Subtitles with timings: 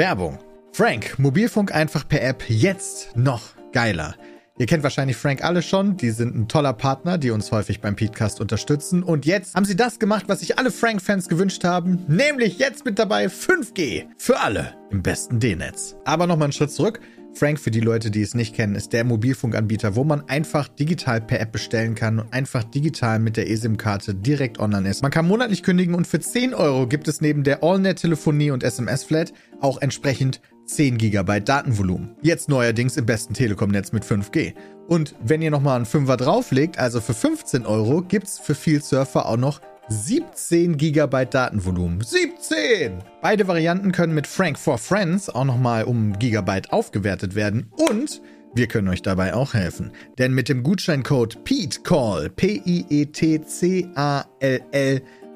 [0.00, 0.38] Werbung.
[0.72, 4.14] Frank, Mobilfunk einfach per App jetzt noch geiler.
[4.58, 7.96] Ihr kennt wahrscheinlich Frank alle schon, die sind ein toller Partner, die uns häufig beim
[7.96, 9.02] Podcast unterstützen.
[9.02, 12.98] Und jetzt haben sie das gemacht, was sich alle Frank-Fans gewünscht haben, nämlich jetzt mit
[12.98, 15.96] dabei 5G für alle im besten D-Netz.
[16.06, 17.00] Aber nochmal einen Schritt zurück.
[17.34, 21.20] Frank, für die Leute, die es nicht kennen, ist der Mobilfunkanbieter, wo man einfach digital
[21.20, 25.02] per App bestellen kann und einfach digital mit der eSIM-Karte direkt online ist.
[25.02, 29.32] Man kann monatlich kündigen und für 10 Euro gibt es neben der AllNet-Telefonie und SMS-Flat
[29.60, 32.16] auch entsprechend 10 GB Datenvolumen.
[32.22, 34.54] Jetzt neuerdings im besten Telekom-Netz mit 5G.
[34.86, 39.26] Und wenn ihr nochmal einen Fünfer drauflegt, also für 15 Euro, gibt's für viel Surfer
[39.26, 39.60] auch noch
[39.92, 42.00] 17 GB Datenvolumen.
[42.00, 43.02] 17!
[43.20, 48.22] Beide Varianten können mit Frank for Friends auch nochmal um Gigabyte aufgewertet werden und
[48.54, 49.90] wir können euch dabei auch helfen.
[50.18, 53.02] Denn mit dem Gutscheincode PETECALL, P-I-E-T-C-A-L-L,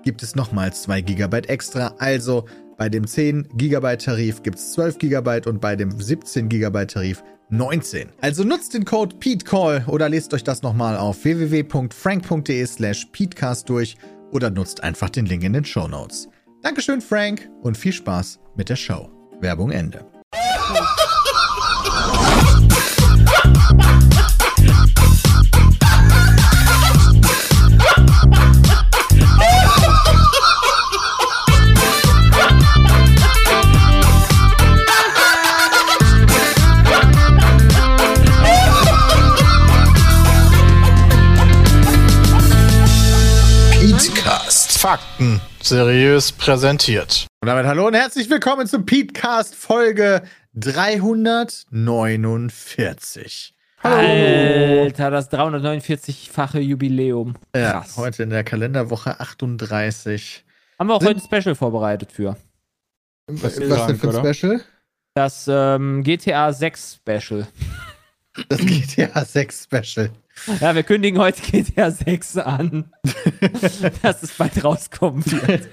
[0.05, 1.95] gibt es nochmal 2 GB extra.
[1.98, 2.45] Also
[2.77, 7.25] bei dem 10 GB Tarif gibt es 12 GB und bei dem 17 GB Tarif
[7.51, 8.09] 19.
[8.21, 13.97] Also nutzt den Code PETECALL oder lest euch das nochmal auf www.frank.de slash PETECAST durch
[14.35, 16.29] oder nutzt einfach den Link in den Show Notes.
[16.63, 19.11] Dankeschön, Frank, und viel Spaß mit der Show.
[19.41, 20.05] Werbung Ende.
[44.95, 47.27] Fakten seriös präsentiert.
[47.42, 50.23] Und damit hallo und herzlich willkommen zum Petecast Folge
[50.55, 53.55] 349.
[53.83, 57.34] Alter, das 349-fache Jubiläum.
[57.56, 60.45] Ja, heute in der Kalenderwoche 38.
[60.78, 62.37] Haben wir auch Sind- heute ein Special vorbereitet für.
[63.27, 64.33] Was, ist was denn für ein oder?
[64.33, 64.61] Special?
[65.15, 67.48] Das ähm, GTA 6 Special.
[68.48, 70.11] Das GTA 6 Special.
[70.61, 72.93] Ja, wir kündigen heute GTA 6 an.
[74.03, 75.69] dass es bald rauskommen wird.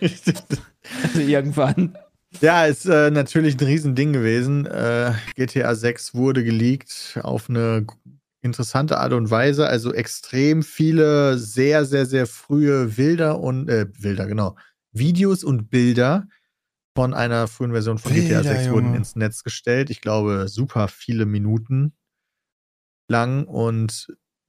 [1.04, 1.98] Also irgendwann.
[2.40, 4.66] Ja, ist äh, natürlich ein Riesending gewesen.
[4.66, 7.86] Äh, GTA 6 wurde geleakt auf eine
[8.42, 9.68] interessante Art und Weise.
[9.68, 14.56] Also extrem viele sehr, sehr, sehr frühe Bilder und äh, Bilder, genau.
[14.94, 16.28] Videos und Bilder
[16.96, 18.98] von einer frühen Version von GTA Bilder, 6 wurden Junge.
[18.98, 19.90] ins Netz gestellt.
[19.90, 21.94] Ich glaube, super viele Minuten
[23.08, 23.46] lang.
[23.46, 24.08] Und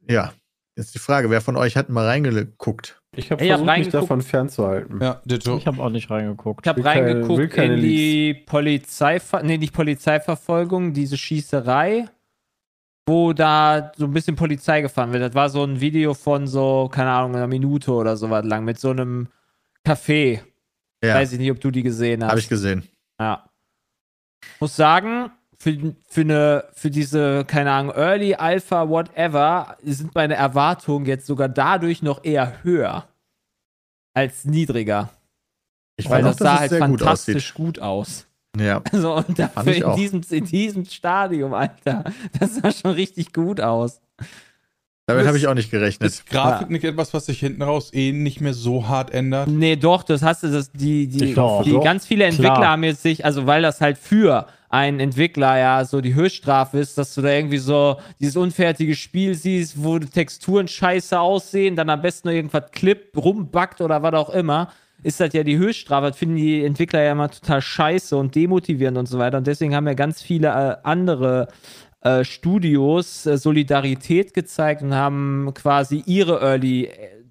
[0.08, 0.32] ja,
[0.76, 3.00] jetzt die Frage, wer von euch hat mal reingeguckt?
[3.14, 5.00] Ich habe Ich hab versucht, mich davon fernzuhalten.
[5.02, 5.58] Ja, Ditto.
[5.58, 6.64] Ich habe auch nicht reingeguckt.
[6.64, 12.06] Ich habe reingeguckt keine in die Polizeiver nee, nicht Polizeiverfolgung, diese Schießerei,
[13.06, 15.22] wo da so ein bisschen Polizei gefahren wird.
[15.22, 18.64] Das war so ein Video von so, keine Ahnung, einer Minute oder so was lang
[18.64, 19.28] mit so einem
[19.86, 20.40] Café.
[21.04, 22.30] Ja, Weiß ich nicht, ob du die gesehen hast.
[22.30, 22.88] habe ich gesehen.
[23.20, 23.44] Ja.
[24.60, 25.30] Muss sagen,
[25.62, 31.48] für, für, eine, für diese, keine Ahnung, Early, Alpha, whatever, sind meine Erwartungen jetzt sogar
[31.48, 33.06] dadurch noch eher höher
[34.12, 35.10] als niedriger.
[35.96, 38.26] Ich Weil das auch, sah halt sehr gut fantastisch gut, aus.
[38.58, 38.82] Ja.
[38.92, 42.02] Also, und dafür in diesem, in diesem Stadium, Alter,
[42.40, 44.00] das sah schon richtig gut aus.
[45.06, 46.08] Damit habe ich auch nicht gerechnet.
[46.08, 49.46] Ist Grafik nicht etwas, was sich hinten raus eh nicht mehr so hart ändert?
[49.46, 51.84] Nee, doch, das hast du, das, die, die, die doch.
[51.84, 52.68] ganz viele Entwickler Klar.
[52.72, 56.96] haben jetzt sich, also weil das halt für einen Entwickler ja so die Höchststrafe ist,
[56.96, 62.00] dass du da irgendwie so dieses unfertige Spiel siehst, wo Texturen scheiße aussehen, dann am
[62.00, 64.72] besten noch irgendwas klippt, rumbackt oder was auch immer,
[65.02, 66.08] ist das ja die Höchststrafe.
[66.08, 69.36] Das finden die Entwickler ja immer total scheiße und demotivierend und so weiter.
[69.38, 71.48] Und deswegen haben ja ganz viele äh, andere
[72.00, 77.21] äh, Studios äh, Solidarität gezeigt und haben quasi ihre Early äh,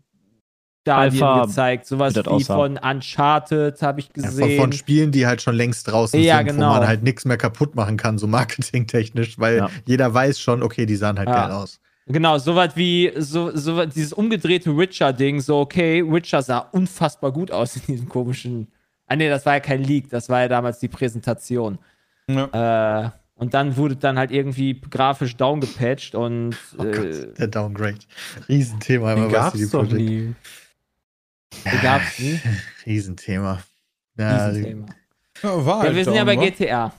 [0.84, 1.86] Stadien Alpha, gezeigt.
[1.86, 2.56] Sowas wie wie aussah.
[2.56, 4.50] von Uncharted habe ich Ja, gesehen.
[4.58, 6.70] von, von Spielen, die halt schon längst draußen Ja, sind, genau.
[6.70, 9.70] wo man halt nichts mehr kaputt machen kann, so marketingtechnisch, weil Ja.
[9.86, 11.48] jeder weiß schon, okay, die sahen halt Ja.
[11.48, 11.80] geil aus.
[12.08, 17.76] Genau, sowas wie so, so dieses umgedrehte Witcher-Ding, so okay, Witcher sah unfassbar gut aus
[17.76, 18.68] in diesem komischen.
[19.08, 21.78] Ah nee, das war ja kein Leak, das war ja damals die Präsentation.
[22.28, 23.06] Ja.
[23.06, 27.98] Äh, und dann wurde dann halt irgendwie grafisch downgepatcht und Oh äh, Gott, der Downgrade.
[28.50, 29.12] Riesenthema.
[29.14, 30.34] Aber was die Projekt- nie.
[31.66, 32.40] Den gab's nie.
[32.86, 33.62] Riesenthema.
[34.18, 34.86] Ja, Riesenthema.
[35.44, 36.42] Ja, war Ja, halt wir sind ja bei wa?
[36.44, 36.94] GTA.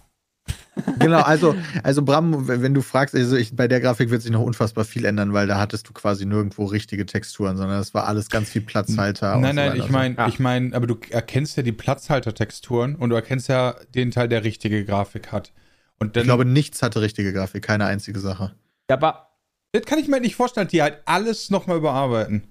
[0.98, 4.40] genau, also, also Bram, wenn du fragst, also ich, bei der Grafik wird sich noch
[4.40, 8.30] unfassbar viel ändern, weil da hattest du quasi nirgendwo richtige Texturen, sondern das war alles
[8.30, 9.34] ganz viel Platzhalter.
[9.36, 9.84] und Nein, so nein, weiter.
[9.84, 10.28] ich meine, Ja.
[10.28, 14.44] ich meine, aber du erkennst ja die Platzhaltertexturen und du erkennst ja den Teil, der
[14.44, 15.52] richtige Grafik hat.
[15.98, 18.54] Und dann, ich glaube, nichts hatte richtige Grafik, keine einzige Sache.
[18.90, 19.28] Ja, aber
[19.72, 22.42] das kann ich mir nicht vorstellen, die halt alles nochmal überarbeiten.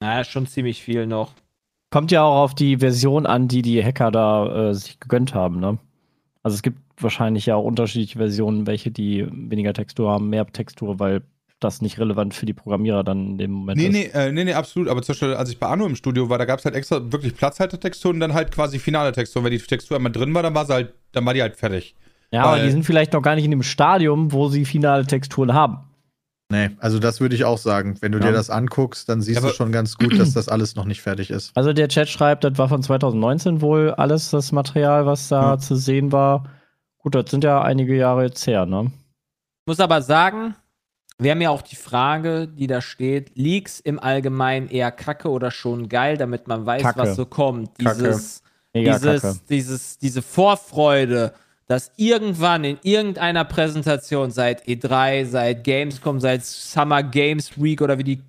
[0.00, 1.32] Naja, schon ziemlich viel noch.
[1.90, 5.60] Kommt ja auch auf die Version an, die die Hacker da äh, sich gegönnt haben,
[5.60, 5.78] ne?
[6.42, 10.98] Also es gibt wahrscheinlich ja auch unterschiedliche Versionen, welche die weniger Textur haben, mehr Textur,
[10.98, 11.22] weil
[11.58, 13.92] das nicht relevant für die Programmierer dann in dem Moment Nee, ist.
[13.92, 14.88] nee, äh, nee, nee, absolut.
[14.88, 17.00] Aber zum Beispiel, als ich bei Arno im Studio war, da gab es halt extra
[17.12, 19.44] wirklich Platzhaltertexturen und dann halt quasi finale Texturen.
[19.44, 21.94] Wenn die Textur einmal drin war, dann war sie halt, dann war die halt fertig.
[22.30, 25.06] Ja, aber Weil- die sind vielleicht noch gar nicht in dem Stadium, wo sie finale
[25.06, 25.78] Texturen haben.
[26.48, 27.96] Nee, also das würde ich auch sagen.
[28.00, 28.26] Wenn du Ja.
[28.26, 31.02] dir das anguckst, dann siehst Ja, du schon ganz gut, dass das alles noch nicht
[31.02, 31.50] fertig ist.
[31.56, 35.58] Also der Chat schreibt, das war von 2019 wohl alles das Material, was da Ja.
[35.58, 36.44] zu sehen war.
[36.98, 38.92] Gut, das sind ja einige Jahre jetzt her, ne?
[39.68, 40.54] muss aber sagen,
[41.18, 45.50] wir haben ja auch die Frage, die da steht: Leaks im Allgemeinen eher kacke oder
[45.50, 46.98] schon geil, damit man weiß, Kacke.
[47.00, 47.76] was so kommt.
[47.78, 47.96] Kacke.
[48.04, 48.42] Dieses,
[48.72, 49.38] Mega dieses, kacke.
[49.48, 51.32] dieses, diese Vorfreude,
[51.66, 58.04] dass irgendwann in irgendeiner Präsentation seit E3, seit Gamescom, seit Summer Games Week oder wie
[58.04, 58.22] die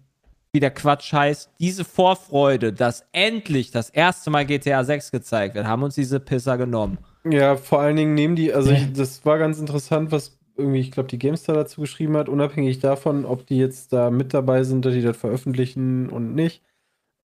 [0.53, 5.67] wie der Quatsch heißt, diese Vorfreude, dass endlich das erste Mal GTA 6 gezeigt wird,
[5.67, 6.97] haben uns diese Pisser genommen.
[7.29, 10.91] Ja, vor allen Dingen nehmen die, also ich, das war ganz interessant, was irgendwie, ich
[10.91, 14.85] glaube, die GameStar dazu geschrieben hat, unabhängig davon, ob die jetzt da mit dabei sind,
[14.85, 16.63] dass die das veröffentlichen und nicht,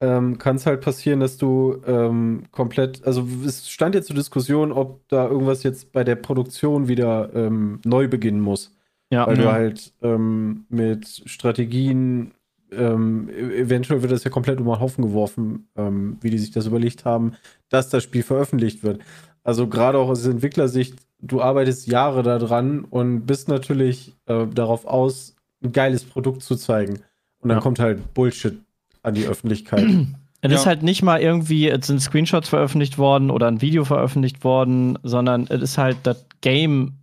[0.03, 4.73] ähm, kann es halt passieren, dass du ähm, komplett, also es stand jetzt zur Diskussion,
[4.73, 8.75] ob da irgendwas jetzt bei der Produktion wieder ähm, neu beginnen muss.
[9.11, 9.51] Ja, Weil du ja.
[9.53, 12.33] halt ähm, mit Strategien,
[12.71, 16.51] ähm, e- eventuell wird das ja komplett über den Haufen geworfen, ähm, wie die sich
[16.51, 17.33] das überlegt haben,
[17.69, 18.99] dass das Spiel veröffentlicht wird.
[19.43, 25.35] Also gerade auch aus Entwicklersicht, du arbeitest Jahre daran und bist natürlich äh, darauf aus,
[25.63, 26.95] ein geiles Produkt zu zeigen.
[27.39, 27.61] Und dann Ja.
[27.61, 28.57] kommt halt Bullshit
[29.03, 29.83] an die Öffentlichkeit.
[30.41, 30.57] Es Ja.
[30.57, 34.97] ist halt nicht mal irgendwie, es sind Screenshots veröffentlicht worden oder ein Video veröffentlicht worden,
[35.03, 36.93] sondern es ist halt das Game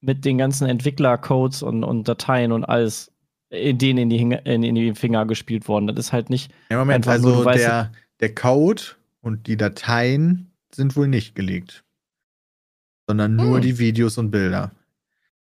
[0.00, 3.10] mit den ganzen Entwicklercodes und, und Dateien und alles
[3.50, 5.86] in denen in die, in, in die Finger gespielt worden.
[5.86, 6.50] Das ist halt nicht.
[6.70, 8.82] Ja, Moment, Einfach nur, also weißt- der, der Code
[9.20, 11.84] und die Dateien sind wohl nicht geleakt.
[13.06, 13.62] Sondern nur Hm.
[13.62, 14.72] die Videos und Bilder.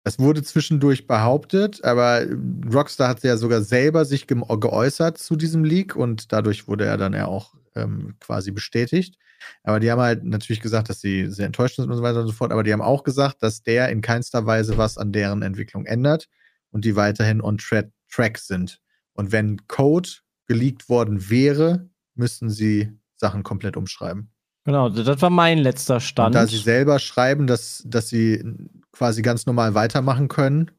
[0.03, 2.25] Das wurde zwischendurch behauptet, aber
[2.73, 6.97] Rockstar hat ja sogar selber sich gem- geäußert zu diesem Leak und dadurch wurde er
[6.97, 9.15] dann ja auch ähm, quasi bestätigt.
[9.63, 12.27] Aber die haben halt natürlich gesagt, dass sie sehr enttäuscht sind und so weiter und
[12.27, 12.51] so fort.
[12.51, 16.27] Aber die haben auch gesagt, dass der in keinster Weise was an deren Entwicklung ändert
[16.71, 18.79] und die weiterhin on tra track sind.
[19.13, 20.09] Und wenn Code
[20.47, 24.31] geleakt worden wäre, müssten sie Sachen komplett umschreiben.
[24.65, 26.35] Genau, das war mein letzter Und Stand.
[26.35, 28.43] da sie selber schreiben, dass, dass sie
[28.91, 30.71] quasi ganz normal weitermachen können,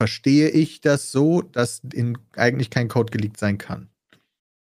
[0.00, 3.88] verstehe ich das so, dass in, eigentlich kein Code geleakt sein kann.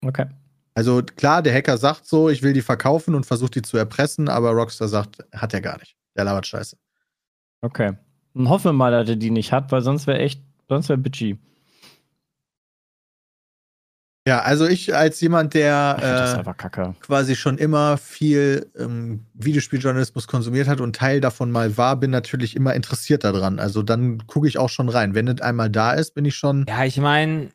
[0.04, 0.26] okay.
[0.74, 4.30] Also klar, der Hacker sagt so, ich will die verkaufen und versucht die zu erpressen,
[4.30, 5.96] aber Rockstar sagt, hat er gar nicht.
[6.16, 6.78] Der labert Scheiße.
[7.60, 7.92] Okay.
[8.34, 10.98] Dann hoffen wir mal, dass er die nicht hat, weil sonst wäre echt, sonst wäre
[10.98, 11.38] bitchy.
[14.26, 20.28] Ja, also ich als jemand, der das ist äh, quasi schon immer viel ähm, Videospieljournalismus
[20.28, 23.58] konsumiert hat und Teil davon mal war, bin natürlich immer interessiert daran.
[23.58, 25.16] Also dann gucke ich auch schon rein.
[25.16, 26.66] Wenn es einmal da ist, bin ich schon.
[26.68, 27.48] Ja, ich meine,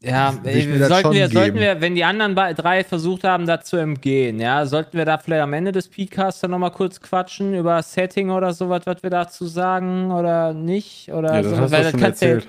[0.00, 3.76] ja, das sollten, wir, sollten wir, wenn die anderen bei- drei versucht haben, da zu
[3.76, 7.82] entgehen, ja, sollten wir da vielleicht am Ende des Podcasts dann nochmal kurz quatschen über
[7.82, 11.12] Setting oder sowas, was wir dazu sagen oder nicht?
[11.12, 12.48] Oder Ja, das so, hast weil du schon ja- erzählt.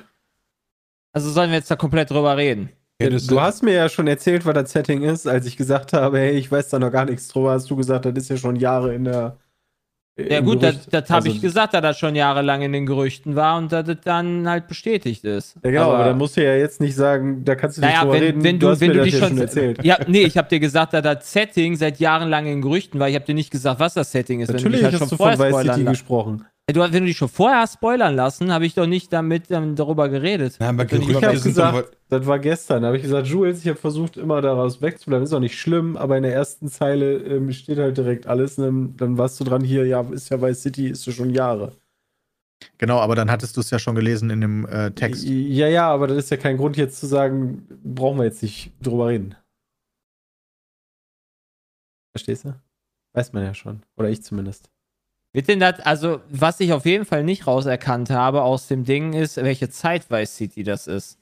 [1.11, 2.69] also sollen wir jetzt da komplett drüber reden?
[3.01, 5.94] Ja, das- du hast mir ja schon erzählt, was das Setting ist, als ich gesagt
[5.94, 8.38] habe, hey, ich weiß da noch gar nichts drüber, hast du gesagt, das ist ja
[8.38, 9.38] schon Jahre in der.
[10.19, 10.94] Ja im gut, das, Gerücht.
[10.95, 13.85] das habe Also- ich gesagt, dass das schon jahrelang in den Gerüchten war und dass
[13.85, 15.57] das dann halt bestätigt ist.
[15.63, 18.01] Ja, genau, aber, dann musst du ja jetzt nicht sagen, da kannst du nicht Naja,
[18.01, 18.44] drüber wenn, reden.
[18.44, 19.83] wenn du, hast wenn mir du das dich ja schon, erzählt.
[19.85, 23.07] Ja, nee, ich habe dir gesagt, dass das Setting seit Jahren lang in Gerüchten war.
[23.07, 24.47] Ich habe dir nicht gesagt, was das Setting ist.
[24.47, 26.45] wenn Natürlich dich halt hast schon du vorher von Vice City gesprochen.
[26.69, 29.78] Du, wenn du dich schon vorher hast spoilern lassen, habe ich doch nicht damit ähm,
[29.78, 30.57] darüber geredet.
[30.59, 33.80] Ja, aber Ich habe gesagt, das war gestern, da habe ich gesagt, Jules, ich habe
[33.80, 35.24] versucht, immer daraus wegzubleiben.
[35.24, 38.57] Ist auch nicht schlimm, aber in der ersten Zeile ähm, steht halt direkt alles.
[38.57, 41.30] Und dann, dann warst du dran, hier, ja, ist ja Vice City, ist ja schon
[41.30, 41.71] Jahre.
[42.78, 45.24] Genau, aber dann hattest du es ja schon gelesen in dem äh, Text.
[45.24, 48.74] Ja, ja, aber das ist ja kein Grund jetzt zu sagen, brauchen wir jetzt nicht
[48.81, 49.36] drüber reden.
[52.14, 52.59] Verstehst du?
[53.14, 53.83] Weiß man ja schon.
[53.95, 54.69] Oder ich zumindest.
[55.37, 59.13] Wird denn das, also, was ich auf jeden Fall nicht rauserkannt habe aus dem Ding
[59.13, 61.19] ist, welche Zeit Vice City das ist.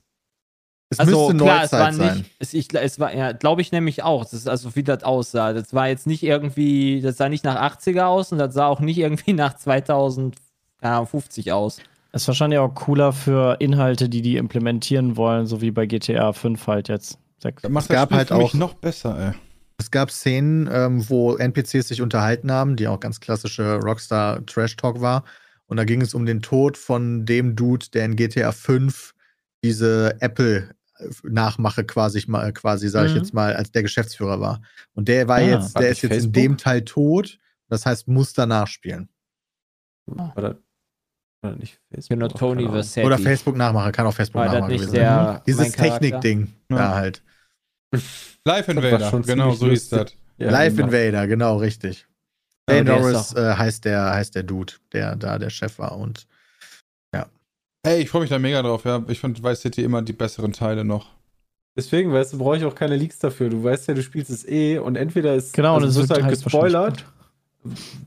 [0.90, 2.18] Es Also müsste klar, es war Neuzeit sein.
[2.20, 5.04] nicht, es, ich, es war, ja, glaube ich nämlich auch, das ist also wie das
[5.04, 5.52] aussah.
[5.52, 8.80] Das war jetzt nicht irgendwie, das sah nicht nach 80er aus und das sah auch
[8.80, 9.56] nicht irgendwie nach
[10.82, 11.82] 2050 aus.
[12.14, 16.66] Ist wahrscheinlich auch cooler für Inhalte, die die implementieren wollen, so wie bei GTA 5
[16.68, 17.20] halt jetzt.
[17.42, 19.34] Das Es das gab Spiel halt für mich auch- noch besser, ey.
[19.78, 24.76] Es gab Szenen, ähm, wo NPCs sich unterhalten haben, die auch ganz klassische Rockstar Trash
[24.78, 25.24] Talk war.
[25.68, 29.14] Und da ging es um den Tod von dem Dude, der in GTA 5
[29.64, 33.18] diese Apple-Nachmache quasi, ma- quasi sage ich Mhm.
[33.20, 34.62] jetzt mal, als der Geschäftsführer war.
[34.94, 36.34] Und der war Ah, jetzt, war der ist jetzt in Facebook?
[36.34, 37.40] dem Teil tot.
[37.68, 39.10] Das heißt, muss danach spielen.
[40.06, 40.56] War das,
[41.42, 42.10] war das nicht Facebook?
[42.20, 42.70] Genau, Tony.
[42.70, 43.08] Versetti.
[43.08, 45.42] Oder Facebook-Nachmacher, kann auch War nicht gewesen der sein.
[45.48, 45.72] Dieses?
[45.74, 46.54] Technik-Ding.
[46.70, 46.78] Ja.
[46.78, 47.24] Ja, halt.
[48.46, 50.16] Live Invader, schon genau, so hieß das.
[50.38, 50.88] Ja, Live genau.
[50.88, 52.06] Invader, genau, richtig.
[52.70, 55.98] Ja, ist Norris äh, heißt, der, heißt der Dude, der da der Chef war.
[55.98, 56.28] Und
[57.86, 59.04] Ey, ich freue mich da mega drauf, ja.
[59.08, 61.12] Ich finde Vice City immer die besseren Teile noch.
[61.78, 63.50] Deswegen, weißt du, brauche ich auch keine Leaks dafür.
[63.50, 66.30] Du weißt ja, du spielst es eh und entweder ist Genau, also das wird halt
[66.30, 67.06] gespoilert,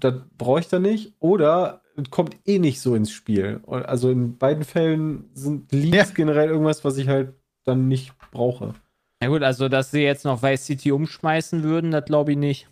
[0.01, 3.61] das brauche ich da nicht, oder es kommt eh nicht so ins Spiel.
[3.69, 6.05] Also in beiden Fällen sind Leaks Ja.
[6.15, 8.75] generell irgendwas, was ich halt dann nicht brauche.
[9.21, 12.69] Na gut, also dass sie jetzt noch Vice City umschmeißen würden, das glaube ich nicht.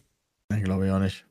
[0.54, 1.26] ich glaube ich auch nicht.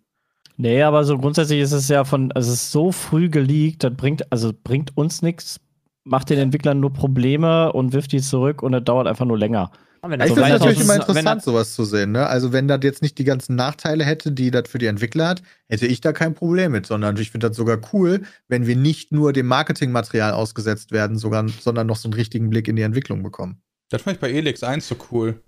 [0.57, 3.93] Nee, aber so grundsätzlich ist es ja von, also es ist so früh geleakt, das
[3.95, 5.59] bringt, also bringt uns nichts,
[6.03, 9.71] macht den Entwicklern nur Probleme und wirft die zurück und das dauert einfach nur länger.
[10.11, 12.11] Ich das finde es so natürlich immer interessant, sowas zu sehen.
[12.11, 12.27] Ne?
[12.27, 15.41] Also, wenn das jetzt nicht die ganzen Nachteile hätte, die das für die Entwickler hat,
[15.67, 19.11] hätte ich da kein Problem mit, sondern ich finde das sogar cool, wenn wir nicht
[19.11, 23.23] nur dem Marketingmaterial ausgesetzt werden, sogar, sondern noch so einen richtigen Blick in die Entwicklung
[23.23, 23.61] bekommen.
[23.89, 25.41] Das fand ich bei Elix 1 so cool.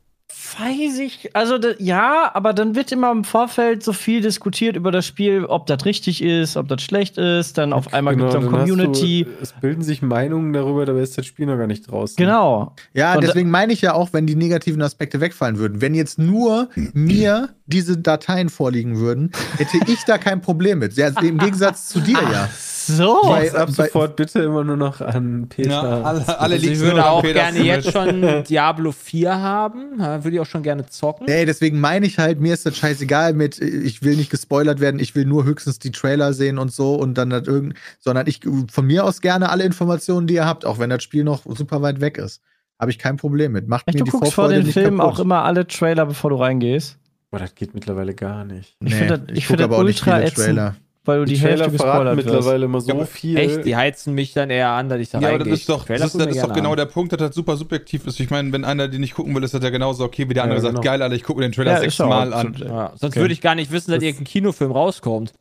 [0.59, 4.91] Weiß ich, also da, ja, aber dann wird immer im Vorfeld so viel diskutiert über
[4.91, 8.35] das Spiel, ob das richtig ist, ob das schlecht ist, dann auf einmal gibt es
[8.35, 9.23] Genau, eine Community.
[9.23, 12.17] Du, es bilden sich Meinungen darüber, dabei ist das Spiel noch gar nicht draußen.
[12.17, 12.75] Genau.
[12.93, 15.79] Ja, Und- deswegen meine ich ja auch, wenn die negativen Aspekte wegfallen würden.
[15.79, 20.93] Wenn jetzt nur mir diese Dateien vorliegen würden, hätte ich da kein Problem mit.
[20.95, 22.49] Ja, Im Gegensatz zu dir ja.
[22.87, 23.19] So.
[23.23, 25.69] Bei- Jetzt ab bei- sofort bitte immer nur noch an Peter.
[25.71, 29.99] Ja, alle, alle Also ich würde auch Peter gerne jetzt schon Diablo 4 haben.
[29.99, 31.25] Würde ich auch schon gerne zocken.
[31.27, 35.01] Nee, deswegen meine ich halt, mir ist das scheißegal mit, ich will nicht gespoilert werden,
[35.01, 38.39] ich will nur höchstens die Trailer sehen und so und dann das irgend, sondern ich
[38.71, 41.81] von mir aus gerne alle Informationen, die ihr habt, auch wenn das Spiel noch super
[41.81, 42.41] weit weg ist.
[42.79, 43.67] Habe ich kein Problem mit.
[43.67, 46.05] Macht Echt, mir du die guckst vor Vorfreude den nicht Filmen auch immer alle Trailer,
[46.05, 46.97] bevor du reingehst.
[47.31, 48.75] Boah, das geht mittlerweile gar nicht.
[48.83, 50.45] Ich finde das- ich finde das aber auch nicht ultra ätzend.
[50.45, 50.75] Trailer.
[51.03, 52.25] Weil du die, Hälfte verraten gespoilert wirst.
[52.27, 53.37] mittlerweile immer so Ja, viel.
[53.37, 53.65] Echt?
[53.65, 55.99] Die heizen mich dann eher an, dass ich da Ja, aber das ist doch, Trailer
[55.99, 56.77] das, ist- das ist doch genau an.
[56.77, 58.19] der Punkt, dass das super subjektiv ist.
[58.19, 60.41] Ich meine, wenn einer die nicht gucken will, ist das ja genauso okay, wie der
[60.41, 60.73] Ja, andere genau.
[60.73, 62.55] sagt, geil, Alter, ich gucke mir den Trailer Ja, sechsmal an.
[62.59, 63.21] Ja, sonst Okay.
[63.21, 65.31] würde ich gar nicht wissen, dass Das- irgendein Kinofilm rauskommt.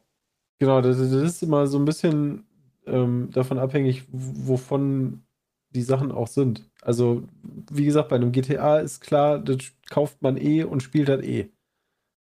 [0.61, 2.45] Genau, das, das ist immer so ein bisschen
[2.89, 5.23] ähm, davon abhängig, wovon
[5.71, 6.63] die Sachen auch sind.
[6.83, 7.25] Also,
[7.73, 9.57] wie gesagt, bei einem GTA ist klar, das
[9.91, 11.51] kauft man eh und spielt das eh.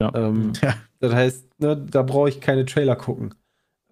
[0.01, 0.13] Ja.
[0.15, 0.75] Ähm, Ja.
[1.01, 3.35] Das heißt, ne, da brauche ich keine Trailer gucken.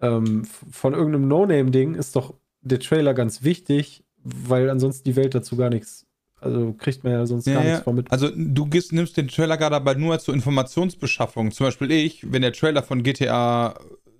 [0.01, 5.55] Ähm, von irgendeinem No-Name-Ding ist doch der Trailer ganz wichtig, weil ansonsten die Welt dazu
[5.55, 6.05] gar nichts,
[6.41, 7.69] also kriegt man ja sonst Ja, gar ja.
[7.71, 8.11] nichts von mit.
[8.11, 11.51] Also du gehst, nimmst den Trailer gerade aber nur zur Informationsbeschaffung.
[11.51, 13.75] Zum Beispiel ich, wenn der Trailer von GTA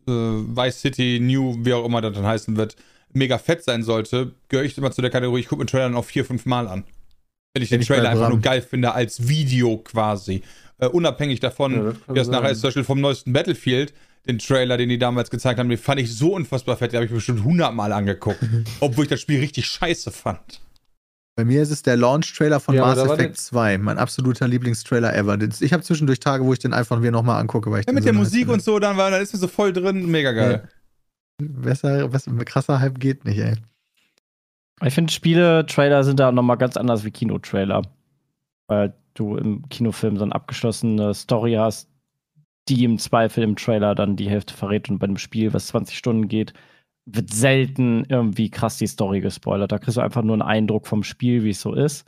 [0.07, 2.75] äh, Vice City New, wie auch immer das dann heißen wird,
[3.11, 5.85] mega fett sein sollte, gehöre ich immer zu der Kategorie, ich gucke mir den Trailer
[5.85, 6.83] dann auch vier, fünf Mal an.
[7.53, 10.41] Wenn ich den Trailer einfach nur geil finde, als Video quasi.
[10.79, 12.35] Äh, unabhängig davon, Ja, das wie das sein.
[12.35, 13.93] nachher ist, zum Beispiel vom neuesten Battlefield,
[14.27, 17.05] den Trailer, den die damals gezeigt haben, den fand ich so unfassbar fett, den habe
[17.05, 18.39] ich mir bestimmt hundertmal angeguckt.
[18.79, 20.61] obwohl ich das Spiel richtig scheiße fand.
[21.35, 25.37] Bei mir ist es der Launch-Trailer von Ja, Mass Effect 2, mein absoluter Lieblingstrailer ever.
[25.61, 28.03] Ich habe zwischendurch Tage, wo ich den einfach mir nochmal angucke, weil ich Ja, mit
[28.03, 30.67] so der Musik und so, dann war, da ist mir so voll drin, mega geil.
[31.39, 33.55] Besser, besser, krasser Hype geht nicht, ey.
[34.85, 37.83] Ich finde, Spiele-Trailer sind da nochmal ganz anders wie Kinotrailer.
[38.67, 41.89] Weil du im Kinofilm so eine abgeschlossene Story hast,
[42.69, 45.97] die im Zweifel im Trailer dann die Hälfte verrät und bei einem Spiel, was 20
[45.97, 46.53] Stunden geht,
[47.05, 49.71] wird selten irgendwie krass die Story gespoilert.
[49.71, 52.05] Da kriegst du einfach nur einen Eindruck vom Spiel, wie es so ist,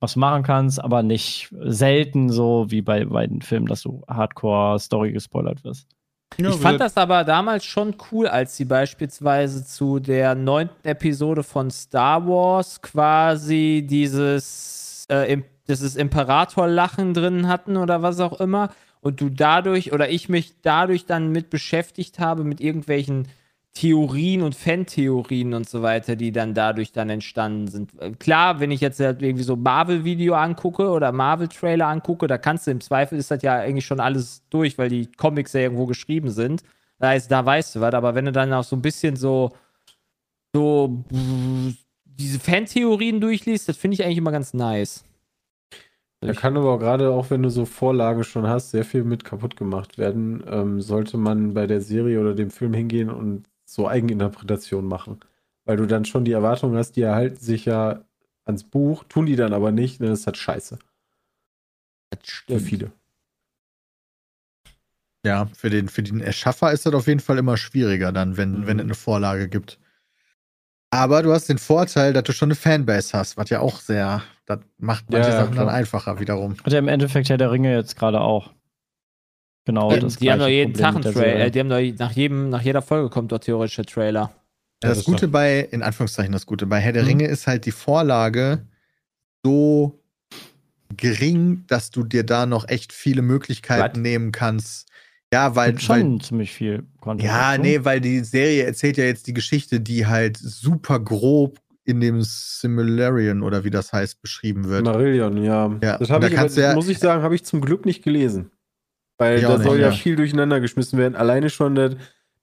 [0.00, 4.02] was du machen kannst, aber nicht selten so wie bei, bei den Filmen, dass du
[4.08, 5.88] Hardcore-Story gespoilert wirst.
[6.36, 11.42] Ja, ich fand das aber damals schon cool, als sie beispielsweise zu der neunten Episode
[11.42, 18.70] von Star Wars quasi dieses, äh, dieses Imperator-Lachen drin hatten oder was auch immer.
[19.00, 23.28] Und du dadurch oder ich mich dadurch dann mit beschäftigt habe mit irgendwelchen
[23.74, 27.92] Theorien und Fan-Theorien und so weiter, die dann dadurch dann entstanden sind.
[28.00, 32.66] Äh, Klar, wenn ich jetzt halt irgendwie so Marvel-Video angucke oder Marvel-Trailer angucke, da kannst
[32.66, 35.86] du im Zweifel ist das ja eigentlich schon alles durch, weil die Comics ja irgendwo
[35.86, 36.62] geschrieben sind.
[36.98, 39.52] Da heißt, da weißt du was, aber wenn du dann auch so ein bisschen so,
[40.52, 41.04] so
[42.04, 45.04] diese Fan-Theorien durchliest, das finde ich eigentlich immer ganz nice.
[46.20, 49.24] Da kann aber auch gerade auch, wenn du so Vorlagen schon hast, sehr viel mit
[49.24, 50.42] kaputt gemacht werden.
[50.48, 55.20] Ähm, sollte man bei der Serie oder dem Film hingehen und so Eigeninterpretationen machen.
[55.64, 58.02] Weil du dann schon die Erwartung hast, die erhalten sich ja
[58.46, 60.78] ans Buch, tun die dann aber nicht, dann ist das scheiße.
[62.10, 62.62] Das Für stimmt.
[62.62, 62.92] viele.
[65.26, 68.60] Ja, für den, für den Erschaffer ist das auf jeden Fall immer schwieriger dann, wenn,
[68.60, 68.66] Mhm.
[68.66, 69.78] wenn es eine Vorlage gibt.
[70.90, 74.22] Aber du hast den Vorteil, dass du schon eine Fanbase hast, was ja auch sehr,
[74.46, 75.76] das macht manche Ja, ja, Sachen dann klar.
[75.76, 76.56] einfacher wiederum.
[76.64, 78.54] Hat ja im Endeffekt ja der Ringe jetzt gerade auch.
[79.68, 81.44] Genau Ähm, das die haben doch jeden Problem Tag einen Trailer.
[81.46, 84.32] Äh, die haben doch nach jedem, nach jeder Folge kommt doch theoretisch der Trailer.
[84.82, 87.08] Ja, Das das Gute bei, in Anführungszeichen das Gute, bei Herr der Mhm.
[87.08, 88.66] Ringe ist halt die Vorlage
[89.44, 90.00] so
[90.96, 94.02] gering, dass du dir da noch echt viele Möglichkeiten Was?
[94.02, 94.88] nehmen kannst.
[95.32, 97.28] Ja, weil, Gibt weil schon ziemlich viel Content.
[97.28, 97.62] ja, dazu.
[97.62, 102.22] nee, weil die Serie erzählt ja jetzt die Geschichte, die halt super grob in dem
[102.22, 104.84] Similarian oder wie das heißt beschrieben wird.
[104.84, 105.70] Marillion, ja.
[105.82, 107.84] Ja, Das da ich, kannst aber, du ja- muss ich sagen, habe ich zum Glück
[107.84, 108.50] nicht gelesen.
[109.18, 109.92] Weil Ich auch da nicht, soll ja ja.
[109.92, 111.16] viel durcheinander geschmissen werden.
[111.16, 111.94] Alleine schon, dass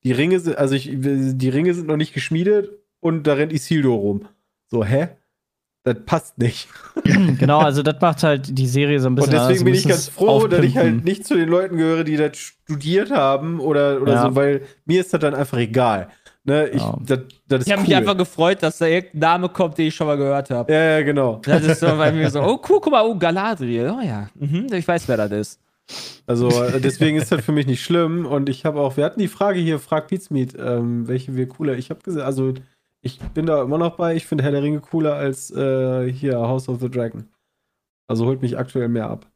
[0.03, 3.98] die Ringe sind, also ich, die Ringe sind noch nicht geschmiedet und da rennt Isildur
[3.98, 4.27] rum.
[4.67, 5.08] So, hä?
[5.84, 6.67] Das passt nicht.
[7.39, 9.63] Genau, also das macht halt die Serie so ein bisschen Und deswegen anders.
[9.63, 10.94] bin ich ganz froh, dass ich aufpimpen.
[10.96, 14.22] halt nicht zu den Leuten gehöre, die das studiert haben oder, oder Ja.
[14.24, 16.10] so, weil mir ist das dann einfach egal.
[16.44, 16.98] Ne, ich, Ja.
[17.05, 17.88] das, das Ich habe cool.
[17.88, 20.72] mich einfach gefreut, dass da irgendein Name kommt, den ich schon mal gehört habe.
[20.74, 21.41] ja, ja, genau.
[21.46, 23.94] Das ist so bei mir so, oh cool, guck mal, oh, Galadriel.
[23.96, 25.60] Oh ja, mhm, ich weiß, wer das ist.
[26.25, 28.25] Also äh, deswegen ist das für mich nicht schlimm.
[28.25, 31.77] Und ich habe auch, wir hatten die Frage hier, frag Pizmeet, ähm, welche wir cooler.
[31.77, 32.54] Ich habe gesagt, also
[33.01, 36.39] ich bin da immer noch bei, ich finde Herr der Ringe cooler als äh, hier
[36.39, 37.30] House of the Dragon.
[38.08, 39.32] Also holt mich aktuell mehr ab.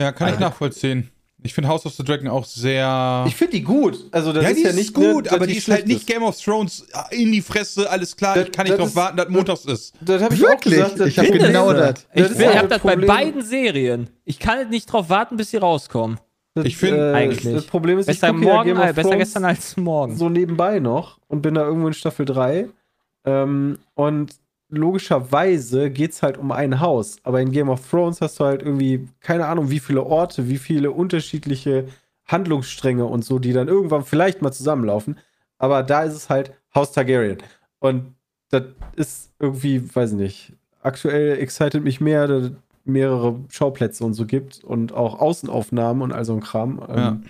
[0.00, 1.10] Ja, kann ich nachvollziehen.
[1.42, 3.24] Ich finde House of the Dragon auch sehr.
[3.26, 4.04] Ich finde die gut.
[4.10, 6.06] Also das ja, ist die ja ist nicht gut, ne, aber die ist halt nicht
[6.06, 8.34] Game of Thrones äh, in die Fresse, alles klar.
[8.34, 9.94] Das- ich kann nicht ist- warten, dass montags ist.
[10.00, 10.82] Das habe ich Wirklich?
[10.82, 11.08] auch gesagt.
[11.08, 12.06] Ich hab finde genau das.
[12.14, 12.30] das.
[12.32, 14.10] Ich, ich habe das bei beiden Serien.
[14.24, 16.18] Ich kann nicht drauf warten, bis sie rauskommen.
[16.54, 17.54] Das, Ich find- äh, Eigentlich.
[17.54, 20.16] Das Problem ist, Besser ich gucke ja morgen, Game of besser gestern als morgen.
[20.16, 22.68] so nebenbei noch und bin da irgendwo in Staffel 3.
[23.24, 24.34] Ähm, und
[24.70, 27.18] logischerweise geht es halt um ein Haus.
[27.24, 30.58] Aber in Game of Thrones hast du halt irgendwie, keine Ahnung, wie viele Orte, wie
[30.58, 31.86] viele unterschiedliche
[32.26, 35.18] Handlungsstränge und so, die dann irgendwann vielleicht mal zusammenlaufen.
[35.58, 37.38] Aber da ist es halt Haus Targaryen.
[37.80, 38.14] Und
[38.50, 38.62] das
[38.96, 42.52] ist irgendwie, weiß ich nicht, aktuell excited mich mehr, dass es
[42.84, 46.82] mehrere Schauplätze und so gibt und auch Außenaufnahmen und all so ein Kram.
[46.88, 47.20] Ähm, Ja.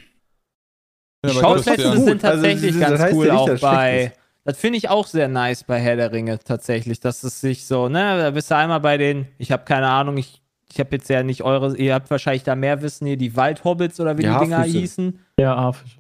[1.23, 4.13] Die Ja, Schauplätze sind Also, tatsächlich das ganz heißt ja cool nicht, auch bei.
[4.51, 4.57] Ist.
[4.57, 7.89] Das finde ich auch sehr nice bei Herr der Ringe tatsächlich, dass es sich so,
[7.89, 10.41] ne, da bist du einmal bei den, ich habe keine Ahnung, ich,
[10.73, 13.99] ich habe jetzt ja nicht eure, ihr habt wahrscheinlich da mehr Wissen hier, die Waldhobbits
[14.01, 14.79] oder wie Die die Dinger Haarfüße.
[14.79, 15.19] hießen.
[15.39, 15.99] Ja, Haarfisch.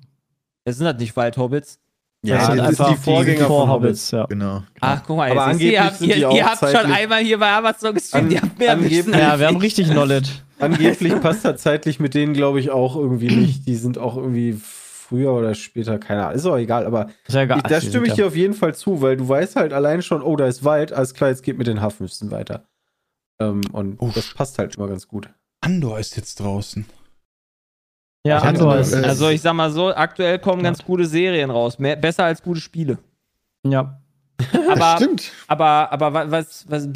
[0.64, 1.78] Das sind das nicht Waldhobbits.
[2.22, 4.10] Ja, das sind ist einfach die Vorgänger von Hobbits.
[4.10, 4.26] ja.
[4.26, 4.62] Genau.
[4.80, 7.22] Ach, guck mal, Aber du, ihr habt, sind ihr, die auch ihr habt schon einmal
[7.22, 9.12] hier bei Amazon gestreamt, ihr habt mehr Wissen.
[9.14, 9.62] Ja, wir haben ich.
[9.62, 10.28] richtig Knowledge.
[10.58, 13.66] Angeblich passt das zeitlich mit denen, glaube ich, auch irgendwie nicht.
[13.66, 14.60] Die sind auch irgendwie
[15.10, 16.36] früher oder später, keine Ahnung.
[16.36, 17.58] Ist auch egal, aber Ist ja egal.
[17.58, 20.22] ich, da stimme ich dir auf jeden Fall zu, weil du weißt halt allein schon,
[20.22, 22.68] oh, da ist Wald, alles klar, jetzt geht mit den Haarfüßen weiter.
[23.40, 24.14] Ähm, und Uff.
[24.14, 25.28] das passt halt immer ganz gut.
[25.60, 26.86] Andor ist jetzt draußen.
[28.26, 28.92] Ja, Ich Andor ist.
[28.92, 30.70] äh, Also ich sag mal so, aktuell kommen Ja.
[30.70, 32.98] ganz gute Serien raus, mehr, besser als gute Spiele.
[33.66, 34.00] ja.
[34.70, 35.32] Aber Stimmt.
[35.48, 36.88] Aber, aber wa- was, was,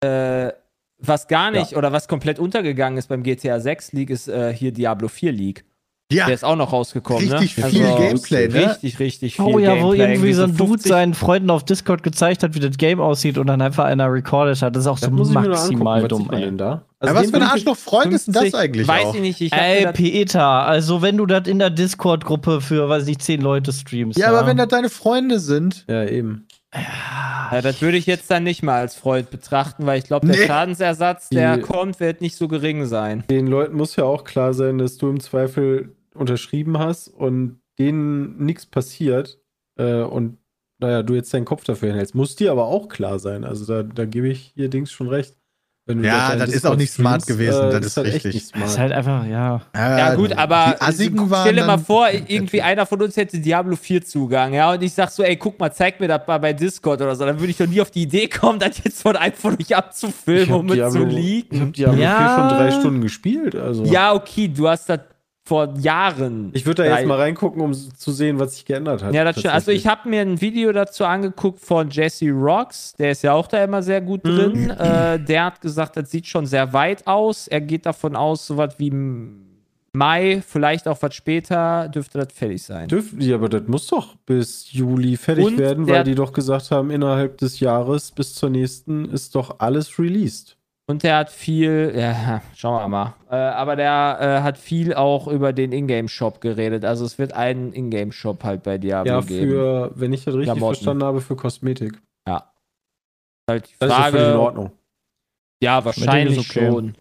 [0.00, 0.52] äh,
[0.98, 4.72] was gar nicht oder was komplett untergegangen ist beim GTA 6 League, ist äh, hier
[4.72, 5.64] Diablo 4 League.
[6.12, 7.30] Ja, Der ist auch noch rausgekommen.
[7.32, 7.70] Richtig ne?
[7.70, 8.70] viel Gameplay, ne?
[8.70, 10.12] Richtig, richtig viel Oh ja, wo Gameplay.
[10.14, 13.38] irgendwie so ein Dude 50 seinen Freunden auf Discord gezeigt hat, wie das Game aussieht
[13.38, 14.76] und dann einfach einer recorded hat.
[14.76, 16.40] Das ist auch so maximal was dumm, ey.
[16.40, 16.66] denn da?
[16.70, 19.14] ja, Also was den für ein Arschloch-Freund ist denn das 50 eigentlich Weiß auch?
[19.14, 19.40] ich nicht.
[19.40, 23.22] Ich Ey, das- Peter, also wenn du das in der Discord-Gruppe für, weiß ich nicht,
[23.22, 24.18] zehn Leute streamst.
[24.18, 25.84] Ja, aber wenn das deine Freunde sind.
[25.88, 26.46] Ja, eben.
[27.52, 30.36] ja, das würde ich jetzt dann nicht mal als Freund betrachten, weil ich glaube, der
[30.36, 30.46] Nee.
[30.46, 33.24] Schadensersatz, der Die- kommt, wird nicht so gering sein.
[33.30, 38.44] Den Leuten muss ja auch klar sein, dass du im Zweifel unterschrieben hast und denen
[38.44, 39.38] nichts passiert
[39.78, 40.38] äh, und
[40.78, 42.14] naja, du jetzt deinen Kopf dafür hinhältst.
[42.14, 43.44] Muss dir aber auch klar sein.
[43.44, 45.36] Also da, da gebe ich hier Dings schon recht.
[45.86, 48.34] Wenn du Ja, das ist auch nicht smart gewesen, äh, das ist halt echt richtig.
[48.34, 49.62] nicht Das ist halt einfach, ja.
[49.74, 54.04] Ja, gut, aber waren stell dir mal vor, irgendwie einer von uns hätte Diablo 4
[54.04, 57.00] Zugang, ja, und ich sag so, ey, guck mal, zeig mir das mal bei Discord
[57.02, 59.34] oder so, dann würde ich doch nie auf die Idee kommen, das jetzt von einem
[59.34, 61.60] von euch abzufilmen, um mit zu Diablo- Ich leaken.
[61.60, 62.18] habe Diablo Ja.
[62.18, 63.56] 4 schon drei Stunden gespielt.
[63.56, 63.84] Also.
[63.84, 65.00] Ja, okay, du hast das
[65.44, 66.50] vor Jahren.
[66.52, 69.12] Ich würde da jetzt mal reingucken, um zu sehen, was sich geändert hat.
[69.12, 69.54] Ja, das stimmt.
[69.54, 73.48] Also ich habe mir ein Video dazu angeguckt von Jesse Rocks, der ist ja auch
[73.48, 74.70] da immer sehr gut drin.
[74.70, 77.48] Äh, der hat gesagt, das sieht schon sehr weit aus.
[77.48, 79.52] Er geht davon aus, sowas wie im
[79.94, 82.88] Mai, vielleicht auch was später, dürfte das fertig sein.
[82.88, 86.70] Dürfen die, aber das muss doch bis Juli fertig Und werden, weil die doch gesagt
[86.70, 90.56] haben, innerhalb des Jahres bis zur nächsten ist doch alles released.
[90.86, 93.14] Und der hat viel, ja, schauen wir mal.
[93.30, 96.84] Äh, aber der äh, hat viel auch über den Ingame-Shop geredet.
[96.84, 99.48] Also es wird einen Ingame-Shop halt bei Diablo Ja, geben.
[99.50, 100.74] für, wenn ich das richtig Klamotten.
[100.74, 102.00] verstanden habe, für Kosmetik.
[102.26, 102.52] Ja.
[103.48, 104.40] Halt die Das ist ja völlig in Frage.
[104.40, 104.72] Ordnung.
[105.62, 106.94] Ja, wahrscheinlich schon.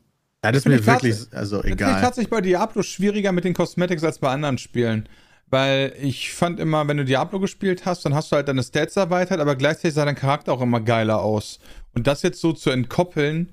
[0.44, 2.02] Ja, das ist Finde mir ich wirklich, also Das finde ich egal.
[2.02, 5.10] tatsächlich bei Diablo schwieriger mit den Cosmetics als bei anderen Spielen.
[5.48, 8.96] Weil ich fand immer, wenn du Diablo gespielt hast, dann hast du halt deine Stats
[8.96, 11.60] erweitert, aber gleichzeitig sah dein Charakter auch immer geiler aus.
[11.94, 13.52] Und das jetzt so zu entkoppeln.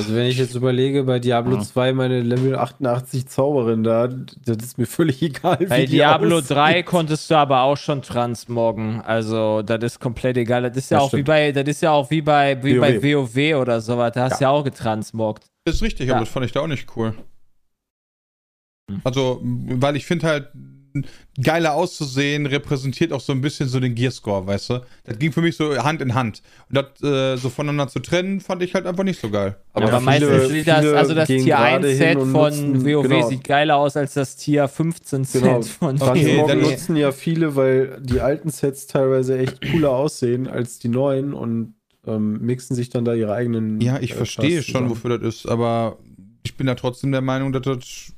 [0.00, 1.62] Also wenn ich jetzt überlege, bei Diablo Ja.
[1.62, 6.50] 2 meine Level 88 Zauberin da, das ist mir völlig egal, Bei wie Diablo aussieht.
[6.56, 9.00] 3 konntest du aber auch schon transmoggen.
[9.00, 10.62] Also, das ist komplett egal.
[10.62, 11.26] Das ist ja Das auch wie stimmt.
[11.28, 13.34] bei, das ist ja auch wie bei, wie bei WoW.
[13.34, 14.12] WoW oder sowas.
[14.14, 14.50] Da hast du ja.
[14.50, 15.44] auch getransmoggt.
[15.64, 16.14] Das ist richtig, Ja.
[16.16, 17.14] aber das fand ich da auch nicht cool.
[18.90, 19.00] Hm.
[19.04, 20.48] Also, weil ich finde halt,
[21.42, 24.80] geiler auszusehen repräsentiert auch so ein bisschen so den Gearscore, weißt du?
[25.04, 26.42] Das ging für mich so Hand in Hand.
[26.68, 29.56] Und das äh, so voneinander zu trennen, fand ich halt einfach nicht so geil.
[29.72, 33.02] Aber, Aber meistens viele- sieht das, also das Tier gerade 1 Set von nutzen- WoW
[33.02, 33.28] genau.
[33.28, 35.62] sieht geiler aus als das Tier 15 Set Genau.
[35.62, 36.70] von Okay, Transmog dann WoW.
[36.70, 41.74] nutzen ja viele, weil die alten Sets teilweise echt cooler aussehen als die neuen und
[42.06, 43.80] ähm, mixen sich dann da ihre eigenen.
[43.80, 44.90] Ja, ich äh, verstehe schon, zusammen.
[44.90, 45.98] wofür das ist, aber
[46.42, 48.12] ich bin da trotzdem der Meinung, dass das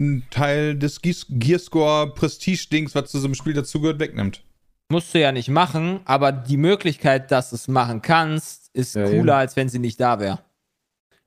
[0.00, 4.42] ein Teil des Gears- Gearscore-Prestige-Dings, was zu so einem Spiel dazugehört, wegnimmt.
[4.90, 9.04] Musst du ja nicht machen, aber die Möglichkeit, dass du es machen kannst, ist Ja,
[9.04, 9.30] cooler, eben.
[9.30, 10.40] als wenn sie nicht da wäre.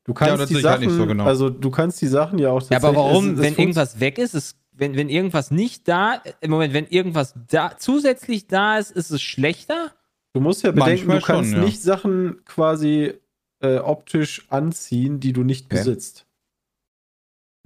[0.04, 1.26] Du kannst das die halt Sachen, nicht so genau.
[1.26, 4.00] also du kannst die Sachen ja auch Ja, aber tatsächlich- warum, es- es wenn irgendwas
[4.00, 8.78] weg ist, ist wenn, wenn irgendwas nicht da, im Moment, wenn irgendwas da zusätzlich da
[8.78, 9.92] ist, ist es schlechter?
[10.34, 11.66] Du musst ja bedenken, Manchmal du kannst schon, ja.
[11.66, 13.14] nicht Sachen quasi
[13.60, 15.78] äh, optisch anziehen, die du nicht Okay.
[15.78, 16.27] besitzt.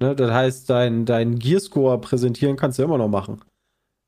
[0.02, 3.40] Ne, das heißt, dein, dein Gearscore präsentieren kannst du immer noch machen.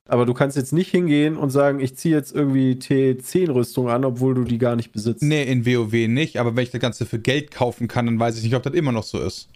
[0.09, 4.35] Aber du kannst jetzt nicht hingehen und sagen, ich ziehe jetzt irgendwie T10-Rüstung an, obwohl
[4.35, 5.23] du die gar nicht besitzt.
[5.23, 8.37] Nee, in WoW nicht, aber wenn ich das Ganze für Geld kaufen kann, dann weiß
[8.37, 9.47] ich nicht, ob das immer noch so ist.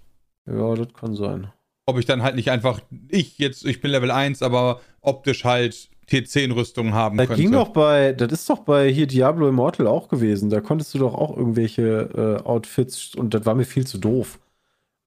[0.47, 1.52] Ja, das kann sein.
[1.86, 5.89] Ob ich dann halt nicht einfach, ich jetzt, ich bin Level 1, aber optisch halt
[6.10, 7.41] T10-Rüstungen haben Das könnte.
[7.41, 10.49] ging doch bei, das ist doch bei hier Diablo Immortal auch gewesen.
[10.49, 14.39] Da konntest du doch auch irgendwelche äh, Outfits und das war mir viel zu doof.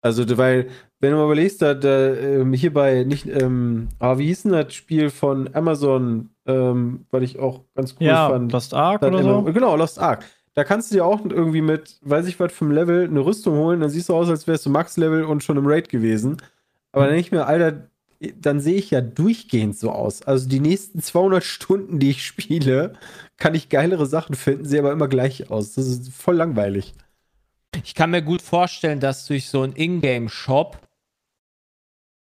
[0.03, 0.68] Also, weil,
[1.02, 4.52] wenn du mal überlegst, da, da ähm, hier bei nicht, ähm, ah, wie hieß denn
[4.52, 8.52] das Spiel von Amazon, ähm, weil ich auch ganz cool Ja, fand.
[8.52, 9.52] Lost Ark oder immer- so.
[9.52, 10.24] Genau, Lost Ark.
[10.54, 13.80] Da kannst du dir auch irgendwie mit, weiß ich was, ein Level eine Rüstung holen,
[13.80, 16.36] dann siehst du aus, als wärst du Max-Level und schon im Raid gewesen.
[16.92, 17.88] Aber dann denke ich mir, Alter,
[18.38, 20.22] dann sehe ich ja durchgehend so aus.
[20.22, 22.92] Also die nächsten 200 Stunden, die ich spiele,
[23.38, 25.72] kann ich geilere Sachen finden, sehe aber immer gleich aus.
[25.72, 26.94] Das ist voll langweilig.
[27.82, 30.78] Ich kann mir gut vorstellen, dass durch so einen Ingame-Shop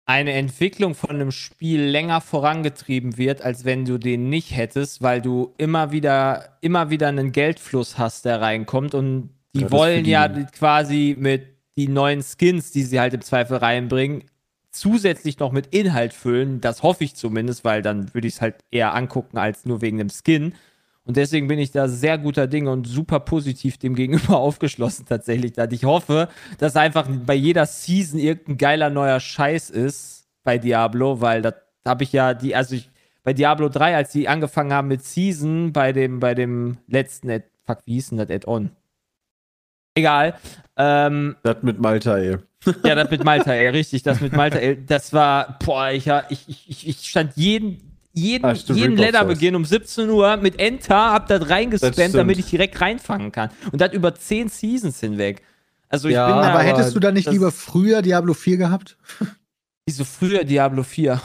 [0.09, 5.21] eine Entwicklung von einem Spiel länger vorangetrieben wird, als wenn du den nicht hättest, weil
[5.21, 10.27] du immer wieder, immer wieder einen Geldfluss hast, der reinkommt und die Ja, wollen ja
[10.27, 11.45] quasi mit
[11.77, 14.23] die neuen Skins, die sie halt im Zweifel reinbringen,
[14.71, 16.59] zusätzlich noch mit Inhalt füllen.
[16.59, 19.99] Das hoffe ich zumindest, weil dann würde ich es halt eher angucken als nur wegen
[19.99, 20.55] dem Skin.
[21.05, 25.53] Und deswegen bin ich da sehr guter Dinge und super positiv dem gegenüber aufgeschlossen tatsächlich.
[25.71, 31.41] Ich hoffe, dass einfach bei jeder Season irgendein geiler neuer Scheiß ist bei Diablo, weil
[31.41, 31.55] das
[31.87, 32.89] habe ich ja die, also ich,
[33.23, 37.45] bei Diablo 3, als die angefangen haben mit Season, bei dem, bei dem letzten, Ad,
[37.65, 38.71] fuck, wie hieß denn das Add-on?
[39.95, 40.35] Egal.
[40.77, 42.37] Ähm, Das mit Malta, ey.
[42.83, 46.67] ja, das mit Malta, ey, richtig, das mit Malta, ey, das war, boah, ich, ich,
[46.67, 47.88] ich, ich stand jeden,
[48.19, 53.31] jeden, jeden Lederbeginn um 17 Uhr mit Enter, hab das reingespammt, damit ich direkt reinfangen
[53.31, 53.49] kann.
[53.71, 55.41] Und das über 10 Seasons hinweg.
[55.87, 58.57] Also ich Ja, bin da, Aber aber hättest du da nicht lieber früher Diablo 4
[58.57, 58.97] gehabt?
[59.87, 61.19] wie so früher Diablo 4.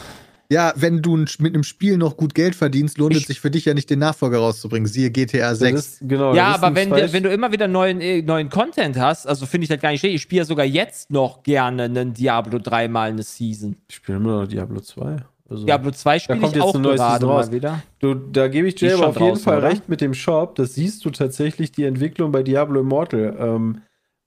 [0.50, 3.50] Ja, wenn du mit einem Spiel noch gut Geld verdienst, lohnt es Ich- sich für
[3.50, 4.87] dich ja nicht, den Nachfolger rauszubringen.
[4.87, 5.78] Siehe GTA Das 6.
[5.80, 9.46] ist, genau, ja, aber wenn, wenn du immer wieder neuen, äh, neuen Content hast, also
[9.46, 10.14] finde ich das gar nicht schlecht.
[10.14, 13.76] Ich spiele ja sogar jetzt noch gerne einen Diablo 3 mal eine Season.
[13.88, 15.24] Ich spiele immer noch Diablo 2.
[15.48, 17.46] Also, Diablo 2 spiele kommt ich jetzt auch gerade raus.
[17.46, 17.83] mal wieder.
[17.98, 19.68] Du, da gebe ich dir aber auf jeden Fall oder?
[19.68, 20.54] recht mit dem Shop.
[20.54, 23.37] Das siehst du tatsächlich die Entwicklung bei Diablo Immortal.
[23.38, 23.83] Ähm,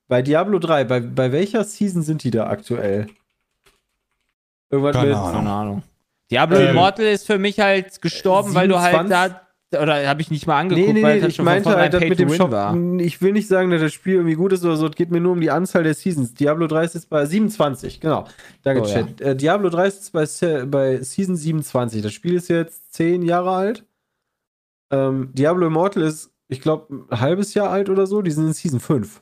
[0.08, 3.08] bei Diablo 3, bei, bei welcher Season sind die da aktuell?
[4.70, 5.18] Irgendwas Keine mit.
[5.18, 5.34] Ahnung.
[5.34, 5.84] Keine Ahnung.
[6.30, 9.10] Diablo Ähm, Immortal ist für mich halt gestorben, weil du halt 27?
[9.38, 11.94] da, oder habe ich nicht mal angeguckt, Nee, nee, weil nee, das ich meinte halt,
[11.94, 12.52] das Pay mit dem Shop.
[12.52, 12.76] war.
[13.00, 14.88] Ich will nicht sagen, dass das Spiel irgendwie gut ist oder so.
[14.88, 16.34] Es geht mir nur um die Anzahl der Seasons.
[16.34, 18.26] Diablo 3 ist jetzt bei 27, genau.
[18.64, 18.94] Danke, Oh, ja.
[19.04, 19.20] Chat.
[19.22, 20.26] Äh, Diablo 3 ist bei,
[20.66, 22.02] bei Season 27.
[22.02, 23.86] Das Spiel ist jetzt 10 Jahre alt.
[24.90, 28.22] Ähm, Diablo Immortal ist, ich glaube, ein halbes Jahr alt oder so.
[28.22, 29.20] Die sind in Season 5.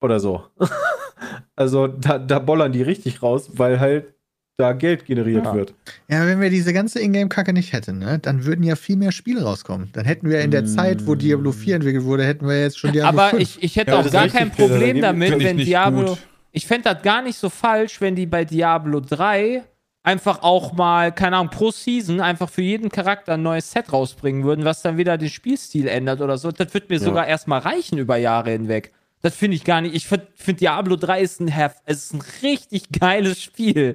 [0.00, 0.44] Oder so.
[1.56, 4.14] also da, da bollern die richtig raus, weil halt
[4.58, 5.54] da Geld generiert Ja.
[5.54, 5.72] wird.
[6.08, 9.44] Ja, wenn wir diese ganze Ingame-Kacke nicht hätten, ne, dann würden ja viel mehr Spiele
[9.44, 9.88] rauskommen.
[9.92, 10.66] Dann hätten wir in der Mm.
[10.66, 13.42] Zeit, wo Diablo 4 entwickelt wurde, hätten wir jetzt schon Diablo Aber 5.
[13.42, 16.06] ich, ich hätte Ja, auch gar kein da Problem damit, wenn Diablo.
[16.10, 16.18] gut.
[16.50, 19.62] Ich fände das gar nicht so falsch, wenn die bei Diablo 3
[20.02, 24.42] einfach auch mal, keine Ahnung, pro Season einfach für jeden Charakter ein neues Set rausbringen
[24.42, 26.50] würden, was dann wieder den Spielstil ändert oder so.
[26.50, 27.02] Das wird mir Ja.
[27.04, 28.92] sogar erstmal reichen über Jahre hinweg.
[29.22, 29.94] Das finde ich gar nicht.
[29.94, 33.94] Ich finde find Diablo 3 ist ein, Hef, es ist ein richtig geiles Spiel.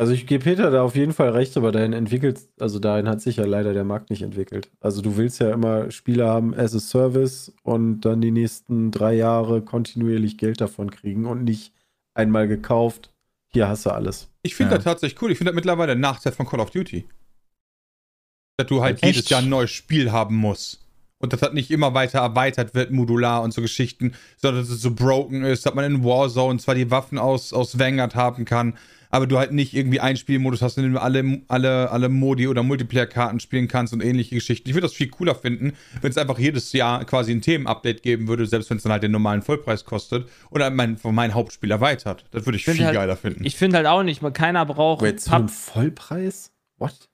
[0.00, 3.20] Also ich gebe Peter da auf jeden Fall recht, aber dahin entwickelt, also dahin hat
[3.20, 4.70] sich ja leider der Markt nicht entwickelt.
[4.80, 9.14] Also du willst ja immer Spiele haben as a Service und dann die nächsten drei
[9.14, 11.72] Jahre kontinuierlich Geld davon kriegen und nicht
[12.14, 13.10] einmal gekauft.
[13.48, 14.28] Hier hast du alles.
[14.42, 14.76] Ich finde Ja.
[14.76, 15.32] das tatsächlich cool.
[15.32, 17.04] Ich finde das mittlerweile ein Nachteil von Call of Duty.
[18.56, 19.16] Dass du halt Echt?
[19.16, 20.80] jedes Jahr ein neues Spiel haben musst.
[21.20, 24.92] Und das nicht immer weiter erweitert wird, modular und so Geschichten, sondern dass es so
[24.94, 28.76] broken ist, dass man in Warzone zwar die Waffen aus, aus Vanguard haben kann,
[29.10, 32.46] aber du halt nicht irgendwie einen Spielmodus hast, in dem du alle, alle, alle Modi
[32.48, 34.68] oder Multiplayer-Karten spielen kannst und ähnliche Geschichten.
[34.68, 38.28] Ich würde das viel cooler finden, wenn es einfach jedes Jahr quasi ein Themenupdate geben
[38.28, 42.24] würde, selbst wenn es dann halt den normalen Vollpreis kostet oder mein, mein Hauptspiel erweitert.
[42.30, 43.44] Das würde ich Find viel halt- geiler finden.
[43.44, 46.50] Ich finde halt auch nicht, man- keiner braucht Wait, zu einem Vollpreis?
[46.78, 47.08] What?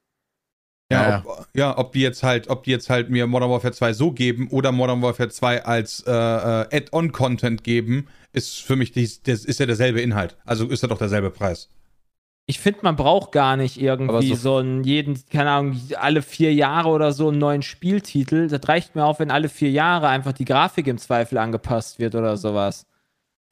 [0.92, 3.72] Ja, Ja, ob, ja, ob die jetzt halt, ob die jetzt halt mir Modern Warfare
[3.72, 8.92] 2 so geben oder Modern Warfare 2 als äh, äh, Add-on-Content geben, ist für mich
[8.92, 10.36] dies, das ist ja derselbe Inhalt.
[10.44, 11.68] Also ist ja doch derselbe Preis.
[12.46, 16.52] Ich finde, man braucht gar nicht irgendwie so, so- einen jeden, keine Ahnung, alle vier
[16.52, 18.48] Jahre oder so einen neuen Spieltitel.
[18.48, 22.14] Das reicht mir auch, wenn alle vier Jahre einfach die Grafik im Zweifel angepasst wird
[22.14, 22.86] oder sowas.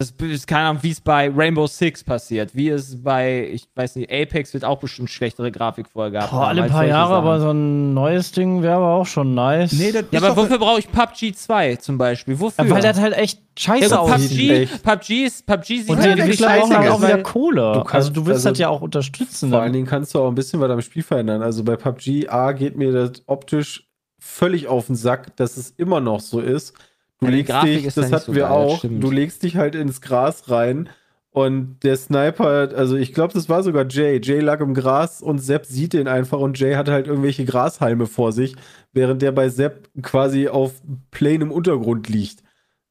[0.03, 2.55] Das ist keine Ahnung, wie es bei Rainbow Six passiert.
[2.55, 6.31] Wie es bei, ich weiß nicht, Apex wird auch bestimmt schlechtere Grafik vorher gehabt.
[6.33, 7.25] Boah, alle paar Jahre, Sachen.
[7.27, 9.73] aber so ein neues Ding wäre aber auch schon nice.
[9.73, 12.39] Nee, das Ja, aber wofür brauche ich PUBG 2 zum Beispiel?
[12.41, 12.65] Wofür?
[12.65, 14.69] Ja, weil das halt echt scheiße ja, aussieht.
[14.71, 14.83] PUBG.
[14.83, 17.03] PUBG, ist, PUBG sieht Und halt die Ja, wirklich Entwickler scheiße brauchen halt aus, auch
[17.09, 17.73] wieder Kohle.
[17.75, 19.51] Du kannst- also du willst also das ja auch unterstützen.
[19.51, 19.65] Vor dann.
[19.65, 21.43] allen Dingen kannst du auch ein bisschen was am Spiel verändern.
[21.43, 23.89] Also bei PUBG A geht mir das optisch
[24.19, 26.75] völlig auf den Sack, dass es immer noch so ist.
[27.23, 29.03] Du Ja, legst dich, das nicht hatten so wir geil, auch, stimmt.
[29.03, 30.89] du legst dich halt ins Gras rein
[31.31, 34.21] und der Sniper, also ich glaube, das war sogar Jay.
[34.23, 38.07] Jay lag im Gras und Sepp sieht den einfach und Jay hatte halt irgendwelche Grashalme
[38.07, 38.57] vor sich,
[38.93, 40.75] während der bei Sepp quasi auf
[41.11, 42.43] plainem Untergrund liegt.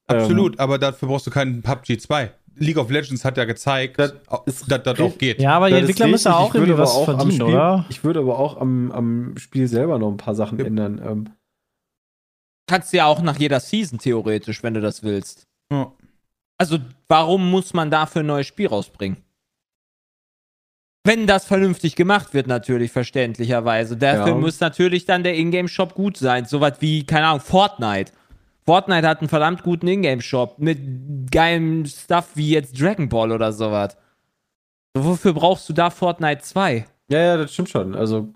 [0.08, 2.32] absolut, aber dafür brauchst du keinen PUBG 2.
[2.56, 5.42] League of Legends hat ja gezeigt, Das dass ist das auch geht.
[5.42, 7.32] ja, aber die Das Entwickler müssen auch Ich würde irgendwie aber was auch am verdienen,
[7.42, 7.86] Spiel, oder?
[7.90, 10.66] Ich würde aber auch am, am Spiel selber noch ein paar Sachen Ja.
[10.66, 11.02] ändern.
[11.06, 11.30] Ähm,
[12.68, 15.48] Kannst du ja auch nach jeder Season theoretisch, wenn du das willst.
[15.72, 15.92] Ja.
[16.58, 19.18] Also, warum muss man dafür ein neues Spiel rausbringen?
[21.04, 23.98] Wenn das vernünftig gemacht wird, natürlich, verständlicherweise.
[23.98, 24.36] Dafür Ja.
[24.36, 26.46] muss natürlich dann der Ingame-Shop gut sein.
[26.46, 28.12] Sowas wie, keine Ahnung, Fortnite.
[28.64, 30.80] Fortnite hat einen verdammt guten Ingame-Shop mit
[31.32, 33.98] geilem Stuff wie jetzt Dragon Ball oder sowas.
[34.96, 36.86] So, wofür brauchst du da Fortnite 2?
[37.10, 37.96] ja, ja, das stimmt schon.
[37.96, 38.32] Also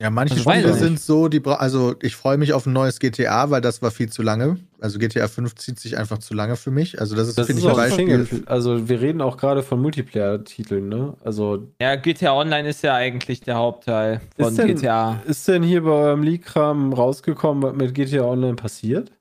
[0.00, 2.98] Ja, manche Also weiß Spiele sind so, die also ich freue mich auf ein neues
[3.00, 4.56] GTA, weil das war viel zu lange.
[4.80, 6.98] Also GTA 5 zieht sich einfach zu lange für mich.
[7.00, 8.24] Also das ist, das finde ich, ein Beispiel.
[8.26, 8.42] Single.
[8.46, 11.14] Also wir reden auch gerade von Multiplayer-Titeln, ne?
[11.22, 15.20] Also Ja, GTA Online ist ja eigentlich der Hauptteil von Ist denn- GTA.
[15.26, 19.12] ist denn hier bei eurem Leak-Kram rausgekommen, was mit GTA Online passiert?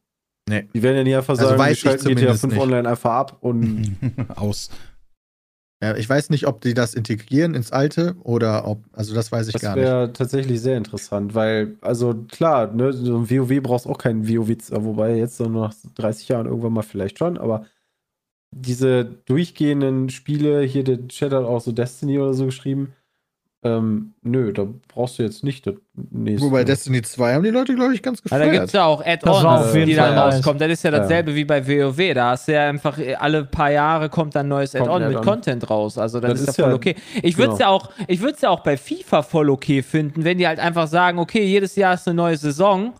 [0.49, 0.65] Nee.
[0.73, 2.63] Die werden ja nie einfach Also sagen, wir weiß ich schalten GTA zumindest 5 nicht.
[2.63, 3.97] Online einfach ab und
[4.35, 4.69] Aus.
[5.81, 9.47] Ja, ich weiß nicht, ob die das integrieren ins alte oder ob, also das weiß
[9.47, 9.85] ich das gar nicht.
[9.85, 14.49] wäre tatsächlich sehr interessant, weil, also klar, ne, so ein WoW brauchst auch keinen WoW,
[14.83, 17.65] wobei jetzt so nach 30 Jahren irgendwann mal vielleicht schon, aber
[18.51, 22.93] diese durchgehenden Spiele, hier der Chat hat auch so Destiny oder so geschrieben,
[23.61, 25.75] ähm, nö, da brauchst du jetzt nicht das
[26.11, 26.45] nächste.
[26.45, 28.73] Wobei Destiny 2 haben die Leute, glaube ich, ganz Ja, da gibt es gefeiert.
[28.73, 29.07] ja auch Das
[29.43, 30.59] Add-ons, die dann rauskommen.
[30.59, 32.13] Das ist ja dasselbe wie bei WoW.
[32.13, 35.21] Da hast du ja einfach äh, alle paar Jahre kommt dann ein neues Add-on mit.
[35.21, 35.97] Content raus.
[35.97, 36.95] Also dann Das ist, ist ja voll ja- okay.
[37.21, 37.69] Ich würde es genau.
[37.71, 41.19] ja auch, ich ja auch bei FIFA voll okay finden, wenn die halt einfach sagen,
[41.19, 42.93] okay, jedes Jahr ist eine neue Saison.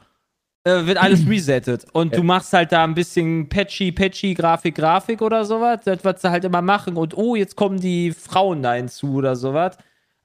[0.65, 5.21] äh, Wird alles resettet und du machst halt da ein bisschen patchy, patchy Grafik, Grafik
[5.21, 6.97] oder sowas, das, was sie halt immer machen.
[6.97, 9.77] Und oh, jetzt kommen die Frauen da hinzu oder sowas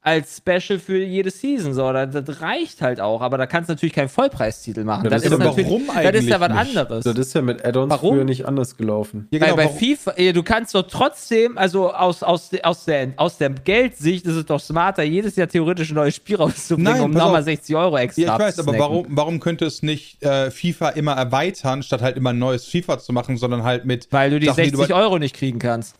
[0.05, 1.73] als Special für jede Season.
[1.73, 5.03] So, das, das reicht halt auch, aber da kannst du natürlich keinen Vollpreistitel machen.
[5.05, 6.77] Ja, das, das ist natürlich, warum das ist ja was eigentlich nicht?
[6.77, 7.03] anderes.
[7.03, 8.15] Das ist ja mit Add-ons Warum?
[8.15, 9.27] früher nicht anders gelaufen.
[9.31, 12.85] Ja, Weil genau, bei warum- FIFA, ja, du kannst doch trotzdem, also aus, aus, aus,
[12.85, 16.91] der, aus der Geldsicht ist es doch smarter, jedes Jahr theoretisch ein neues Spiel rauszubringen,
[16.93, 17.45] Nein, um nochmal auf.
[17.45, 21.13] 60 Euro extra Ja, ich weiß, aber warum, warum könnte es nicht äh, FIFA immer
[21.13, 24.07] erweitern, statt halt immer ein neues FIFA zu machen, sondern halt mit.
[24.11, 25.95] Weil du die Sachen, die 60 du- Euro nicht kriegen kannst.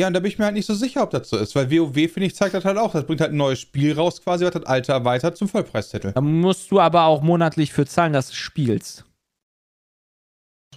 [0.00, 1.70] Ja, und da bin ich mir halt nicht so sicher, ob das so ist, weil
[1.70, 2.92] WoW, finde ich, zeigt das halt auch.
[2.92, 6.12] Das bringt halt ein neues Spiel raus, quasi, was das alte erweitert zum Vollpreistitel.
[6.12, 9.04] Da musst du aber auch monatlich für zahlen, dass du spielst.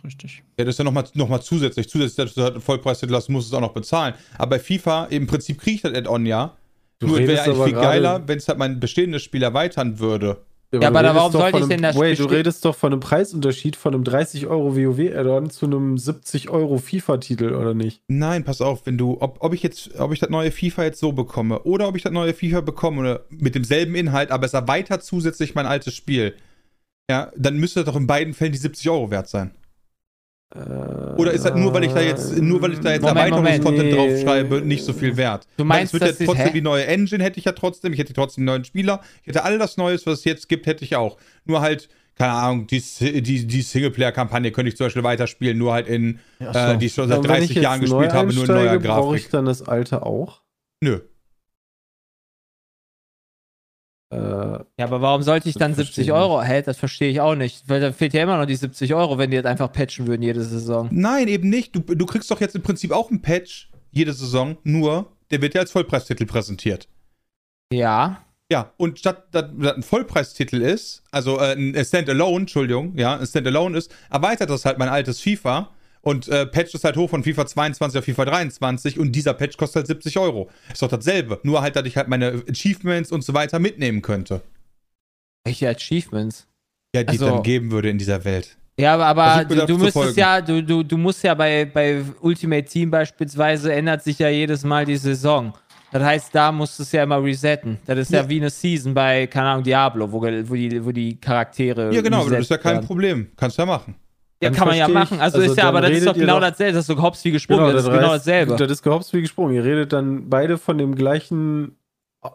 [0.03, 0.43] Richtig.
[0.59, 1.87] Ja, das ist ja nochmal noch mal zusätzlich.
[1.87, 4.13] Zusätzlich, dass du halt einen Vollpreistitel hast, musst du es auch noch bezahlen.
[4.37, 6.57] Aber bei FIFA, im Prinzip kriege ich das Add-on ja.
[6.99, 10.41] Du Nur es wäre eigentlich viel geiler, wenn es halt mein bestehendes Spiel erweitern würde.
[10.73, 12.99] Ja, du aber warum sollte ich einem- denn das Wait, du redest doch von einem
[12.99, 18.01] Preisunterschied von einem 30 Euro WoW-Add-on zu einem 70 Euro FIFA-Titel, oder nicht?
[18.07, 20.99] Nein, pass auf, wenn du, ob, ob ich jetzt, ob ich das neue FIFA jetzt
[20.99, 25.03] so bekomme oder ob ich das neue FIFA bekomme mit demselben Inhalt, aber es erweitert
[25.03, 26.33] zusätzlich mein altes Spiel,
[27.09, 29.51] ja, dann müsste das doch in beiden Fällen die 70 Euro wert sein.
[31.17, 33.91] Oder ist das nur, weil ich da jetzt, nur weil ich da jetzt Moment, Erweiterungskontent
[33.91, 34.11] Moment.
[34.13, 35.47] draufschreibe, nicht so viel wert?
[35.57, 36.51] Du meinst, es wird ist- trotzdem hä?
[36.53, 39.43] die neue Engine hätte ich ja trotzdem, ich hätte trotzdem einen neuen Spieler, ich hätte
[39.43, 41.17] all das Neues, was es jetzt gibt, hätte ich auch.
[41.45, 45.87] Nur halt, keine Ahnung, die, die, die Singleplayer-Kampagne könnte ich zum Beispiel weiterspielen, nur halt
[45.87, 48.43] in, äh, die ich schon seit Und wenn 30 ich jetzt Jahren gespielt habe, nur
[48.43, 49.31] in neuer einsteige, Brauche ich Grafik.
[49.31, 50.41] dann das alte auch?
[50.81, 50.99] Nö.
[54.15, 56.41] Ja, aber warum sollte ich dann verstehe 70 ich Euro?
[56.41, 57.67] Hä, das verstehe ich auch nicht.
[57.67, 60.21] Weil da fehlt ja immer noch die 70 Euro, wenn die jetzt einfach patchen würden
[60.21, 60.89] jede Saison.
[60.91, 61.75] Nein, eben nicht.
[61.75, 65.53] Du, du kriegst doch jetzt im Prinzip auch einen Patch jede Saison, nur der wird
[65.53, 66.87] ja als Vollpreistitel präsentiert.
[67.71, 68.23] Ja.
[68.51, 73.25] Ja, und statt dass das ein Vollpreistitel ist, also äh, ein Standalone, Entschuldigung, ja, ein
[73.25, 75.71] Standalone ist, erweitert das halt mein altes FIFA
[76.03, 79.57] und äh, patcht es halt hoch von FIFA 22 auf FIFA 23 und dieser Patch
[79.57, 80.49] kostet halt 70 Euro.
[80.71, 81.39] Ist doch dasselbe.
[81.43, 84.41] Nur halt, dass ich halt meine Achievements und so weiter mitnehmen könnte.
[85.45, 86.47] Welche Achievements?
[86.95, 88.55] Ja, die es Also- dann geben würde in dieser Welt.
[88.79, 92.65] Ja, aber, aber du, du müsstest ja, du, du, du musst ja bei, bei Ultimate
[92.65, 95.53] Team beispielsweise ändert sich ja jedes Mal die Saison.
[95.91, 97.77] Das heißt, da musst du es ja immer resetten.
[97.85, 98.29] Das ist ja, Ja.
[98.29, 101.93] wie eine Season bei, keine Ahnung, Diablo, wo, wo, die, wo die Charaktere.
[101.93, 102.87] Ja, genau, das ist ja kein werden.
[102.87, 103.27] Problem.
[103.37, 103.93] Kannst du ja machen.
[104.43, 105.19] Ja, kann man ja machen.
[105.19, 106.73] Also, also ist ja, aber das ist doch genau doch- dasselbe.
[106.73, 107.73] Das ist so hops wie gesprungen.
[107.73, 108.55] das ist heißt, genau dasselbe.
[108.55, 109.55] Das ist gehopst wie gesprungen.
[109.55, 111.77] Ihr redet dann beide von dem gleichen.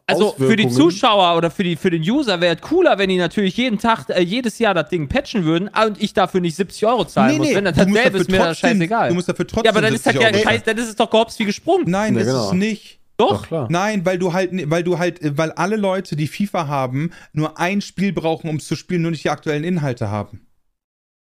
[0.07, 0.69] Also für die.
[0.69, 4.05] Zuschauer oder für, die, für den User wäre es cooler, wenn die natürlich jeden Tag,
[4.11, 7.55] äh, jedes Jahr das Ding patchen würden und ich dafür nicht 70 Euro zahlen muss.
[7.55, 9.09] Wenn das dasselbe ist, mir das scheißegal.
[9.09, 10.97] Du musst dafür trotzdem Ja, aber dann ist das 70 ja scheiß, dann ist es
[10.97, 11.85] doch gehops wie gesprungen.
[11.87, 12.47] Nein, Ja, ist genau.
[12.49, 12.99] es nicht.
[13.17, 13.31] Doch.
[13.31, 13.67] Doch, klar.
[13.71, 17.81] Nein, weil du halt, weil du halt, weil alle Leute, die FIFA haben, nur ein
[17.81, 20.47] Spiel brauchen, um es zu spielen, nur nicht die aktuellen Inhalte haben.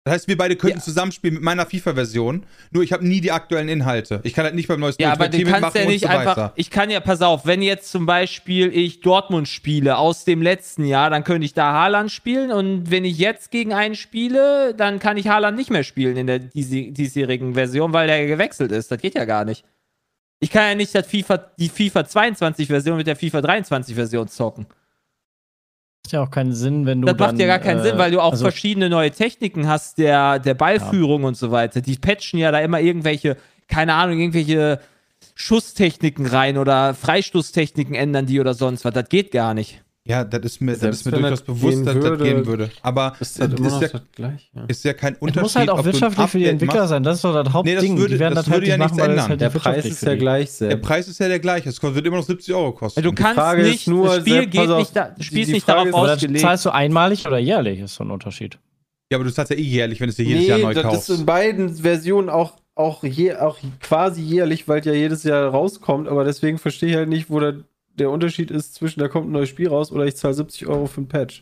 [0.08, 0.84] Das heißt, wir beide könnten Ja.
[0.84, 4.20] zusammenspielen mit meiner FIFA-Version, nur ich habe nie die aktuellen Inhalte.
[4.22, 6.38] Ich kann halt nicht beim neuesten Ja, aber du kannst ja nicht so einfach.
[6.38, 6.54] weiter.
[6.56, 10.86] Ich kann ja, pass auf, wenn jetzt zum Beispiel ich Dortmund spiele aus dem letzten
[10.86, 15.00] Jahr, dann könnte ich da Haaland spielen und wenn ich jetzt gegen einen spiele, dann
[15.00, 18.92] kann ich Haaland nicht mehr spielen in der dies- diesjährigen Version, weil der gewechselt ist.
[18.92, 19.66] Das geht ja gar nicht.
[20.40, 24.28] Ich kann ja nicht das FIFA, die FIFA 22 Version mit der FIFA 23 Version
[24.28, 24.68] zocken.
[26.06, 27.08] Macht ja auch keinen Sinn, wenn du.
[27.08, 29.68] Das macht dann, ja gar keinen äh, Sinn, weil du auch also, verschiedene neue Techniken
[29.68, 31.82] hast, der, der Ballführung und so weiter.
[31.82, 33.38] Die patchen ja da immer irgendwelche,
[33.68, 34.80] keine Ahnung, irgendwelche
[35.34, 38.94] Schusstechniken rein oder Freistoßtechniken ändern die oder sonst was.
[38.94, 39.82] Das geht gar nicht.
[40.08, 42.70] Ja, das ist mir, das ist mir durchaus das bewusst, dass das würde, gehen würde.
[42.84, 44.46] Aber Ist es das ist, ja, das gleiche?
[44.68, 45.42] ist ja kein Es Unterschied.
[45.42, 46.90] muss halt auch wirtschaftlich für die Entwickler machst.
[46.90, 47.02] sein.
[47.04, 47.76] Das ist doch das Hauptding.
[47.76, 49.30] das würde- die werden das das, halt würde ja nicht nichts machen, das ändern.
[49.30, 50.82] halt Der Preis ist ja gleich, Der Sepp.
[50.84, 51.70] Preis ist ja der gleiche.
[51.70, 53.02] Es wird immer noch 70 Euro kosten.
[53.02, 55.36] Du kannst Frage ist nicht, nur, das Spiel Sepp, geht auf, nicht, da, das Spiel
[55.38, 56.40] die- ist die nicht darauf ist- das ausgelegt.
[56.40, 58.60] zahlst du einmalig oder jährlich, ist so ein Unterschied.
[59.12, 60.84] Ja, aber du zahlst ja eh jährlich, wenn du es dir jedes Jahr neu das
[60.84, 61.10] kaufst.
[61.10, 65.48] ist in beiden Versionen auch, auch, je, auch quasi jährlich, weil es ja jedes Jahr
[65.50, 66.08] rauskommt.
[66.08, 67.56] Aber deswegen verstehe ich halt nicht, wo der,
[67.96, 70.86] der Unterschied ist zwischen, da kommt ein neues Spiel raus oder ich zahle 70 Euro
[70.86, 71.42] für ein Patch.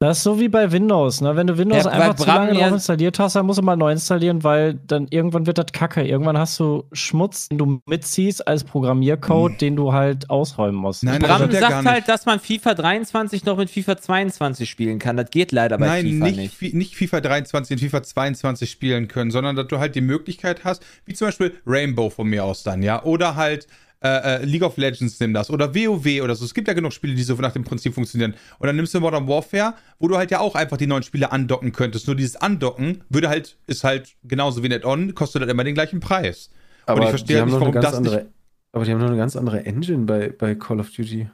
[0.00, 1.36] Das ist so wie bei Windows, ne?
[1.36, 3.76] Wenn du Windows Ja, einfach zu Bram lange drauf installiert hast, dann musst du mal
[3.76, 6.02] neu installieren, weil dann irgendwann wird das kacke.
[6.02, 11.04] Irgendwann hast du Schmutz, den du mitziehst als Programmiercode, den du halt ausräumen musst.
[11.04, 15.16] Nein, Bram ja sagt halt, dass man FIFA 23 noch mit FIFA 22 spielen kann.
[15.16, 16.54] Das geht leider bei Nein, FIFA nicht, nicht.
[16.56, 20.64] Fi- nicht FIFA 23 und FIFA 22 spielen können, sondern dass du halt die Möglichkeit
[20.64, 23.68] hast, wie zum Beispiel Rainbow von mir aus dann, ja, oder halt
[24.02, 26.44] äh, äh, League of Legends nimm das oder WoW oder so.
[26.44, 28.34] Es gibt ja genug Spiele, die so nach dem Prinzip funktionieren.
[28.58, 31.32] Und dann nimmst du Modern Warfare, wo du halt ja auch einfach die neuen Spiele
[31.32, 32.06] andocken könntest.
[32.06, 36.00] Nur dieses Andocken würde halt, ist halt genauso wie Add-on, kostet halt immer den gleichen
[36.00, 36.50] Preis.
[36.86, 38.26] Aber und ich verstehe die halt haben nicht, warum ganz das andere, nicht.
[38.72, 41.28] Aber die haben noch eine ganz andere Engine bei, bei Call of Duty.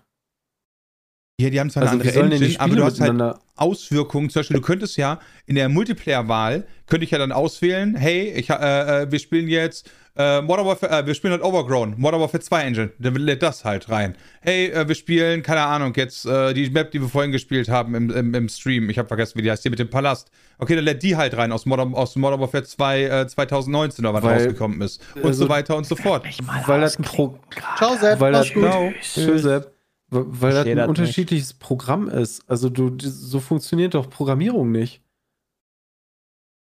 [1.40, 3.36] Ja, die haben zwar eine Also wie andere Engine, aber du hast halt.
[3.54, 4.28] Auswirkungen.
[4.30, 8.50] Zum Beispiel, du könntest ja in der Multiplayer-Wahl, könnte ich ja dann auswählen, hey, ich,
[8.50, 12.42] äh, äh, wir spielen jetzt äh, Modern Warfare, äh, wir spielen halt Overgrown, Modern Warfare
[12.42, 14.16] 2 Engine, dann lädt das halt rein.
[14.40, 17.94] Hey, äh, wir spielen, keine Ahnung, jetzt äh, die Map, die wir vorhin gespielt haben
[17.94, 20.30] im, im, im Stream, ich habe vergessen, wie die heißt, die mit dem Palast.
[20.58, 24.14] Okay, dann lädt die halt rein aus Modern, aus Modern Warfare 2 äh, 2019 oder
[24.14, 25.00] was Weil- rausgekommen ist.
[25.14, 26.26] Und also- so weiter und so fort.
[26.66, 27.38] Weil das ein Pro
[27.76, 28.18] Ciao, Sepp.
[28.18, 28.62] weil das, gut.
[28.64, 29.77] genau, Tschüss, Sepp.
[30.10, 30.88] Weil das ein das nicht.
[30.88, 32.48] unterschiedliches Programm ist.
[32.48, 35.02] Also du, so funktioniert doch Programmierung nicht.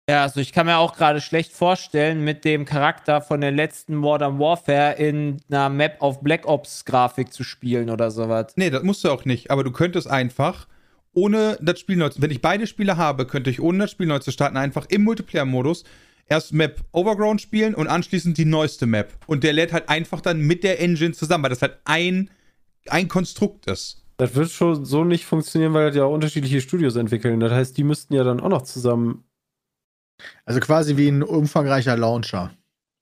[0.08, 3.96] Ja, also ich kann mir auch gerade schlecht vorstellen, mit dem Charakter von der letzten
[3.96, 8.52] Modern Warfare in einer Map auf Black Ops Grafik zu spielen oder sowas.
[8.56, 9.50] Nee, das musst du auch nicht.
[9.50, 10.68] Aber du könntest einfach,
[11.14, 12.20] ohne das Spiel neu zu.
[12.20, 15.04] Wenn ich beide Spiele habe, könnte ich ohne das Spiel neu zu starten, einfach im
[15.04, 15.84] Multiplayer-Modus
[16.26, 19.12] erst Map Overgrown spielen und anschließend die neueste Map.
[19.26, 22.30] Und der lädt halt einfach dann mit der Engine zusammen, weil das halt ein,
[22.88, 24.02] ein Konstrukt ist.
[24.16, 27.40] Das wird schon so nicht funktionieren, weil das ja auch unterschiedliche Studios entwickeln.
[27.40, 29.24] Das heißt, die müssten ja dann auch noch zusammen.
[30.44, 32.52] Also quasi wie ein umfangreicher Launcher.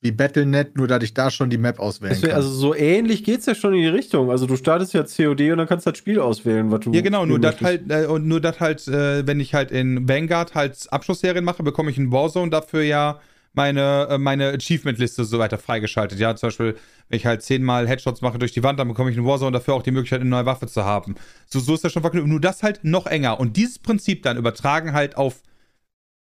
[0.01, 2.37] Wie Battle.net, nur dass ich da schon die Map auswählen Deswegen, kann.
[2.37, 4.30] also so ähnlich geht es ja schon in die Richtung.
[4.33, 6.93] Also du startest ja COD und dann kannst du das Spiel auswählen, was du.
[6.93, 10.09] Ja, genau, nur das halt, äh, und nur das halt, äh, wenn ich halt in
[10.09, 13.20] Vanguard halt Abschlussserien mache, bekomme ich in Warzone dafür ja
[13.55, 16.18] meine, äh, meine Achievement-Liste so weiter freigeschaltet.
[16.18, 16.76] Ja, zum Beispiel,
[17.09, 19.74] wenn ich halt zehnmal Headshots mache durch die Wand, dann bekomme ich in Warzone dafür
[19.74, 21.14] auch die Möglichkeit, eine neue Waffe zu haben.
[21.46, 22.26] So, so ist das schon verknüpft.
[22.26, 23.38] Nur das halt noch enger.
[23.40, 25.42] Und dieses Prinzip dann übertragen halt auf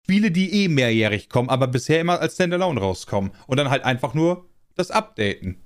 [0.05, 3.33] Spiele, die eh mehrjährig kommen, aber bisher immer als Standalone rauskommen.
[3.47, 5.57] Und dann halt einfach nur das Updaten.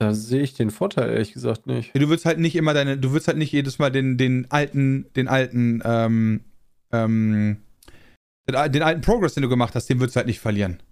[0.00, 1.94] Da sehe ich den Vorteil ehrlich gesagt nicht.
[1.94, 5.06] Du willst halt nicht immer deine, du willst halt nicht jedes Mal den, den alten,
[5.14, 6.40] den alten, ähm,
[6.90, 7.62] ähm,
[8.48, 10.82] den, den alten Progress, den du gemacht hast, den willst du halt nicht verlieren.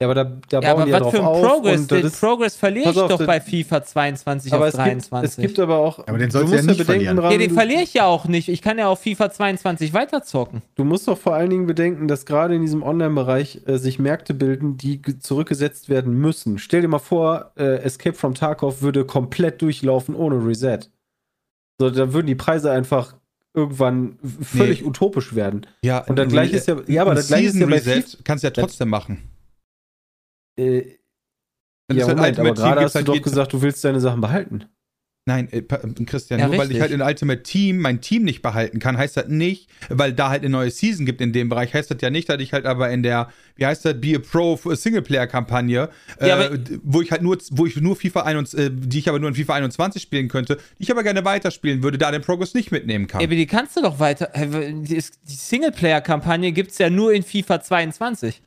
[0.00, 1.42] Ja, aber da, da Ja, bauen aber die ja was drauf für ein auf.
[1.42, 1.80] Progress?
[1.80, 4.84] und das Den Progress verliere ich auf, doch bei FIFA 22 aber auf es gibt,
[4.86, 5.28] 23.
[5.28, 5.98] es gibt aber auch.
[6.06, 7.16] Aber den sollst du ja nicht verlieren.
[7.16, 8.48] daran, ja, den verliere ich ja auch nicht.
[8.48, 10.62] Ich kann ja auf FIFA 22 weiterzocken.
[10.76, 14.34] Du musst doch vor allen Dingen bedenken, dass gerade in diesem Online-Bereich äh, sich Märkte
[14.34, 16.58] bilden, die ge- zurückgesetzt werden müssen.
[16.58, 20.78] Stell dir mal vor, äh, Escape from Tarkov würde komplett durchlaufen ohne Reset.
[21.80, 23.16] So, da würden die Preise einfach
[23.54, 24.86] irgendwann völlig Nee.
[24.88, 25.66] utopisch werden.
[25.82, 28.02] Ja, Und das gleiche ist ja- ja, aber ein das gleiche ist ja bei Reset
[28.02, 29.30] FIFA kannst du ja trotzdem machen.
[30.58, 30.98] Äh,
[31.92, 33.84] ja, halt Moment, aber Ultimate Team gerade hast du halt doch jed- gesagt, du willst
[33.84, 34.64] deine Sachen behalten.
[35.28, 36.80] Nein, äh, Pa- Christian, Ja, nur weil ich richtig.
[36.80, 40.40] halt in Ultimate Team mein Team nicht behalten kann, heißt das nicht, weil da halt
[40.42, 42.88] eine neue Season gibt in dem Bereich, heißt das ja nicht, dass ich halt aber
[42.90, 45.88] in der, wie heißt das, Be a Pro Singleplayer-Kampagne,
[46.20, 49.18] Ja, äh, wo ich halt nur, wo ich nur FIFA 21, äh, die ich aber
[49.18, 52.54] nur in FIFA 21 spielen könnte, die ich aber gerne weiterspielen würde, da den Progress
[52.54, 53.22] nicht mitnehmen kann.
[53.22, 54.30] Aber die kannst du doch weiter.
[54.34, 58.40] äh, die Singleplayer-Kampagne gibt es ja nur in FIFA 22.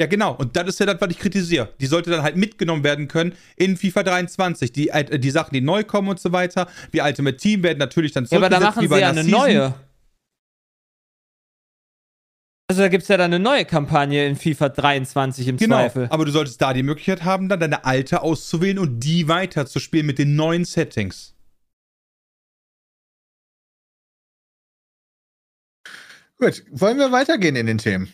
[0.00, 0.34] Ja, genau.
[0.34, 1.72] Und das ist ja das, was ich kritisiere.
[1.80, 4.72] Die sollte dann halt mitgenommen werden können in FIFA 23.
[4.72, 8.10] Die, äh, die Sachen, die neu kommen und so weiter, wie Ultimate Team werden natürlich
[8.12, 9.38] dann Ja, aber da zurückgesetzt, machen wie bei sie ja eine Season.
[9.40, 9.74] neue.
[12.66, 16.08] Also da gibt es ja dann eine neue Kampagne in FIFA 23 im Genau, Zweifel.
[16.10, 20.18] aber du solltest da die Möglichkeit haben, dann deine alte auszuwählen und die weiterzuspielen mit
[20.18, 21.34] den neuen Settings.
[26.38, 28.12] Gut, wollen wir weitergehen in den Themen?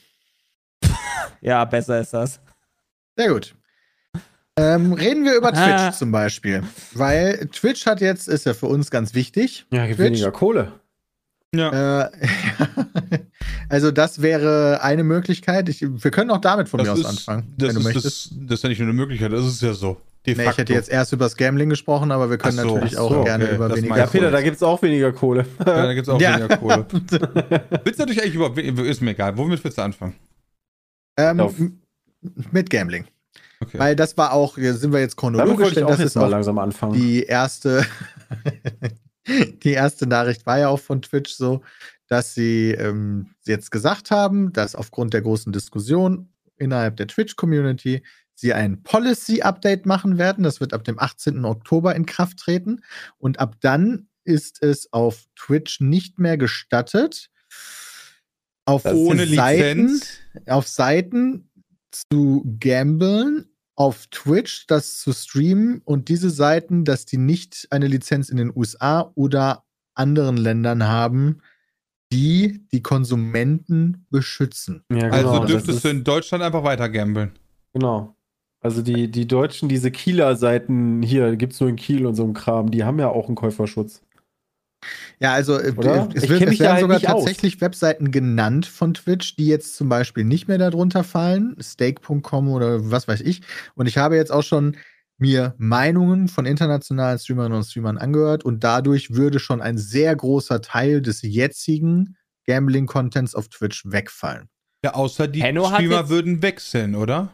[1.40, 2.40] Ja, besser ist das.
[3.16, 3.54] Sehr gut.
[4.56, 5.92] Ähm, reden wir über Twitch Ah.
[5.92, 6.62] zum Beispiel.
[6.92, 9.66] Weil Twitch hat jetzt, ist ja für uns ganz wichtig.
[9.72, 10.06] Ja, gibt Twitch.
[10.10, 10.72] weniger Kohle.
[11.54, 12.02] Ja.
[12.02, 12.10] Äh,
[13.68, 15.68] also, das wäre eine Möglichkeit.
[15.68, 18.04] Ich, wir können auch damit von mir aus anfangen, das wenn du ist, möchtest.
[18.06, 19.96] Das, das ist ja nicht nur eine Möglichkeit, das ist ja so.
[20.26, 22.98] De Nee, ich hätte jetzt erst über das Gambling gesprochen, aber wir können so, natürlich
[22.98, 25.12] auch so, gerne okay, über das weniger meinst Ja, Peter, da gibt es auch weniger
[25.12, 25.46] Kohle.
[25.58, 26.36] ja, da gibt es auch Ja.
[26.36, 26.86] weniger Kohle.
[26.90, 29.36] Willst du natürlich eigentlich überhaupt, ist mir egal.
[29.38, 30.14] Womit willst du anfangen?
[31.20, 31.80] Ähm,
[32.50, 33.06] mit Gambling.
[33.60, 33.78] Okay.
[33.78, 36.94] Weil das war auch, sind wir jetzt chronologisch, denn das ist mal langsam anfangen.
[36.94, 37.84] die erste,
[39.62, 41.62] die erste Nachricht war ja auch von Twitch so,
[42.06, 48.02] dass sie ähm, jetzt gesagt haben, dass aufgrund der großen Diskussion innerhalb der Twitch-Community
[48.34, 50.42] sie ein Policy-Update machen werden.
[50.44, 51.44] Das wird ab dem 18.
[51.44, 52.80] Oktober in Kraft treten.
[53.18, 57.30] Und ab dann ist es auf Twitch nicht mehr gestattet,
[58.70, 60.18] auf Ohne Seiten, Lizenz.
[60.46, 61.50] auf Seiten
[61.90, 63.46] zu gamblen,
[63.76, 68.52] auf Twitch das zu streamen und diese Seiten, dass die nicht eine Lizenz in den
[68.54, 69.64] USA oder
[69.94, 71.40] anderen Ländern haben,
[72.12, 74.84] die die Konsumenten beschützen.
[74.92, 77.32] Ja, Also das dürftest du in Deutschland einfach weiter gambeln.
[77.72, 78.16] Genau.
[78.60, 82.24] Also die, die Deutschen, diese Kieler Seiten hier, gibt es nur in Kiel und so
[82.24, 84.02] ein Kram, die haben ja auch einen Käuferschutz.
[85.18, 86.08] Ja, also äh, Oder?
[86.14, 87.24] es, Ich wird, es werden halt sogar nicht aus.
[87.24, 92.90] tatsächlich Webseiten genannt von Twitch, die jetzt zum Beispiel nicht mehr darunter fallen, stake.com oder
[92.90, 93.42] was weiß ich.
[93.74, 94.76] Und ich habe jetzt auch schon
[95.18, 100.62] mir Meinungen von internationalen Streamerinnen und Streamern angehört und dadurch würde schon ein sehr großer
[100.62, 102.16] Teil des jetzigen
[102.46, 104.48] Gambling-Contents auf Twitch wegfallen.
[104.82, 107.30] Ja, außer die Henno hat Streamer würden wechseln, oder?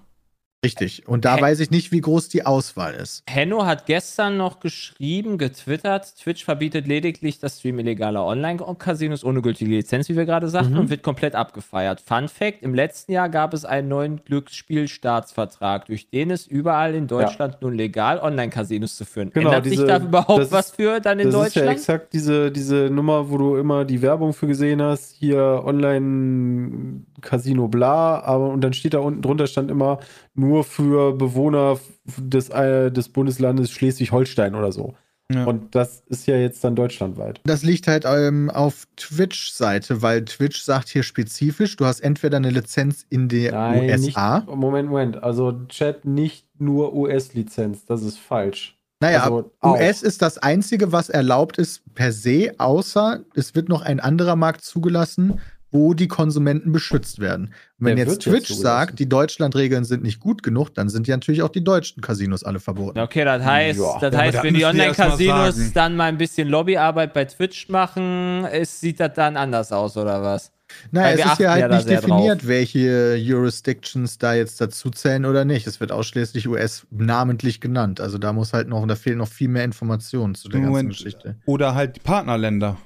[0.67, 1.07] Richtig.
[1.07, 1.43] Und da Hä?
[1.43, 3.23] weiß ich nicht, wie groß die Auswahl ist.
[3.29, 9.71] Henno hat gestern noch geschrieben, getwittert, Twitch verbietet lediglich das Stream illegaler Online-Casinos ohne gültige
[9.71, 10.79] Lizenz, wie wir gerade sagten, Mhm.
[10.81, 12.01] und wird komplett abgefeiert.
[12.01, 17.07] Fun Fact: Im letzten Jahr gab es einen neuen Glücksspielstaatsvertrag, durch den es überall in
[17.07, 19.31] Deutschland nun legal Online-Casinos zu führen.
[19.33, 21.63] Genau, Ändert sich diese- da überhaupt das ist- was für dann in das ist ja
[21.63, 21.79] Deutschland?
[21.79, 27.69] exakt diese, diese Nummer, wo du immer die Werbung für gesehen hast, hier online Casino
[27.69, 29.99] bla, aber und dann steht da unten drunter stand immer
[30.37, 31.79] nur für Bewohner
[32.17, 34.95] des, äh, des Bundeslandes Schleswig-Holstein oder so.
[35.33, 35.45] Ja.
[35.45, 37.41] Und das ist ja jetzt dann deutschlandweit.
[37.45, 42.51] Das liegt halt ähm, auf Twitch-Seite, weil Twitch sagt hier spezifisch, du hast entweder eine
[42.51, 44.39] Lizenz in der USA.
[44.39, 45.23] Nicht, Moment, Moment.
[45.25, 48.77] Also Chat nicht nur US-Lizenz, das ist falsch.
[49.01, 49.75] Naja, Also auch.
[49.75, 54.37] US ist das Einzige, was erlaubt ist per se, außer es wird noch ein anderer
[54.37, 57.47] Markt zugelassen, wo die Konsumenten beschützt werden.
[57.79, 58.63] Und wenn Der jetzt Twitch zugelassen.
[58.63, 62.45] sagt, die Deutschland-Regeln sind nicht gut genug, dann sind ja natürlich auch die deutschen Casinos
[62.45, 62.99] alle verboten.
[62.99, 63.99] Okay, das heißt, Ja.
[64.01, 68.45] das Ja, heißt das wenn die Online-Casinos dann mal ein bisschen Lobbyarbeit bei Twitch machen,
[68.47, 70.53] ist, sieht das dann anders aus, oder was?
[70.91, 75.45] Naja, es ist ja halt ja nicht definiert, welche Jurisdictions da jetzt dazu zählen oder
[75.45, 75.67] nicht.
[75.67, 78.01] Es wird ausschließlich US namentlich genannt.
[78.01, 80.89] Also da muss halt noch, da fehlen noch viel mehr Informationen zu der ganzen Moment.
[80.91, 81.37] Geschichte.
[81.47, 82.77] Oder halt die Partnerländer.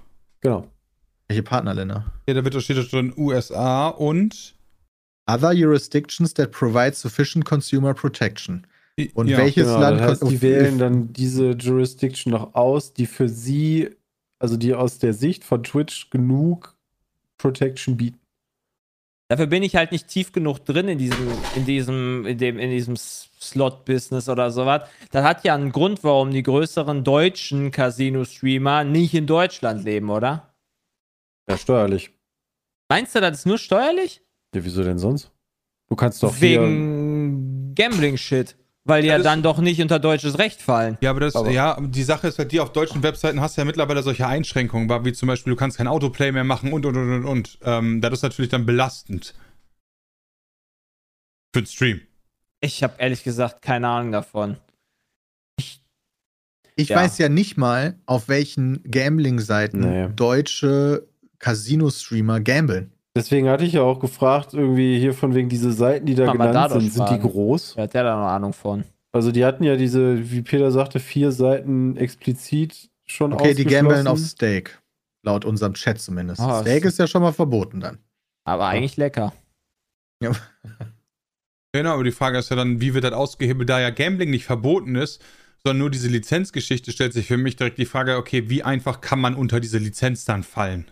[0.43, 0.67] Genau.
[1.31, 2.11] Welche Partnerländer?
[2.27, 4.57] Ja, da wird steht da schon USA und
[5.29, 8.67] Other jurisdictions that provide sufficient consumer protection.
[9.15, 9.39] Und ja.
[9.39, 13.91] welches Genau, Land das heißt, die wählen dann diese Jurisdiction noch aus, die für sie,
[14.41, 16.77] also die aus der Sicht von Twitch genug
[17.39, 18.19] Protection bieten.
[19.29, 22.71] Dafür bin ich halt nicht tief genug drin in diesem, in diesem, in dem, in
[22.71, 24.89] diesem Slot-Business oder sowas.
[25.13, 30.50] Das hat ja einen Grund, warum die größeren deutschen Casino-Streamer nicht in Deutschland leben, oder?
[31.51, 32.13] Ja, steuerlich.
[32.89, 34.23] Meinst du, das ist nur steuerlich?
[34.55, 35.31] Ja, wieso denn sonst?
[35.89, 38.57] Du kannst doch hier, Wegen Gambling-Shit.
[38.85, 40.97] Weil die ja das- dann doch nicht unter deutsches Recht fallen.
[41.01, 43.61] Ja, aber das, Aber- ja, die Sache ist halt, die auf deutschen Webseiten hast du
[43.61, 46.97] ja mittlerweile solche Einschränkungen, wie zum Beispiel, du kannst kein Autoplay mehr machen und und
[46.97, 47.59] und und und.
[47.63, 49.35] Ähm, das ist natürlich dann belastend.
[51.55, 52.01] Für den Stream.
[52.61, 54.57] Ich habe ehrlich gesagt keine Ahnung davon.
[56.77, 56.97] Ich Ja.
[56.97, 60.09] weiß ja nicht mal, auf welchen Gambling-Seiten Nee.
[60.15, 61.07] deutsche
[61.41, 62.93] Casino-Streamer gambeln.
[63.17, 66.39] Deswegen hatte ich ja auch gefragt, irgendwie hier von wegen diese Seiten, die da Kann
[66.39, 67.77] genannt sind, sind die groß?
[67.77, 68.85] Wer hat der da noch Ahnung von?
[69.11, 74.07] Also die hatten ja diese, wie Peter sagte, vier Seiten explizit schon Okay, die gambeln
[74.07, 74.21] auf.
[74.21, 74.81] Steak.
[75.23, 76.41] Laut unserem Chat zumindest.
[76.41, 77.99] Ah, Steak ist ja schon mal verboten dann.
[78.45, 79.33] Aber eigentlich lecker.
[81.73, 84.45] Genau, aber die Frage ist ja dann, wie wird das ausgehebelt, da ja Gambling nicht
[84.45, 85.21] verboten ist,
[85.63, 89.21] sondern nur diese Lizenzgeschichte, stellt sich für mich direkt die Frage, okay, wie einfach kann
[89.21, 90.91] man unter diese Lizenz dann fallen?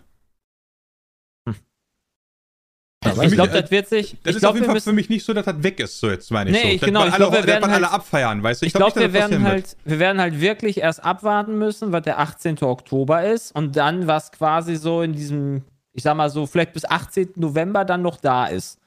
[3.04, 4.16] Weiß Ich glaube, das wird sich.
[4.22, 5.78] Das ich ist glaube, auf jeden Fall müssen für mich nicht so, dass das weg
[5.78, 6.74] ist, so jetzt meine ich Nee, so.
[6.74, 8.66] ich- genau, ich alle, glaub, wir werden alle halt- abfeiern, weißt du?
[8.66, 12.18] Ich glaube, glaub wir werden halt, wir werden halt wirklich erst abwarten müssen, was der
[12.18, 12.62] 18.
[12.64, 16.84] Oktober ist und dann, was quasi so in diesem, ich sag mal so, vielleicht bis
[16.84, 17.30] 18.
[17.36, 18.78] November dann noch da ist.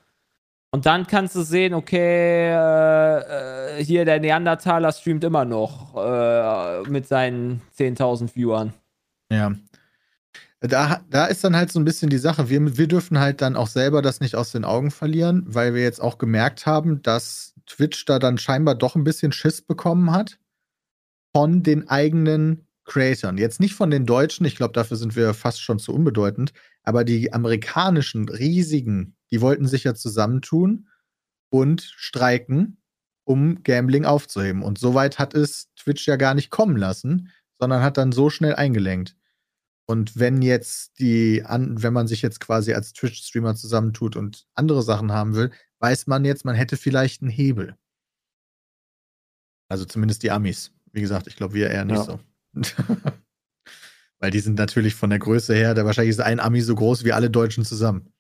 [0.74, 6.82] Und dann kannst du sehen, okay, äh, äh, hier der Neandertaler streamt immer noch äh,
[6.90, 8.74] mit seinen 10.000 Viewern.
[9.32, 9.52] Ja.
[10.62, 12.50] Da, da ist dann halt so ein bisschen die Sache.
[12.50, 15.82] Wir, wir dürfen halt dann auch selber das nicht aus den Augen verlieren, weil wir
[15.82, 20.38] jetzt auch gemerkt haben, dass Twitch da dann scheinbar doch ein bisschen Schiss bekommen hat
[21.36, 23.38] von den eigenen Creatoren.
[23.38, 26.54] Jetzt nicht von den Deutschen, ich glaube, dafür sind wir fast schon zu unbedeutend,
[26.84, 30.90] aber die amerikanischen riesigen, die wollten sich ja zusammentun
[31.50, 32.78] und streiken,
[33.24, 34.62] um Gambling aufzuheben.
[34.62, 38.56] Und soweit hat es Twitch ja gar nicht kommen lassen, sondern hat dann so schnell
[38.56, 39.16] eingelenkt.
[39.92, 44.82] Und wenn jetzt die, an, wenn man sich jetzt quasi als Twitch-Streamer zusammentut und andere
[44.84, 47.76] Sachen haben will, weiß man jetzt, man hätte vielleicht einen Hebel.
[49.70, 50.72] Also zumindest die Amis.
[50.92, 52.04] Wie gesagt, ich glaube, wir eher nicht Ja.
[52.04, 52.20] so.
[54.20, 57.04] Weil die sind natürlich von der Größe her, da wahrscheinlich ist ein Ami so groß
[57.06, 58.14] wie alle Deutschen zusammen.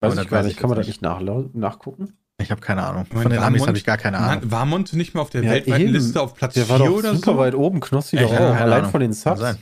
[0.00, 0.54] Weiß ich gar weiß nicht.
[0.56, 2.16] ich Kann man das nicht nachgucken?
[2.38, 3.06] Ich habe keine Ahnung.
[3.06, 4.50] Von den Amis Mont- habe ich gar keine Ahnung.
[4.50, 5.92] War, Monte nicht mehr auf der Ja, weltweiten eben.
[5.92, 7.38] Liste auf Platz Der war 4 doch oder super so?
[7.38, 8.54] weit oben, Knossi Ja, doch auch.
[8.56, 8.90] Allein Ahnung.
[8.90, 9.40] von den Kann Subs.
[9.40, 9.58] sein.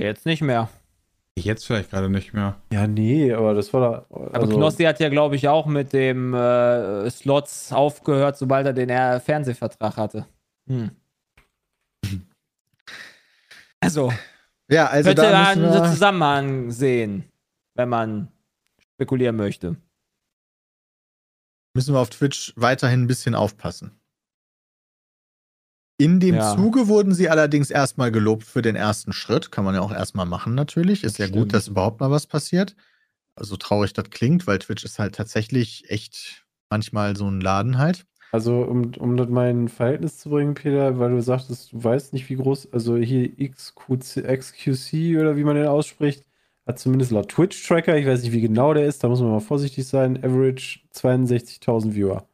[0.00, 0.68] Jetzt nicht mehr.
[1.36, 2.60] Jetzt vielleicht gerade nicht mehr.
[2.72, 4.06] Ja, nee, aber das war da.
[4.08, 8.72] Aber Also, Knossi hat ja, glaube ich, auch mit dem äh, Slots aufgehört, sobald er
[8.72, 10.26] den äh, Fernsehvertrag hatte.
[10.68, 10.90] Hm.
[13.80, 14.12] Also,
[14.70, 17.24] Ja, also könnte da man müssen einen wir, Zusammenhang sehen,
[17.74, 18.28] wenn man
[18.94, 19.76] spekulieren möchte.
[21.74, 23.90] müssen wir auf Twitch weiterhin ein bisschen aufpassen.
[25.96, 26.56] In dem Ja.
[26.56, 29.52] Zuge wurden sie allerdings erstmal gelobt für den ersten Schritt.
[29.52, 31.04] Kann man ja auch erstmal machen, natürlich.
[31.04, 31.38] Ist ja Stimmt.
[31.40, 32.74] gut, dass überhaupt mal was passiert.
[33.38, 38.06] So traurig das klingt, weil Twitch ist halt tatsächlich echt manchmal so ein Laden halt.
[38.32, 41.84] also um, um das mal in ein Verhältnis zu bringen, Peter, weil du sagtest, du
[41.84, 46.24] weißt nicht, wie groß, also hier XQC, XQC oder wie man den ausspricht,
[46.66, 49.40] hat zumindest laut Twitch-Tracker, ich weiß nicht, wie genau der ist, da muss man mal
[49.40, 52.26] vorsichtig sein, Average 62.000 Viewer.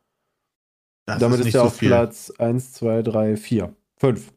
[1.06, 1.88] Das Damit ist, nicht er so auf viel.
[1.88, 4.32] Platz 1, 2, 3, 4, 5.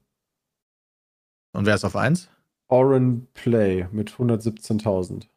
[1.53, 2.30] Und wer ist auf 1?
[2.68, 5.28] Oren Play mit 117.000.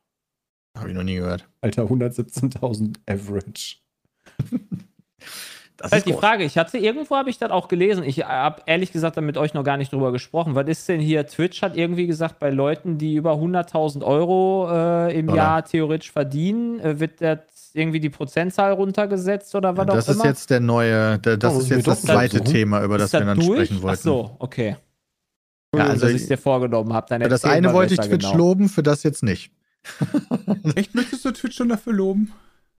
[0.77, 1.49] Habe ich noch nie gehört.
[1.61, 3.77] Alter, 117.000 Average.
[5.79, 6.21] Das Das ist die groß.
[6.21, 6.45] Frage.
[6.45, 8.03] Ich hatte irgendwo habe ich das auch gelesen.
[8.05, 10.55] Ich habe ehrlich gesagt dann mit euch noch gar nicht drüber gesprochen.
[10.55, 11.27] Was ist denn hier?
[11.27, 15.37] Twitch hat irgendwie gesagt, bei Leuten, die über 100.000 Euro äh, im Dollar.
[15.45, 17.39] Jahr theoretisch verdienen, äh, wird das
[17.75, 20.25] irgendwie die Prozentzahl runtergesetzt oder was Das auch ist immer?
[20.27, 22.45] jetzt der neue, der, das Oh, ist ist jetzt das zweite so.
[22.45, 23.69] Thema, über das ist wir das dann durch?
[23.69, 23.99] sprechen wollten.
[23.99, 24.77] Ach so, okay.
[25.75, 27.29] Ja, also dass ich es dir vorgenommen habe.
[27.29, 28.37] Das eine wollte ich Twitch genau.
[28.39, 29.51] loben, für das jetzt nicht.
[30.75, 32.33] Echt, möchtest du Twitch schon dafür loben?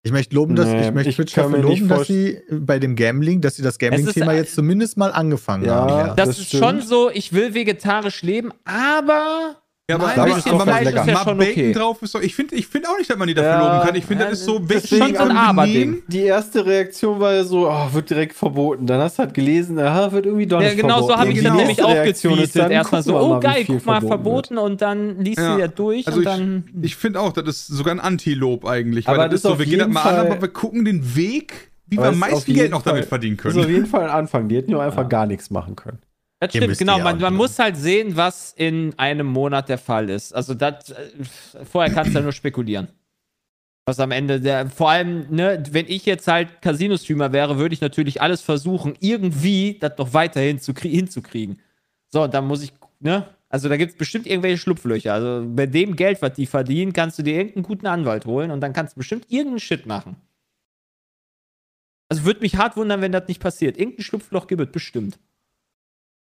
[0.04, 2.96] Ich möchte loben, dass Nee, ich möchte ich Twitch dafür loben, dass sie bei dem
[2.96, 5.90] Gambling, dass sie das Gambling-Thema jetzt zumindest mal angefangen Ja, haben.
[5.90, 6.08] Ja.
[6.16, 6.64] Das, Das ist stimmt.
[6.64, 9.58] schon so, ich will vegetarisch leben, aber
[9.90, 11.00] Ja, aber Nein, ein bisschen Fleisch lecker.
[11.02, 11.72] ist ja schon Bacon okay.
[11.72, 13.88] drauf ist doch, ich finde ich find auch nicht, dass man die dafür Ja, loben
[13.88, 13.96] kann.
[13.96, 16.04] Ich finde, ja, das ist so das weg ist schon so ein Aber-Ding.
[16.10, 18.86] Die erste Reaktion war ja so, oh, wird direkt verboten.
[18.86, 21.20] Dann hast du halt gelesen, aha, wird irgendwie doch Ja, nicht genau so verboten.
[21.22, 22.70] habe ich Und ihn die nämlich auch getweetet.
[22.70, 25.54] Erstmal so, oh geil, guck mal, verboten verboten und dann liest Ja.
[25.56, 26.64] du ja durch Also und ich, dann.
[26.82, 29.08] ich finde auch, das ist sogar ein Anti-Lob eigentlich.
[29.08, 30.42] Aber Weil das das ist so, auf wir gehen das jeden mal an, Fall- aber
[30.42, 33.46] wir gucken den Weg, wie Aber wir es am meisten Geld noch damit verdienen Das
[33.46, 33.74] ist auf können.
[33.74, 34.50] jeden Fall ein Anfang.
[34.50, 36.00] Die hätten ja einfach gar nichts machen können.
[36.40, 37.00] Das stimmt, genau.
[37.00, 40.34] Man, man muss halt sehen, was in einem Monat der Fall ist.
[40.34, 42.90] Also das, äh, vorher kannst du ja nur spekulieren.
[43.86, 47.82] Was am Ende der, vor allem, ne, wenn ich jetzt halt Casino-Streamer wäre, würde ich
[47.82, 51.60] natürlich alles versuchen, irgendwie das noch weiterhin zu krie- hinzukriegen.
[52.10, 55.14] So, und dann muss ich, ne, also da gibt es bestimmt irgendwelche Schlupflöcher.
[55.14, 58.60] Also bei dem Geld, was die verdienen, kannst du dir irgendeinen guten Anwalt holen und
[58.62, 60.18] dann kannst du bestimmt irgendeinen Shit machen.
[62.10, 63.78] Also würde mich hart wundern, wenn das nicht passiert.
[63.78, 65.18] Irgendein Schlupfloch gibt es bestimmt.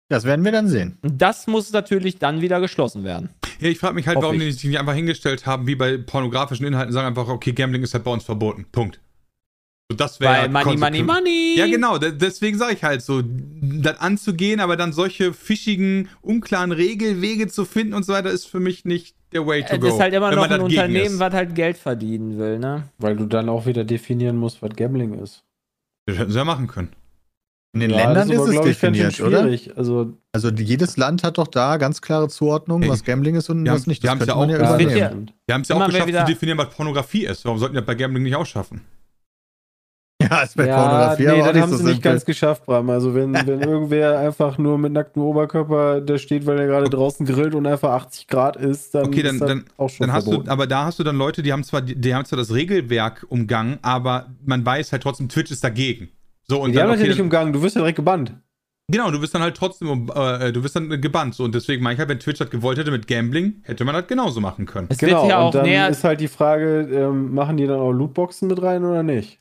[0.09, 0.97] Das werden wir dann sehen.
[1.03, 3.29] Und das muss natürlich dann wieder geschlossen werden.
[3.59, 4.47] Ja, ich frage mich halt, Hoffe warum ich.
[4.47, 7.93] die sich nicht einfach hingestellt haben, wie bei pornografischen Inhalten, sagen einfach, okay, Gambling ist
[7.93, 8.65] halt bei uns verboten.
[8.71, 8.99] Punkt.
[9.91, 11.55] So, das wäre Weil Money, Money, Money.
[11.57, 16.71] Ja, genau, de- deswegen sage ich halt so, das anzugehen, aber dann solche fischigen, unklaren
[16.71, 19.85] Regelwege zu finden und so weiter, ist für mich nicht der Way to Äh, go.
[19.87, 21.19] Das ist halt immer noch ein Unternehmen, ist.
[21.19, 22.89] was halt Geld verdienen will, ne?
[22.99, 25.43] Weil du dann auch wieder definieren musst, was Gambling ist.
[26.07, 26.89] Das hätten sie ja machen können.
[27.71, 29.41] In den Ja, Ländern ist, aber, es ganz schön definiert, oder?
[29.43, 29.77] schwierig.
[29.77, 33.63] Also, Also jedes Land hat doch da ganz klare Zuordnungen, Ey, was Gambling ist und
[33.65, 34.01] was haben- nicht.
[34.01, 34.97] die Das haben's könnte ja man auch ja.
[34.97, 35.11] Ja.
[35.45, 37.45] Wir haben es ja auch geschafft wieder- zu definieren, was Pornografie ist.
[37.45, 38.81] Warum sollten wir das bei Gambling nicht auch schaffen?
[40.21, 42.11] Ja, ist bei Ja, Pornografie nee, aber auch das nicht haben so sie nicht simpel.
[42.11, 42.89] ganz geschafft, Bram.
[42.89, 47.25] Also wenn, wenn irgendwer einfach nur mit nacktem Oberkörper da steht, weil er gerade draußen
[47.25, 50.15] grillt und einfach 80 Grad ist, dann Okay, dann- ist das dann- auch schon Dann
[50.15, 50.45] hast verboten.
[50.47, 52.51] du, aber da hast du dann Leute, die haben zwar, die, die haben zwar das
[52.53, 56.09] Regelwerk umgangen, aber man weiß halt trotzdem, Twitch ist dagegen.
[56.49, 57.97] So, und die dann, haben das okay, ja nicht dann, umgangen, du wirst ja direkt
[57.97, 58.33] gebannt.
[58.91, 61.35] genau, du wirst dann halt trotzdem, um- äh, du wirst dann gebannt.
[61.35, 63.93] So, und deswegen meine ich halt, wenn Twitch das gewollt hätte mit Gambling, hätte man
[63.95, 64.87] das genauso machen können.
[64.89, 65.89] Es Genau, ja und auch dann näher.
[65.89, 69.39] ist halt die Frage, ähm, machen die dann auch Lootboxen mit rein oder nicht?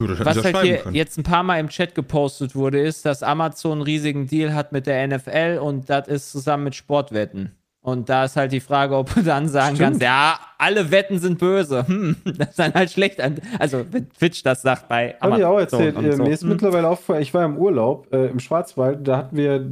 [0.00, 0.94] Das hätten Was ja halt hier können.
[0.94, 4.70] jetzt ein paar Mal im Chat gepostet wurde, ist, dass Amazon einen riesigen Deal hat
[4.72, 7.56] mit der NFL und das ist zusammen mit Sportwetten.
[7.80, 9.86] Und da ist halt die Frage, ob du dann sagen Stimmt.
[9.90, 11.86] kannst, ja, alle Wetten sind böse.
[11.86, 13.20] Hm, das ist dann halt schlecht.
[13.58, 15.40] Also, wenn Twitch das sagt bei Hab Amazon.
[15.40, 15.96] ich auch erzählt.
[15.96, 16.22] und so.
[16.24, 16.48] Mir ist Hm.
[16.50, 19.70] mittlerweile aufgefallen, ich war im Urlaub äh, im Schwarzwald, da hatten wir,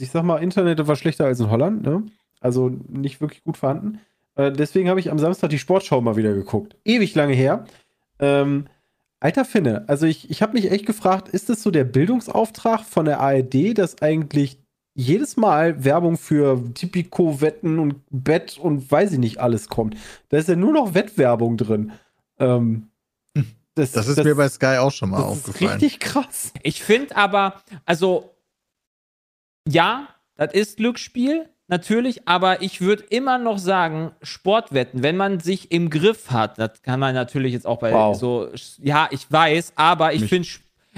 [0.00, 2.04] ich sag mal, Internet war schlechter als in Holland, ne?
[2.40, 4.00] Also nicht wirklich gut vorhanden.
[4.36, 6.76] Äh, deswegen habe ich am Samstag die Sportschau mal wieder geguckt.
[6.84, 7.64] Ewig lange her.
[8.20, 8.66] Ähm,
[9.20, 13.04] alter Finne, also ich, ich habe mich echt gefragt, ist das so der Bildungsauftrag von
[13.04, 14.58] der ARD, dass eigentlich
[15.00, 19.96] jedes Mal Werbung für Tipico-Wetten und Bett und weiß ich nicht alles kommt?
[20.28, 21.92] Da ist ja nur noch Wettwerbung drin.
[22.40, 22.88] Ähm,
[23.76, 25.70] das, Das ist mir bei Sky auch schon mal das ist aufgefallen.
[25.80, 26.52] richtig krass.
[26.64, 28.34] Ich finde aber, also,
[29.68, 35.70] ja, das ist Glücksspiel, natürlich, aber ich würde immer noch sagen, Sportwetten, wenn man sich
[35.70, 38.16] im Griff hat, das kann man natürlich jetzt auch bei Wow.
[38.18, 40.48] so, ja, ich weiß, aber ich finde,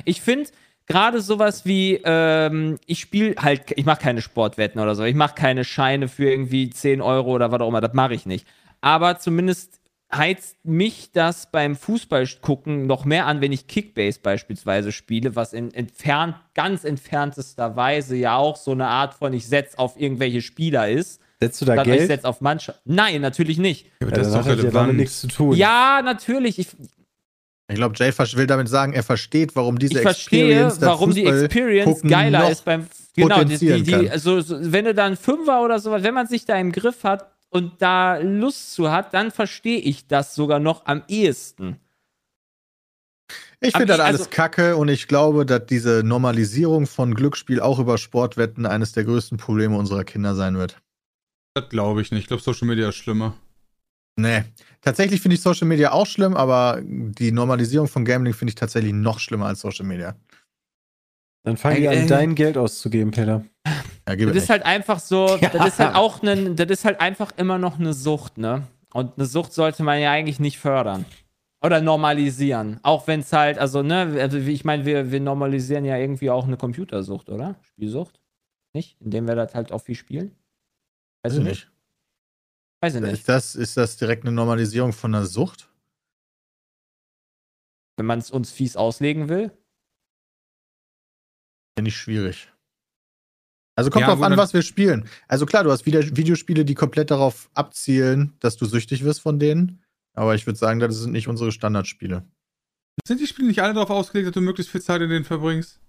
[0.06, 0.48] ich finde,
[0.90, 5.36] gerade sowas wie, ähm, ich spiele halt, ich mache keine Sportwetten oder so, ich mache
[5.36, 8.44] keine Scheine für irgendwie 10 Euro oder was auch immer, das mache ich nicht.
[8.80, 9.80] Aber zumindest
[10.12, 15.52] heizt mich das beim Fußball gucken noch mehr an, wenn ich Kickbase beispielsweise spiele, was
[15.52, 20.42] in entfernt, ganz entferntester Weise ja auch so eine Art von ich setz auf irgendwelche
[20.42, 21.20] Spieler ist.
[21.38, 22.06] Setzt du da Statt ich Geld?
[22.08, 22.80] setz auf Mannschaft.
[22.84, 23.86] Nein, natürlich nicht.
[24.02, 25.56] Ja, das doch hat das ja damit nichts zu tun.
[25.56, 26.58] Ja, natürlich.
[26.58, 26.68] Ich,
[27.70, 31.14] Ich glaube, Jay will damit sagen, er versteht, warum diese ich verstehe, Experience, das warum
[31.14, 35.16] die Experience geiler ist beim genau die, die, die also so, wenn du da einen
[35.16, 39.14] Fünfer oder sowas, wenn man sich da im Griff hat und da Lust zu hat,
[39.14, 41.78] dann verstehe ich das sogar noch am ehesten.
[43.60, 47.60] Ich finde das ich- alles also- kacke und ich glaube, dass diese Normalisierung von Glücksspiel
[47.60, 50.80] auch über Sportwetten eines der größten Probleme unserer Kinder sein wird.
[51.54, 52.22] Das glaube ich nicht.
[52.22, 53.34] Ich glaube, Social Media ist schlimmer.
[54.20, 54.42] Nee.
[54.82, 58.92] Tatsächlich finde ich Social Media auch schlimm, aber die Normalisierung von Gambling finde ich tatsächlich
[58.92, 60.16] noch schlimmer als Social Media.
[61.44, 63.44] Dann fang Äh, an, dein Geld auszugeben, Peter.
[64.08, 65.48] Ja, gib Das es ist halt einfach so, Ja.
[65.52, 68.66] das ist halt auch ne, das ist halt einfach immer noch eine Sucht, ne?
[68.92, 71.04] Und eine Sucht sollte man ja eigentlich nicht fördern.
[71.62, 72.80] Oder normalisieren.
[72.82, 76.30] Auch wenn es halt, also, ne, also wie- ich meine, wir, wir normalisieren ja irgendwie
[76.30, 77.56] auch eine Computersucht, oder?
[77.62, 78.20] Spielsucht?
[78.74, 78.96] Nicht?
[79.00, 80.34] Indem wir das halt auch viel spielen?
[81.22, 81.69] Weiß ich nicht.
[82.82, 83.12] Weiß ich nicht.
[83.12, 85.68] Ist das, ist das direkt eine Normalisierung von einer Sucht?
[87.96, 89.52] Wenn man es uns fies auslegen will.
[91.76, 92.50] Finde ich schwierig.
[93.76, 95.08] Also kommt Ja, drauf an, was wir spielen.
[95.28, 99.38] Also klar, du hast wieder Videospiele, die komplett darauf abzielen, dass du süchtig wirst von
[99.38, 99.82] denen.
[100.14, 102.26] Aber ich würde sagen, das sind nicht unsere Standardspiele.
[103.06, 105.80] Sind die Spiele nicht alle darauf ausgelegt, dass du möglichst viel Zeit in denen verbringst?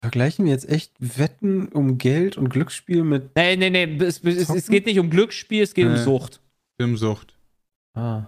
[0.00, 3.34] Vergleichen wir jetzt echt Wetten um Geld und Glücksspiel mit.
[3.34, 5.98] Nee, nee, nee, es, es, es geht nicht um Glücksspiel, es geht um Nee.
[6.02, 6.40] Sucht.
[6.80, 7.34] Filmsucht.
[7.94, 8.26] Ah.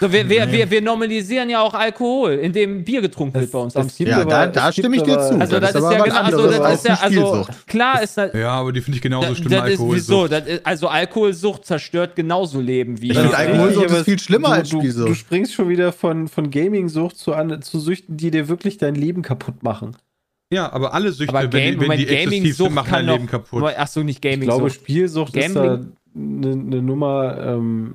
[0.00, 3.58] So, wir, wir, wir, wir normalisieren ja auch Alkohol, indem Bier getrunken wird Es- bei
[3.58, 5.38] uns am Ja, aber- da, da stimme ich dir zu.
[5.38, 8.50] Also das, ist aber ja genau, also das ist ja, also klar ist das, Ja,
[8.52, 9.96] aber die finde ich genauso schlimm wie das ist, Alkoholsucht.
[10.08, 14.48] wieso, das ist, also Alkoholsucht zerstört genauso Leben wie Ich finde, Alkoholsucht ist viel schlimmer
[14.48, 15.08] du, als du, Spielsucht.
[15.08, 18.94] Du springst schon wieder von, von Gaming-Sucht zu, an- zu Süchten, die dir wirklich dein
[18.96, 19.96] Leben kaputt machen.
[20.52, 22.90] Ja, aber alle Süchte, aber wenn, Game, die, wenn Moment, die exzessiv sind, Gaming-Sucht machen
[22.90, 23.74] kann dein Leben kaputt.
[23.76, 24.74] ach so, nicht Ich glaube, Gaming-Sucht.
[24.80, 27.94] Spielsucht ist eine ne Nummer, ähm,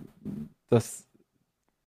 [0.69, 1.04] das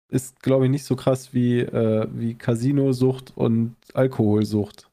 [0.09, 4.89] ist, glaube ich, nicht so krass wie, äh, wie Casino-Sucht und Alkoholsucht.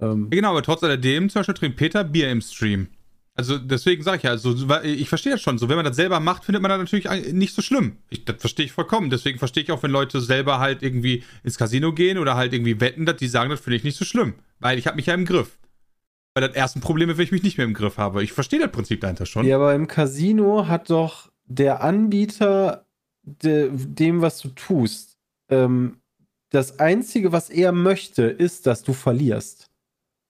[0.00, 2.88] Ähm, Genau, aber trotz alledem, zum Beispiel trinkt Peter Bier im Stream.
[3.34, 5.56] Also deswegen sage ich ja, also, ich verstehe das schon.
[5.56, 7.96] So, wenn man das selber macht, findet man das natürlich nicht so schlimm.
[8.10, 9.08] Ich, das verstehe ich vollkommen.
[9.08, 12.80] Deswegen verstehe ich auch, wenn Leute selber halt irgendwie ins Casino gehen oder halt irgendwie
[12.80, 14.34] wetten, dass die sagen, das finde ich nicht so schlimm.
[14.58, 15.58] Weil ich habe mich ja im Griff.
[16.34, 18.22] Weil das ersten Problem ist, wenn ich mich nicht mehr im Griff habe.
[18.22, 19.46] Ich verstehe das Prinzip dahinter schon.
[19.46, 22.84] Ja, aber im Casino hat doch der Anbieter
[23.42, 25.16] de, dem, was du tust,
[25.50, 25.98] ähm,
[26.50, 29.66] das Einzige, was er möchte, ist, dass du verlierst.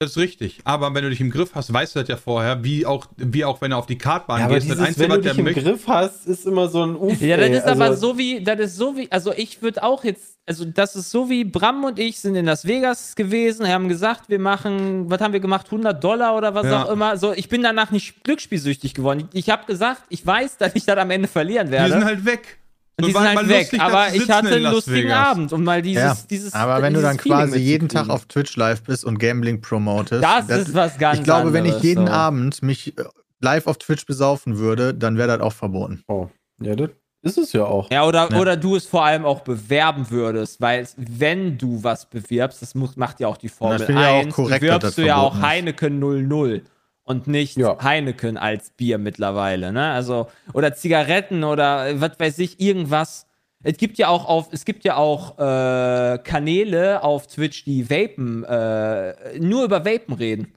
[0.03, 0.61] Das ist richtig.
[0.65, 3.45] Aber wenn du dich im Griff hast, weißt du das ja vorher, wie auch, wie
[3.45, 4.65] auch wenn du auf die Kartbahn Ja, aber gehst.
[4.65, 5.63] dieses, das Einzige, wenn du dich im möchte.
[5.63, 7.21] Griff hast, ist immer so ein Uff.
[7.21, 10.03] Ja, das ist aber Also, so wie, das ist so wie, also ich würde auch
[10.05, 13.89] jetzt, also das ist so wie Bram und ich sind in Las Vegas gewesen, haben
[13.91, 16.85] gesagt, wir machen, was haben wir gemacht, 100 Dollar oder was Ja.
[16.85, 17.19] auch immer.
[17.19, 19.29] So, ich bin danach nicht glücksspielsüchtig geworden.
[19.35, 21.93] Ich, ich habe gesagt, ich weiß, dass ich das am Ende verlieren Die werde.
[21.93, 22.59] sind halt weg.
[23.03, 23.59] Und die sind mal halt weg.
[23.63, 25.27] lustig, aber ich hatte in einen lustigen Vegas.
[25.29, 27.89] Abend, um mal dieses, Ja, dieses aber wenn du dieses dann Feeling quasi jeden.
[27.89, 30.23] Tag auf Twitch live bist und Gambling promotest.
[30.23, 32.13] Das ist was ganz Ich glaube, wenn ich anderes, jeden so.
[32.13, 33.05] Abend mich äh,
[33.41, 36.03] live auf Twitch besaufen würde, dann wäre das auch verboten.
[36.09, 36.29] oh,
[36.63, 36.91] ja, das
[37.23, 37.91] ist es ja auch.
[37.91, 38.39] Ja, oder, Ja.
[38.39, 42.97] oder du es vor allem auch bewerben würdest, weil wenn du was bewirbst, das muss,
[42.97, 45.07] macht ja auch die Formel das finde ich ja auch 1, korrekt, bewirbst das du
[45.07, 45.41] ja auch.
[45.41, 46.63] Heineken 00
[47.11, 47.77] und nicht Ja.
[47.83, 49.91] Heineken als Bier mittlerweile, ne?
[49.91, 53.27] Also, oder Zigaretten oder äh, was weiß ich, irgendwas.
[53.65, 58.45] Es gibt ja auch auf, es gibt ja auch äh, Kanäle auf Twitch, die Vapen,
[58.45, 60.55] äh, nur über Vapen reden.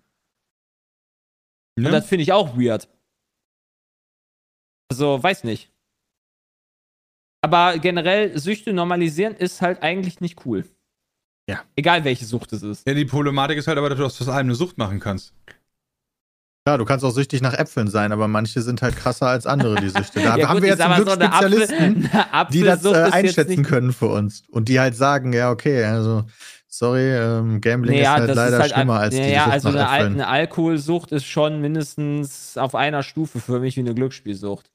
[1.75, 1.87] Ne?
[1.87, 2.87] Und das finde ich auch weird.
[4.91, 5.71] Also, weiß nicht.
[7.41, 10.65] Aber generell, Süchte normalisieren ist halt eigentlich nicht cool.
[11.49, 11.61] Ja.
[11.75, 12.87] Egal welche Sucht es ist.
[12.87, 15.33] Ja, die Problematik ist halt aber, dass du aus aus allem eine Sucht machen kannst.
[16.65, 19.75] Ja, du kannst auch süchtig nach Äpfeln sein, aber manche sind halt krasser als andere,
[19.75, 20.21] die Süchte.
[20.21, 22.61] Da Ja, haben gut, wir jetzt zum aber Glück so eine Apfel- Spezialisten, eine die
[22.63, 24.43] das äh, einschätzen können für uns.
[24.49, 26.23] Und die halt sagen, ja, okay, also,
[26.69, 29.53] sorry, ähm, Gambling Nee, ist halt leider ist halt schlimmer als ja, die ja, Sucht
[29.53, 33.93] also nach eine, eine Alkoholsucht ist schon mindestens auf einer Stufe für mich wie eine
[33.93, 34.69] Glücksspielsucht.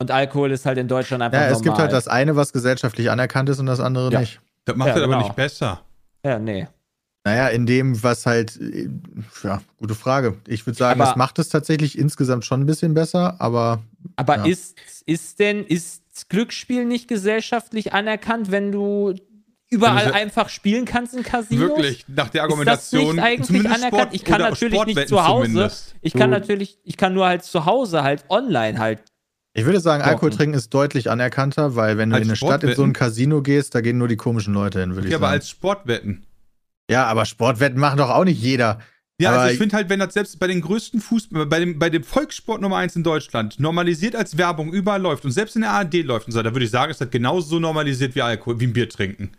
[0.00, 1.64] Und Alkohol ist halt in Deutschland einfach Ja, es normal.
[1.64, 4.20] gibt halt das eine, was gesellschaftlich anerkannt ist und das andere Ja.
[4.20, 4.40] nicht.
[4.64, 5.24] Das macht Ja, das aber genau.
[5.26, 5.82] nicht besser.
[6.24, 6.66] Ja, nee.
[7.24, 8.88] Naja, in dem, was halt, äh,
[9.42, 10.36] ja, gute Frage.
[10.46, 13.82] Ich würde sagen, Aber- es macht es tatsächlich insgesamt schon ein bisschen besser, aber
[14.16, 14.44] Aber Ja.
[14.46, 19.14] ist, ist denn, ist Glücksspiel nicht gesellschaftlich anerkannt, wenn du
[19.70, 21.68] überall einfach spielen kannst in Casinos?
[21.68, 23.16] Wirklich, nach der Ist das Argumentation.
[23.16, 23.94] nicht eigentlich anerkannt?
[23.94, 25.46] Sport- ich kann natürlich nicht zu Hause.
[25.48, 25.94] zumindest.
[26.00, 29.02] Ich kann Du- natürlich, ich kann nur halt zu Hause halt online halt.
[29.52, 30.02] ich würde sagen.
[30.02, 32.92] Alkohol trinken ist deutlich anerkannter, weil wenn du Als in eine Stadt in so ein?
[32.92, 35.34] Casino gehst, da gehen nur die komischen Leute hin, würde ich Ja, aber sagen.
[35.34, 36.24] als Sportwetten.
[36.90, 38.80] Ja, aber Sportwetten machen doch auch nicht jeder.
[39.20, 41.78] Ja, Aber also ich finde halt, wenn das selbst bei den größten Fußball, bei dem,
[41.78, 45.62] bei dem Volkssport Nummer 1 in Deutschland normalisiert als Werbung überall läuft und selbst in
[45.62, 48.22] der ARD läuft und so, da würde ich sagen, ist das genauso so normalisiert wie
[48.22, 49.30] Alkohol, wie ein Bier trinken.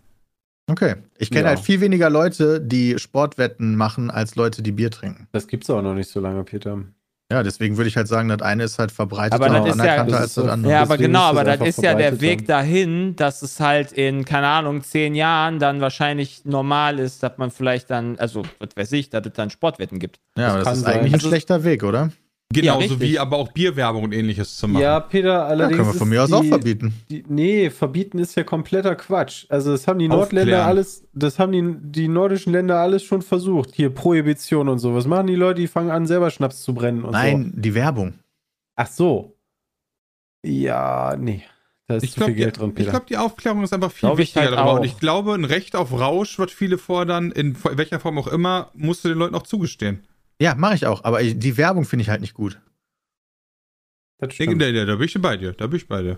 [0.69, 0.95] Okay.
[1.17, 1.49] Ich kenne Ja.
[1.55, 5.27] halt viel weniger Leute, die Sportwetten machen, als Leute, die Bier trinken.
[5.31, 6.83] Das gibt's auch noch nicht so lange, Peter.
[7.31, 9.77] Ja, deswegen würde ich halt sagen, das eine ist halt verbreitet Aber und das ist
[9.77, 10.71] ja- anerkannter das als das andere.
[10.71, 13.91] Ja, aber deswegen genau, das aber das ist ja der Weg dahin, dass es halt
[13.91, 18.69] in, keine Ahnung, zehn Jahren dann wahrscheinlich normal ist, dass man vielleicht dann, also, was
[18.75, 20.17] weiß ich, dass es dann Sportwetten gibt.
[20.37, 20.93] Ja, aber das ist sein.
[20.95, 22.09] eigentlich ein Also- schlechter Weg, oder?
[22.51, 22.99] Genauso richtig.
[23.01, 24.81] wie aber auch Bierwerbung und ähnliches zu machen.
[24.81, 25.77] Ja, Peter, Ja, allerdings.
[25.77, 26.93] können wir von mir aus auch die- verbieten.
[27.09, 29.45] Die, nee, verbieten ist ja kompletter Quatsch.
[29.49, 30.67] Also das haben die Nordländer Aufklären.
[30.67, 33.75] alles, das haben die, die nordischen Länder alles schon versucht.
[33.75, 34.95] Hier Prohibition und so.
[34.95, 35.61] Was machen die Leute?
[35.61, 37.19] Die fangen an, selber Schnaps zu brennen und so.
[37.19, 38.15] Nein, die Werbung.
[38.75, 39.35] Ach so.
[40.43, 41.43] Ja, nee.
[41.87, 42.91] Da ist Ich zu glaube, viel Geld drin, ich Peter.
[42.91, 44.71] glaube, die Aufklärung ist einfach viel Glaub ich wichtiger halt darüber.
[44.71, 44.77] auch.
[44.77, 48.71] Und ich glaube, ein Recht auf Rausch, was viele fordern, in welcher Form auch immer,
[48.75, 50.03] musst du den Leuten auch zugestehen.
[50.41, 52.61] Ja, mache ich auch, aber die Werbung finde ich halt nicht gut.
[54.19, 54.61] das Da, stimmt.
[54.61, 56.17] da, da bin ich bei dir, da bin ich bei dir.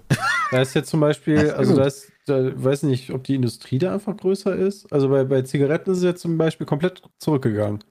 [0.52, 3.78] Da ist ja zum Beispiel, Ja, also da ist, da weiß nicht, ob die Industrie
[3.78, 4.92] da einfach größer ist.
[4.92, 7.84] Also bei, bei Zigaretten ist es jetzt zum Beispiel komplett zurückgegangen.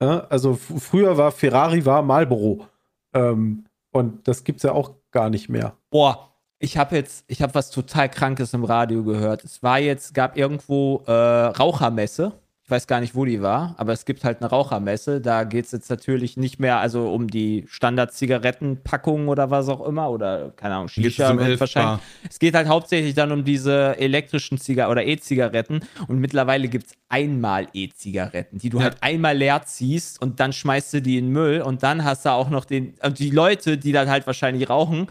[0.00, 2.66] Ja, also früher war Ferrari war Marlboro.
[3.14, 5.76] Ähm, und das gibt's ja auch gar nicht mehr.
[5.90, 9.44] Boah, ich habe jetzt, ich habe was total Krankes im Radio gehört.
[9.44, 12.32] Es war jetzt, gab irgendwo äh, Rauchermesse.
[12.66, 15.20] Ich weiß gar nicht, wo die war, aber es gibt halt eine Rauchermesse.
[15.20, 20.10] Da geht es jetzt natürlich nicht mehr also um die Standard-Zigarettenpackungen oder was auch immer
[20.10, 22.00] oder keine Ahnung, Shisha um wahrscheinlich.
[22.28, 26.94] Es geht halt hauptsächlich dann um diese elektrischen Zigaretten oder E-Zigaretten und mittlerweile gibt es
[27.08, 28.84] einmal E-Zigaretten, die du Ja.
[28.84, 32.26] halt einmal leer ziehst und dann schmeißt du die in den Müll und dann hast
[32.26, 35.06] du auch noch den, und die Leute, die dann halt wahrscheinlich rauchen,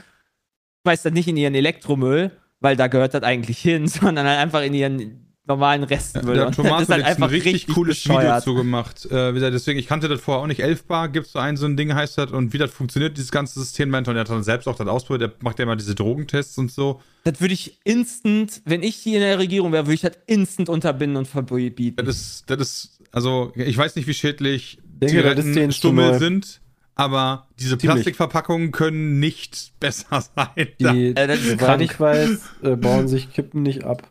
[0.85, 4.61] schmeißt das nicht in ihren Elektromüll, weil da gehört das eigentlich hin, sondern halt einfach
[4.61, 6.35] in ihren normalen Restmüll.
[6.35, 8.43] Der Tomato das ist halt hat jetzt ein einfach richtig, cooles Video bescheuert.
[8.43, 9.05] zu gemacht.
[9.05, 10.61] Äh, wie gesagt, deswegen, ich kannte das vorher auch nicht.
[10.61, 12.31] Elfbar gibt es so ein, so ein Ding heißt das.
[12.31, 14.87] Und wie das funktioniert, dieses ganze System, meinte, und er hat dann selbst auch das
[14.87, 15.31] ausprobiert.
[15.31, 17.01] Der macht ja immer diese Drogentests und so.
[17.23, 20.69] Das würde ich instant, wenn ich hier in der Regierung wäre, würde ich das instant
[20.69, 22.05] unterbinden und verbieten.
[22.05, 26.61] Das ist, das ist, also, ich weiß nicht, wie schädlich Denke, Stummel sind,
[26.95, 27.95] aber diese Ziemlich.
[27.95, 30.67] Plastikverpackungen können nicht besser sein.
[30.79, 34.09] Die, Äh, das ist soweit ich weiß, äh, bauen sich Kippen nicht ab.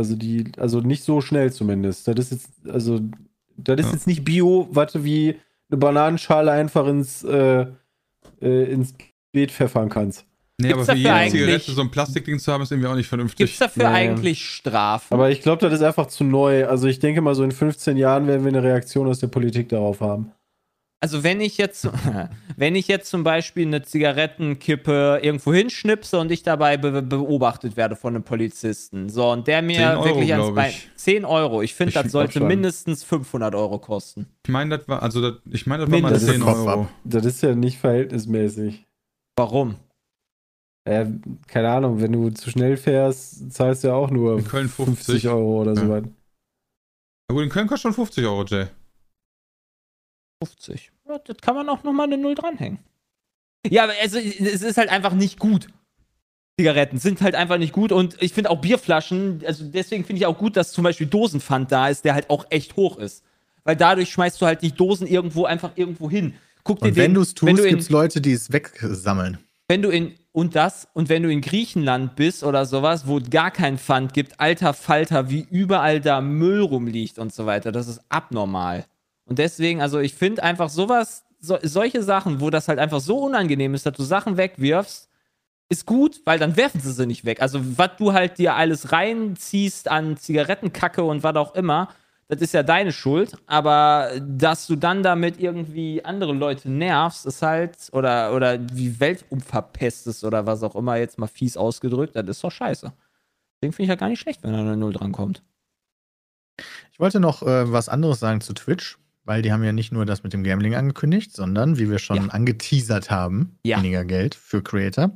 [0.00, 2.08] Also die, also nicht so schnell zumindest.
[2.08, 3.00] Das ist jetzt, also,
[3.58, 3.92] das ist Ja.
[3.92, 5.36] jetzt nicht Bio, warte, wie
[5.70, 7.66] eine Bananenschale einfach ins, äh,
[8.40, 8.94] äh, ins
[9.32, 10.24] Beet pfeffern kannst.
[10.58, 12.88] Nee, Gibt's aber für dafür jede Zigarette eigentlich- so ein Plastikding zu haben, ist irgendwie
[12.88, 13.58] auch nicht Gibt es vernünftig.
[13.58, 13.94] dafür Nee.
[13.94, 15.12] eigentlich Strafen?
[15.14, 16.66] Aber ich glaube, das ist einfach zu neu.
[16.66, 19.68] Also ich denke mal, so in 15 Jahren werden wir eine Reaktion aus der Politik
[19.68, 20.32] darauf haben.
[21.02, 21.88] Also wenn ich jetzt,
[22.56, 27.96] wenn ich jetzt zum Beispiel eine Zigarettenkippe irgendwo hinschnipse und ich dabei be beobachtet werde
[27.96, 30.90] von einem Polizisten, so und der 10 mir Euro, wirklich ans Bein, ich.
[30.96, 34.26] 10 Euro, ich finde, das sollte mindestens 500 Euro kosten.
[34.46, 36.82] Ich meine, das war, also, das, ich meine, das war mal Mindestens 10 Kopf Euro.
[36.82, 36.88] ab.
[37.04, 38.86] Das ist ja nicht verhältnismäßig.
[39.36, 39.76] Warum?
[40.84, 41.06] Äh,
[41.46, 45.06] keine Ahnung, wenn du zu schnell fährst, zahlst du ja auch nur In Köln 50.
[45.22, 45.88] 50 Euro oder so Ja.
[45.88, 46.04] weit.
[47.28, 48.66] Na gut, in Köln kostet schon 50 Euro, Jay.
[50.42, 50.90] 50.
[51.08, 52.78] Ja, das kann man auch nochmal eine Null dranhängen.
[53.68, 55.68] Ja, aber also, es ist halt einfach nicht gut.
[56.58, 60.26] Zigaretten sind halt einfach nicht gut und ich finde auch Bierflaschen, also deswegen finde ich
[60.26, 63.24] auch gut, dass zum Beispiel Dosenpfand da ist, der halt auch echt hoch ist.
[63.64, 66.34] Weil dadurch schmeißt du halt nicht Dosen irgendwo einfach irgendwo hin.
[66.64, 68.32] Guck dir Und wenn den, du es wenn tust, du in- gibt es Leute, die
[68.32, 69.38] es wegsammeln.
[69.68, 73.30] wenn du in und das und wenn du in Griechenland bist oder sowas, wo es
[73.30, 77.88] gar kein Pfand gibt, alter Falter, wie überall da Müll rumliegt und so weiter, das
[77.88, 78.84] ist abnormal.
[79.30, 83.18] Und deswegen, also ich finde einfach sowas, so, solche Sachen, wo das halt einfach so
[83.18, 85.08] unangenehm ist, dass du Sachen wegwirfst,
[85.68, 87.40] ist gut, weil dann werfen sie sie nicht weg.
[87.40, 91.90] Also was du halt dir alles reinziehst an Zigarettenkacke und was auch immer,
[92.26, 97.42] das ist ja deine Schuld, aber dass du dann damit irgendwie andere Leute nervst, ist
[97.42, 102.26] halt, oder, oder die Welt umverpestest oder was auch immer, jetzt mal fies ausgedrückt, das
[102.26, 102.92] ist doch scheiße.
[103.56, 105.44] Deswegen finde ich ja gar nicht schlecht, wenn da eine Null drankommt.
[106.90, 110.06] Ich wollte noch äh, was anderes sagen zu Twitch, weil die haben ja nicht nur
[110.06, 112.26] das mit dem Gambling angekündigt, sondern, wie wir schon Ja.
[112.28, 113.78] angeteasert haben, Ja.
[113.78, 115.14] weniger Geld für Creator.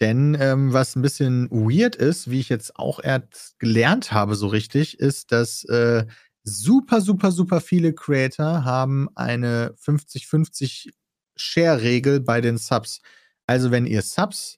[0.00, 4.46] Denn ähm, was ein bisschen weird ist, wie ich jetzt auch erst gelernt habe so
[4.48, 6.06] richtig, ist, dass äh,
[6.42, 10.90] super, super, super viele Creator haben eine 50-50
[11.36, 13.00] Share-Regel bei den Subs.
[13.46, 14.56] Also wenn ihr Subs,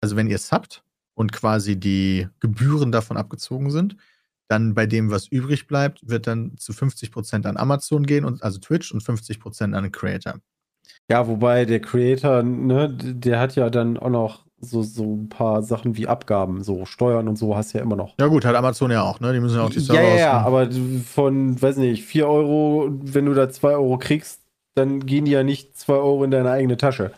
[0.00, 0.82] also wenn ihr subbt
[1.14, 3.96] und quasi die Gebühren davon abgezogen sind,
[4.48, 8.58] dann bei dem, was übrig bleibt, wird dann zu 50% an Amazon gehen, und, also
[8.58, 10.34] Twitch, und 50% an den Creator.
[11.08, 15.62] Ja, wobei der Creator, ne, der hat ja dann auch noch so, so ein paar
[15.62, 18.14] Sachen wie Abgaben, so Steuern und so hast du ja immer noch.
[18.20, 19.32] Ja gut, hat Amazon ja auch, ne?
[19.32, 20.68] Die müssen ja auch die Server ja, ja, aber
[21.04, 24.40] von, weiß nicht, 4 Euro, wenn du da 2 Euro kriegst,
[24.74, 27.12] dann gehen die ja nicht 2 Euro in deine eigene Tasche.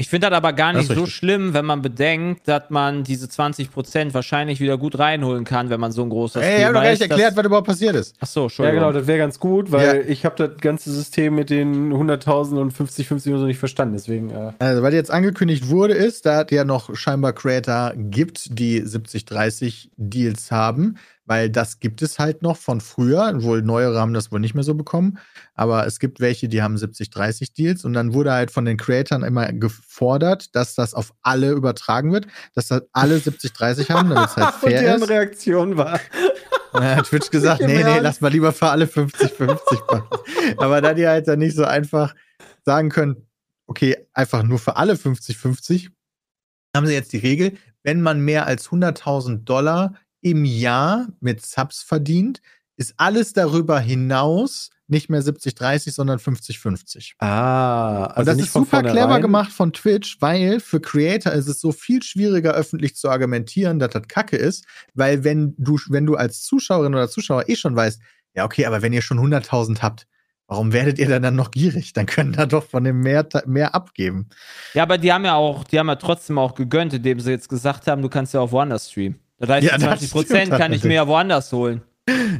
[0.00, 1.14] Ich finde das aber gar nicht so richtig.
[1.14, 5.90] schlimm, wenn man bedenkt, dass man diese 20% wahrscheinlich wieder gut reinholen kann, wenn man
[5.90, 8.14] so ein großer Ey, ich habe doch gar nicht erklärt, was überhaupt passiert ist.
[8.20, 8.80] Achso, Ja, Entschuldigung.
[8.80, 10.02] genau, das wäre ganz gut, weil Ja.
[10.08, 13.94] ich habe das ganze System mit den 100.000 und 50-50 und so nicht verstanden.
[13.94, 18.56] Deswegen, äh, Also, was jetzt angekündigt wurde, ist, da es ja noch scheinbar Creator gibt,
[18.58, 20.96] die 70-30 Deals haben,
[21.28, 23.42] weil das gibt es halt noch von früher.
[23.42, 25.18] Wohl neuere haben das wohl nicht mehr so bekommen.
[25.54, 29.22] Aber es gibt welche, die haben 70-30 Deals und dann wurde halt von den Creatoren
[29.22, 34.36] immer gefordert, dass das auf alle übertragen wird, dass das alle 70-30 haben, damit es
[34.36, 35.10] halt und fair deren ist.
[35.10, 36.00] Reaktion war.
[36.72, 40.08] Und dann hat Twitch gesagt, nee, nee, lass mal lieber für alle 50-50 machen.
[40.56, 42.14] Aber da die halt dann nicht so einfach
[42.64, 43.28] sagen können,
[43.66, 45.90] okay, einfach nur für alle 50-50,
[46.74, 47.52] haben sie jetzt die Regel,
[47.82, 52.40] wenn man mehr als 100.000 Dollar im Jahr mit Subs verdient,
[52.76, 57.12] ist alles darüber hinaus nicht mehr 70-30, sondern 50-50.
[57.18, 61.46] Ah, also Und das nicht ist super clever gemacht von Twitch, weil für Creator ist
[61.46, 64.64] es so viel schwieriger, öffentlich zu argumentieren, dass das Kacke ist,
[64.94, 68.00] weil wenn du, wenn du als Zuschauerin oder Zuschauer eh schon weißt,
[68.34, 70.06] ja, okay, aber wenn ihr schon 100.000 habt,
[70.46, 71.92] warum werdet ihr dann, dann noch gierig?
[71.92, 74.28] Dann können da doch von dem mehr, mehr abgeben.
[74.72, 77.50] Ja, aber die haben ja auch, die haben ja trotzdem auch gegönnt, indem sie jetzt
[77.50, 79.20] gesagt haben, du kannst ja auch woanders streamen.
[79.38, 81.82] Das heißt, Ja, die das 20% stimmt kann ich mir ja woanders holen.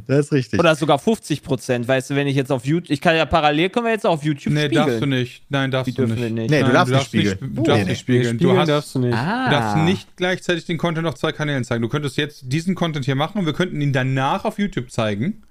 [0.07, 0.59] Das ist richtig.
[0.59, 1.87] Oder sogar 50 Prozent.
[1.87, 4.25] Weißt du, wenn ich jetzt auf YouTube, ich kann ja parallel, können wir jetzt auf
[4.25, 4.87] YouTube Nee, spiegeln.
[4.87, 5.43] darfst du nicht.
[5.51, 6.33] Nein, darfst Die du dürfen nicht.
[6.35, 6.51] nicht.
[6.51, 7.39] Nee, du darfst nicht spiegeln.
[7.41, 8.37] Nicht, du darfst nee, nicht spiegeln.
[8.37, 9.15] Spiegeln Du, hast, darfst du nicht.
[9.15, 9.45] Ah.
[9.45, 11.83] du darfst nicht gleichzeitig den Content auf zwei Kanälen zeigen.
[11.83, 15.43] Du könntest jetzt diesen Content hier machen und wir könnten ihn danach auf YouTube zeigen,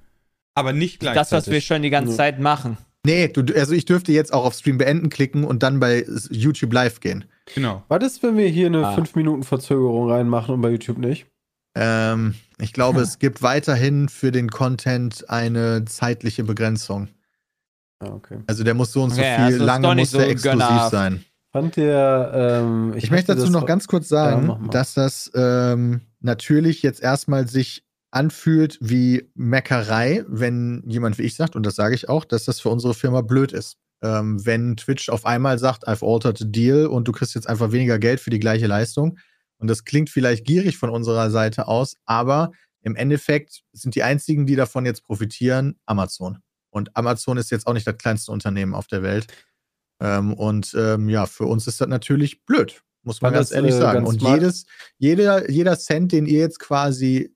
[0.56, 1.48] aber nicht Das, gleichzeitig.
[1.48, 2.16] was wir schon die ganze.
[2.16, 2.78] Zeit machen.
[3.06, 6.74] Nee, du, also ich dürfte jetzt auch auf Stream beenden klicken und dann bei YouTube
[6.74, 7.26] live gehen.
[7.54, 7.84] Genau.
[7.88, 8.94] Was ist, wenn wir hier eine Ah.
[8.96, 11.28] 5 Minuten Verzögerung reinmachen und bei YouTube nicht?
[11.78, 17.10] Ähm, ich glaube, es gibt weiterhin für den Content eine zeitliche Begrenzung.
[18.00, 18.40] Ah, okay.
[18.48, 21.24] Also der muss so und so Okay, viel also lange muss so der exklusiv sein.
[21.52, 26.02] Fand der, ähm, Ich, möchte hatte dazu noch ganz kurz sagen, Ja, dass das ähm,
[26.20, 31.96] natürlich jetzt erstmal sich anfühlt wie Meckerei, wenn jemand wie ich sagt, und das sage
[31.96, 33.78] ich auch, dass das für unsere Firma blöd ist.
[34.04, 37.72] Ähm, wenn Twitch auf einmal sagt, I've altered the deal und du kriegst jetzt einfach
[37.72, 39.18] weniger Geld für die gleiche Leistung.
[39.60, 42.52] Und das klingt vielleicht gierig von unserer Seite aus, aber
[42.82, 46.40] im Endeffekt sind die einzigen, die davon jetzt profitieren, Amazon.
[46.70, 49.28] Und Amazon ist jetzt auch nicht das kleinste Unternehmen auf der Welt.
[50.00, 53.56] Ähm, und ähm, ja, für uns ist das natürlich blöd, muss man War ganz das,
[53.56, 54.06] ehrlich äh, sagen.
[54.06, 54.66] ganz und jedes,
[54.98, 57.36] jeder, jeder Cent, den ihr jetzt quasi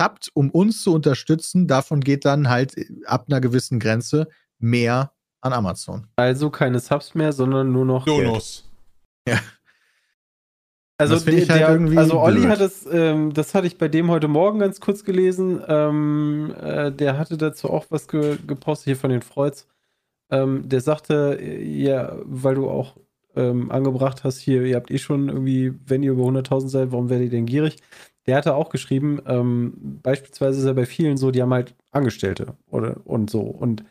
[0.00, 2.74] habt, um uns zu unterstützen, davon geht dann halt
[3.04, 4.28] ab einer gewissen Grenze
[4.58, 5.12] mehr
[5.42, 6.06] an Amazon.
[6.16, 8.04] Also keine Subs mehr, sondern nur noch.
[8.04, 8.26] Geld.
[8.26, 8.64] Bonus.
[10.98, 12.50] Also, Das der, halt der, irgendwie also Olli blöd.
[12.50, 15.60] hat es, ähm, das hatte ich bei dem heute Morgen ganz kurz gelesen.
[15.68, 19.66] Ähm, äh, der hatte dazu auch was ge gepostet hier von den Freuds.
[20.30, 22.96] Ähm, der sagte, äh, ja, weil du auch
[23.36, 27.10] ähm, angebracht hast, hier, ihr habt eh schon irgendwie, wenn ihr über 100.000 seid, warum
[27.10, 27.76] werdet ihr denn gierig?
[28.26, 32.56] Der hatte auch geschrieben, ähm, beispielsweise ist er bei vielen so, die haben halt Angestellte
[32.70, 33.40] oder und so.
[33.42, 33.84] Und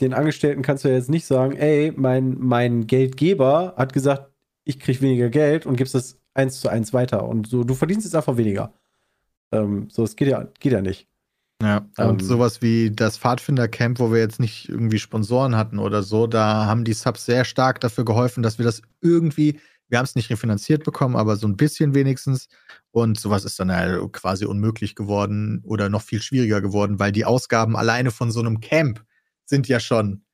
[0.00, 4.30] den Angestellten kannst du ja jetzt nicht sagen, ey, mein, mein Geldgeber hat gesagt,
[4.64, 7.28] ich krieg weniger Geld und gibst das eins zu eins weiter.
[7.28, 8.72] Und so, du verdienst jetzt einfach weniger.
[9.52, 11.08] Ähm, so, es geht ja, geht ja nicht.
[11.62, 16.02] Ja, Ähm, und sowas wie das Pfadfinder-Camp, wo wir jetzt nicht irgendwie Sponsoren hatten oder
[16.02, 20.04] so, da haben die Subs sehr stark dafür geholfen, dass wir das irgendwie, wir haben
[20.04, 22.48] es nicht refinanziert bekommen, aber so ein bisschen wenigstens.
[22.90, 27.24] Und sowas ist dann ja quasi unmöglich geworden oder noch viel schwieriger geworden, weil die
[27.24, 29.04] Ausgaben alleine von so einem Camp
[29.44, 30.24] sind ja schon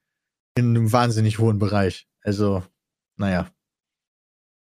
[0.55, 2.09] in einem wahnsinnig hohen Bereich.
[2.22, 2.62] Also,
[3.16, 3.49] naja.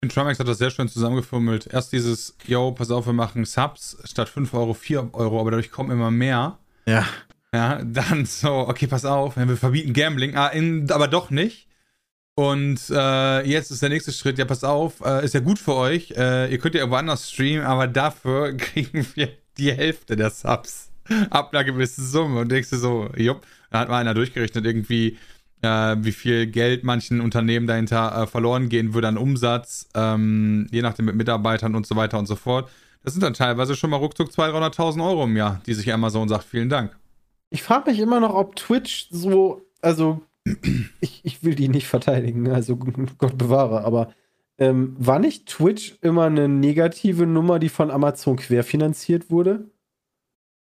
[0.05, 1.67] Und Trimax hat das sehr schön zusammengefummelt.
[1.73, 5.71] Erst dieses, yo, pass auf, wir machen Subs statt 5 Euro 4 Euro, aber dadurch
[5.71, 6.59] kommen immer mehr.
[6.85, 7.07] Ja.
[7.55, 11.69] Ja, dann so, okay, pass auf, wir verbieten Gambling, ah, in, aber doch nicht.
[12.35, 15.75] Und äh, jetzt ist der nächste Schritt, ja, pass auf, äh, ist ja gut für
[15.75, 20.29] euch, äh, ihr könnt ja irgendwo anders streamen, aber dafür kriegen wir die Hälfte der
[20.29, 20.91] Subs
[21.31, 22.41] ab einer gewissen Summe.
[22.41, 25.17] Und denkst du so, jupp, da hat mal einer durchgerechnet, irgendwie,
[25.65, 30.83] äh, wie viel Geld manchen Unternehmen dahinter äh, verloren gehen würde an Umsatz, ähm, je
[30.83, 32.71] nachdem mit Mitarbeitern und so weiter und so fort.
[33.03, 36.29] Das sind dann teilweise schon mal ruckzuck 200.000, 300.000 Euro im Jahr, die sich Amazon
[36.29, 36.97] sagt, vielen Dank.
[37.51, 40.23] Ich frage mich immer noch, ob Twitch so, also
[41.01, 42.77] ich, ich will die nicht verteidigen, also
[43.19, 44.13] Gott bewahre, aber
[44.59, 49.71] ähm, war nicht Twitch immer eine negative Nummer, die von Amazon querfinanziert wurde?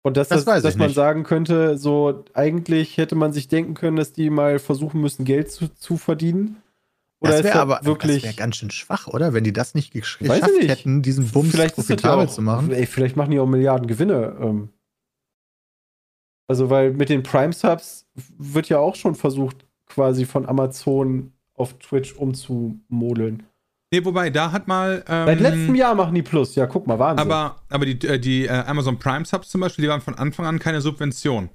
[0.03, 0.95] Und dass, Das das, dass man nicht.
[0.95, 5.51] sagen könnte, so eigentlich hätte man sich denken können, dass die mal versuchen müssen, Geld
[5.51, 6.57] zu, zu verdienen.
[7.19, 8.23] Oder das wäre das aber das wirklich.
[8.23, 9.33] wär ganz schön schwach, oder?
[9.33, 10.69] Wenn die das nicht gesch geschafft nicht.
[10.69, 12.71] hätten, diesen Bums vielleicht das profitabel auch, zu machen.
[12.71, 14.35] Ey, vielleicht machen die auch Milliarden Gewinne.
[14.41, 14.69] Ähm.
[16.47, 18.07] Also, weil mit den Prime-Subs
[18.39, 23.43] wird ja auch schon versucht, quasi von Amazon auf Twitch umzumodeln.
[23.93, 25.03] Nee, wobei, da hat mal.
[25.07, 26.55] Ähm, Seit letztem Jahr machen die Plus.
[26.55, 27.29] Ja, guck mal, Wahnsinn.
[27.29, 30.45] Aber, aber die, äh, die äh, Amazon Prime Subs zum Beispiel, die waren von Anfang
[30.45, 31.49] an keine Subvention.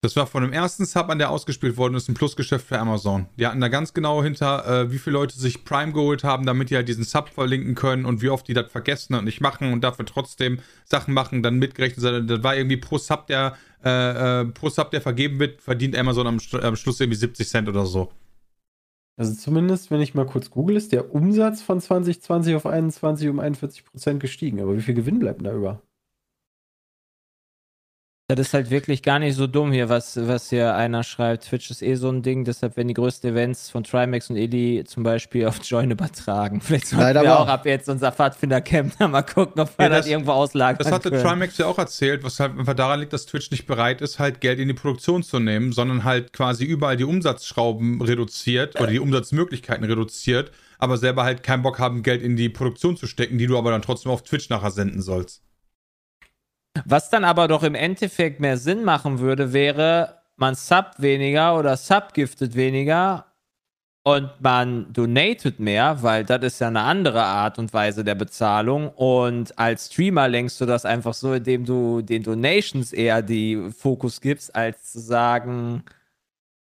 [0.00, 3.26] Das war von dem ersten Sub an, der ausgespielt worden ist, ein Plusgeschäft für Amazon.
[3.36, 6.70] Die hatten da ganz genau hinter, äh, wie viele Leute sich Prime geholt haben, damit
[6.70, 9.72] die halt diesen Sub verlinken können und wie oft die das vergessen und nicht machen
[9.72, 12.30] und dafür trotzdem Sachen machen, dann mitgerechnet.
[12.30, 16.28] Das war irgendwie pro Sub, der, äh, äh, pro Sub, der vergeben wird, verdient Amazon
[16.28, 18.12] am, am Schluss irgendwie 70 Cent oder so.
[19.18, 23.40] Also zumindest, wenn ich mal kurz google, ist der Umsatz von 2020 auf 21 um
[23.40, 24.60] 41 Prozent gestiegen.
[24.60, 25.82] Aber wie viel Gewinn bleibt denn da über?
[28.30, 31.44] Das ist halt wirklich gar nicht so dumm hier, was, was hier einer schreibt.
[31.46, 34.84] Twitch ist eh so ein Ding, deshalb werden die größten Events von Trimax und Eli
[34.86, 36.60] zum Beispiel auf Join übertragen.
[36.60, 39.88] Vielleicht sollten Leider wir auch ab jetzt unser Pfadfinder-Camp da mal gucken, ob wir Ja,
[39.88, 41.22] das, das- irgendwo auslagern Das hatte können.
[41.22, 44.42] Trimax ja auch erzählt, was halt einfach daran liegt, dass Twitch nicht bereit ist, halt
[44.42, 48.98] Geld in die Produktion zu nehmen, sondern halt quasi überall die Umsatzschrauben reduziert oder die
[48.98, 53.46] Umsatzmöglichkeiten reduziert, aber selber halt keinen Bock haben, Geld in die Produktion zu stecken, die
[53.46, 55.40] du aber dann trotzdem auf Twitch nachher senden sollst.
[56.84, 61.76] Was dann aber doch im Endeffekt mehr Sinn machen würde, wäre, man subbt weniger oder
[61.76, 63.26] subgiftet weniger
[64.04, 68.88] und man donatet mehr, weil das ist ja eine andere Art und Weise der Bezahlung.
[68.88, 74.20] Und als Streamer lenkst du das einfach so, indem du den Donations eher die Fokus
[74.20, 75.82] gibst, als zu sagen,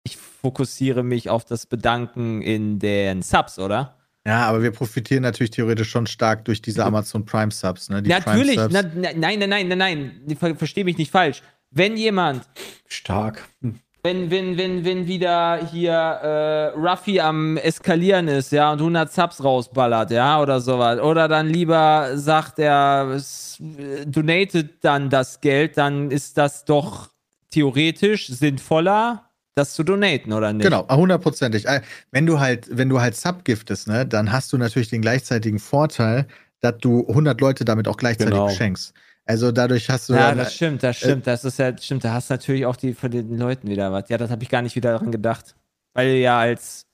[0.03, 3.98] ich fokussiere mich auf das Bedanken in den Subs, oder?
[4.27, 8.03] Ja, aber wir profitieren natürlich theoretisch schon stark durch diese Amazon Prime Subs, ne?
[8.03, 8.95] Die Natürlich, Prime Subs.
[8.95, 9.79] na, nein, nein, nein, nein,
[10.27, 11.43] nein, Ver versteh mich nicht falsch.
[11.71, 12.49] Wenn jemand
[12.87, 13.49] Stark.
[13.63, 13.81] Hm.
[14.03, 19.43] wenn, wenn, wenn, wenn wieder hier äh, Ruffy am Eskalieren ist, ja, und 100 Subs
[19.43, 21.01] rausballert, ja, oder sowas.
[21.01, 27.09] Oder dann lieber sagt er, äh, donatet dann das Geld, dann ist das doch
[27.51, 29.28] theoretisch sinnvoller,
[29.59, 30.65] das zu donaten, oder nicht?
[30.65, 31.67] Genau, hundertprozentig.
[31.67, 35.03] Äh, Wenn du halt, wenn du halt Sub giftest, ne, dann hast du natürlich den
[35.03, 36.27] gleichzeitigen Vorteil,
[36.61, 38.47] dass du 100 Leute damit auch gleichzeitig Genau.
[38.47, 38.95] beschenkst.
[39.27, 41.27] Also dadurch hast du Ja, dann- das stimmt, das stimmt.
[41.27, 44.09] Das ist ja, stimmt, da hast du natürlich auch die von den Leuten wieder was.
[44.09, 45.55] Ja, das habe ich gar nicht wieder daran gedacht.
[45.95, 46.85] Weil ja als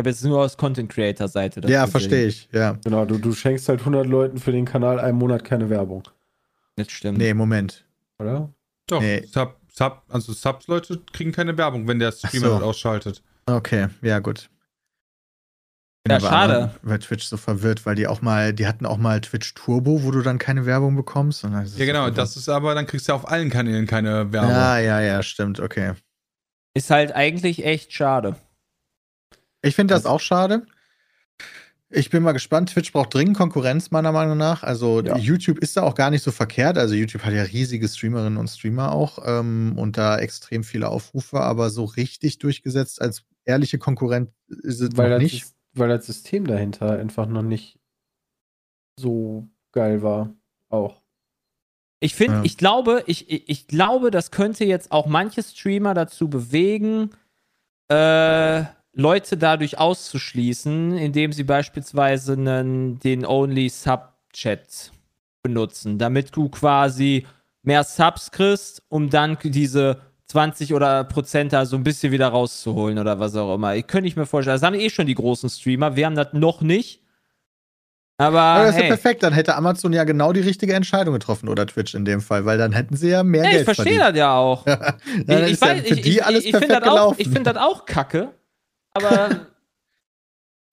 [0.00, 1.60] ich habe jetzt nur aus Content Creator Seite.
[1.60, 2.48] das ja, verstehe ich.
[2.52, 6.04] Ja, Genau, du, du schenkst halt 100 Leuten für den Kanal einen Monat keine Werbung,
[6.76, 7.18] Das stimmt.
[7.18, 7.84] nee, Moment.
[8.20, 8.48] oder?
[8.86, 9.24] Doch, Nee.
[9.26, 12.54] Sub, Sub, also Subs-Leute kriegen keine Werbung, wenn der Streamer so.
[12.54, 13.22] das ausschaltet.
[13.46, 14.50] Okay, ja gut.
[16.08, 16.74] Ja, aber schade.
[16.82, 20.10] Bei Twitch so verwirrt, weil die auch mal, die hatten auch mal Twitch Turbo, wo
[20.10, 21.44] du dann keine Werbung bekommst.
[21.44, 24.50] Ja, genau, das ist aber, dann kriegst du auf allen Kanälen keine Werbung.
[24.50, 25.92] Ja, ja, ja, stimmt, okay.
[26.74, 28.34] Ist halt eigentlich echt schade.
[29.62, 30.66] Ich finde das auch schade.
[31.90, 32.70] Ich bin mal gespannt.
[32.70, 34.62] Twitch braucht dringend Konkurrenz, meiner Meinung nach.
[34.62, 35.16] Also Ja.
[35.16, 36.76] YouTube ist da auch gar nicht so verkehrt.
[36.76, 41.40] Also YouTube hat ja riesige Streamerinnen und Streamer auch ähm, und da extrem viele Aufrufe,
[41.40, 45.44] aber so richtig durchgesetzt als ehrliche Konkurrent ist es Weil noch das, nicht.
[45.44, 47.78] Sys- weil das System dahinter einfach noch nicht
[48.98, 50.34] so geil war.
[50.70, 51.00] Auch.
[52.00, 52.42] Ich finde, Ja.
[52.44, 57.10] ich glaube, ich, ich, ich glaube, das könnte jetzt auch manche Streamer dazu bewegen,
[57.90, 64.92] äh, Leute dadurch auszuschließen, indem sie beispielsweise einen, den Only Sub-Chat
[65.42, 67.26] benutzen, damit du quasi
[67.62, 72.98] mehr Subs kriegst, um dann diese 20 oder Prozent da so ein bisschen wieder rauszuholen
[72.98, 73.76] oder was auch immer.
[73.76, 74.56] Ich könnte ich mir vorstellen.
[74.56, 75.96] Das haben eh schon die großen Streamer.
[75.96, 77.02] Wir haben das noch nicht.
[78.20, 78.88] Aber Aber das ist ja hey.
[78.90, 79.22] perfekt.
[79.22, 82.58] Dann hätte Amazon ja genau die richtige Entscheidung getroffen oder Twitch in dem Fall, weil
[82.58, 84.10] dann hätten sie ja mehr Ja, Geld ich verstehe verdient.
[84.10, 84.66] das ja auch.
[84.66, 88.30] Ich, ich, ja weiß, ich, ich, ich finde das, find das auch kacke.
[88.98, 89.46] Aber,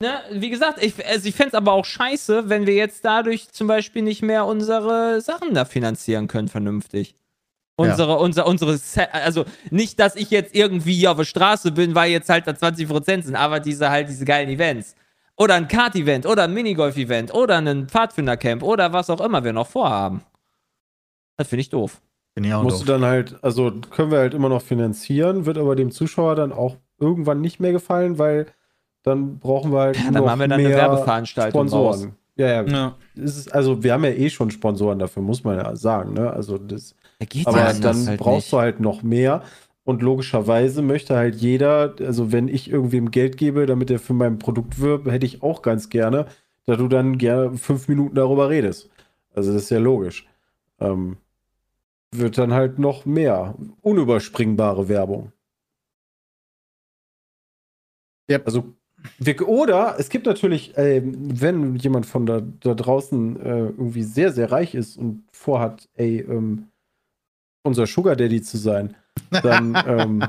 [0.02, 3.50] ne, wie gesagt, ich, also ich fände es aber auch scheiße, wenn wir jetzt dadurch
[3.52, 7.16] zum Beispiel nicht mehr unsere Sachen da finanzieren können, vernünftig.
[7.78, 11.94] Unsere, unser, unsere, Se- also nicht, dass ich jetzt irgendwie hier auf der Straße bin,
[11.94, 14.96] weil jetzt halt da 20% sind, aber diese halt, diese geilen Events.
[15.38, 19.68] Oder ein Kart-Event, oder ein Minigolf-Event, oder ein Pfadfinder-Camp, oder was auch immer wir noch
[19.68, 20.24] vorhaben.
[21.38, 22.02] Das finde ich doof.
[22.34, 22.86] Bin ich auch Musst doof.
[22.86, 26.54] du dann halt, also können wir halt immer noch finanzieren, wird aber dem Zuschauer dann
[26.54, 28.48] auch irgendwann nicht mehr gefallen, weil
[29.04, 31.98] dann brauchen wir halt Ja, dann noch machen wir dann eine mehr Werbeveranstaltung raus.
[32.00, 32.16] Sponsoren.
[32.38, 32.96] Ja, ja, Ja.
[33.16, 36.14] Es ist, also wir haben ja eh schon Sponsoren dafür, muss man ja sagen.
[36.14, 36.32] Ne?
[36.32, 38.54] Also das, Da aber ja dann halt brauchst nicht.
[38.54, 39.44] du halt noch mehr.
[39.84, 44.40] Und logischerweise möchte halt jeder, also wenn ich irgendwem Geld gebe, damit er für mein
[44.40, 46.26] Produkt wirbt, hätte ich auch ganz gerne,
[46.66, 48.90] dass du dann gerne fünf Minuten darüber redest.
[49.36, 50.28] Also das ist ja logisch.
[50.80, 51.18] Ähm,
[52.12, 55.32] wird dann halt noch mehr unüberspringbare Werbung.
[58.30, 58.46] Yep.
[58.46, 58.74] Also
[59.20, 64.32] wir, oder es gibt natürlich, ähm, wenn jemand von da, da draußen äh, irgendwie sehr,
[64.32, 66.68] sehr reich ist und vorhat, ey, ähm,
[67.64, 68.96] unser Sugar Daddy zu sein,
[69.32, 70.24] dann ähm,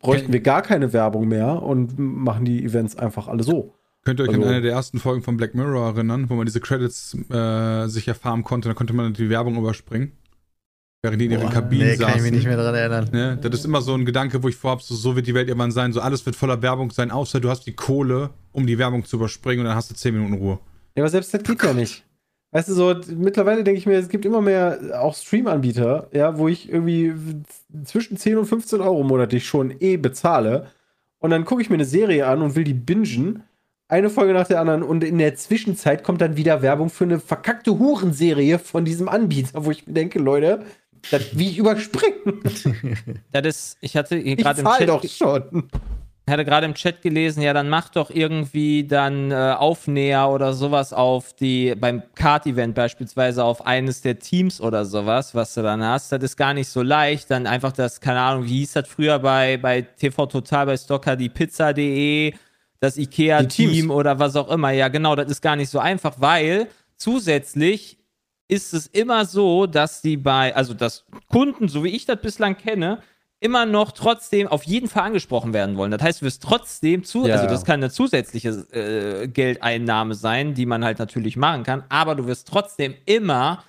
[0.00, 3.74] bräuchten wir gar keine Werbung mehr und machen die Events einfach alle so.
[4.04, 6.44] Könnt ihr euch an Also- eine der ersten Folgen von Black Mirror erinnern, wo man
[6.44, 10.12] diese Credits äh, sich erfahren konnte, dann konnte man die Werbung überspringen.
[11.04, 12.06] Während die in ihren Boah, Kabinen nee, saßen.
[12.06, 13.08] kann ich mich nicht mehr dran erinnern.
[13.10, 13.36] Ne?
[13.42, 15.72] Das ist immer so ein Gedanke, wo ich vorhab, so, so wird die Welt irgendwann
[15.72, 19.04] sein, so alles wird voller Werbung sein, außer du hast die Kohle, um die Werbung
[19.04, 20.60] zu überspringen und dann hast du 10 Minuten Ruhe.
[20.94, 22.04] Ja, aber selbst das geht ja nicht.
[22.52, 26.38] Weißt du, so mittlerweile denke ich mir, es gibt immer mehr äh, auch Stream-Anbieter, ja,
[26.38, 27.14] wo ich irgendwie
[27.84, 30.68] zwischen 10 und 15 Euro monatlich schon eh bezahle.
[31.18, 33.42] Und dann gucke ich mir eine Serie an und will die bingen.
[33.88, 37.20] Eine Folge nach der anderen und in der Zwischenzeit kommt dann wieder Werbung für eine
[37.20, 40.64] verkackte Hurenserie von diesem Anbieter, wo ich mir denke, Leute,
[41.10, 42.40] das wie ich überspringen.
[43.32, 45.68] Das ist, ich hatte Ich gerade im Chat, doch schon.
[46.28, 50.92] hatte gerade im Chat gelesen, ja, dann mach doch irgendwie dann äh, Aufnäher oder sowas
[50.92, 56.12] auf die, beim Kart-Event beispielsweise auf eines der Teams oder sowas, was du dann hast.
[56.12, 57.30] Das ist gar nicht so leicht.
[57.30, 61.16] Dann einfach das, keine Ahnung, wie hieß das früher bei, bei TV Total, bei Stocker,
[61.16, 62.34] die Pizza.de,
[62.80, 64.70] das IKEA-Team oder was auch immer.
[64.70, 67.98] Ja, genau, das ist gar nicht so einfach, weil zusätzlich
[68.48, 72.56] ist es immer so, dass die bei, also dass Kunden, so wie ich das bislang
[72.56, 73.02] kenne,
[73.40, 75.90] immer noch trotzdem auf jeden Fall angesprochen werden wollen.
[75.90, 77.34] Das heißt, du wirst trotzdem zu, Ja.
[77.34, 82.14] also das kann eine zusätzliche äh, Geldeinnahme sein, die man halt natürlich machen kann, aber
[82.14, 83.64] du wirst trotzdem immer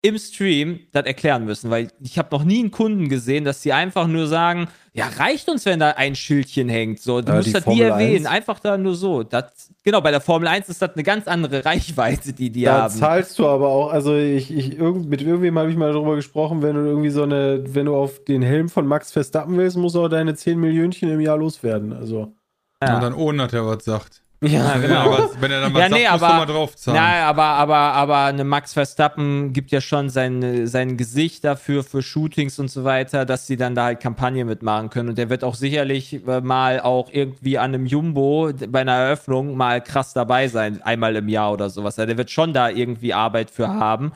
[0.00, 3.72] im Stream das erklären müssen, weil ich habe noch nie einen Kunden gesehen, dass sie
[3.72, 7.00] einfach nur sagen, ja, reicht uns, wenn da ein Schildchen hängt.
[7.00, 8.32] So, du Ja, musst die das nie erwähnen, 1.
[8.34, 9.24] einfach da nur so.
[9.24, 12.82] Das, genau, bei der Formel 1 ist das eine ganz andere Reichweite, die die Da
[12.82, 12.94] haben.
[12.94, 16.62] zahlst du aber auch, also ich, ich irgend, mit irgendwem habe ich mal darüber gesprochen,
[16.62, 19.96] wenn du irgendwie so eine, wenn du auf den Helm von Max Verstappen willst, musst
[19.96, 21.92] du auch deine 10 Millionchen im Jahr loswerden.
[21.92, 22.34] Also.
[22.82, 22.94] Ja.
[22.96, 24.22] Und dann ohne, dass er was sagt.
[24.40, 27.00] Ja, Wenn, er, was, wenn er dann was Ja, nee, sagt, du aber- mal draufzahlen.
[27.02, 32.02] Na, aber, aber, aber eine Max Verstappen gibt ja schon sein, sein Gesicht dafür, für
[32.02, 35.08] Shootings und so weiter, dass sie dann da halt Kampagne mitmachen können.
[35.08, 39.56] Und der wird auch sicherlich äh, mal auch irgendwie an einem Jumbo bei einer Eröffnung
[39.56, 41.96] mal krass dabei sein, einmal im Jahr oder sowas.
[41.96, 44.12] Ja, der wird schon da irgendwie Arbeit für haben.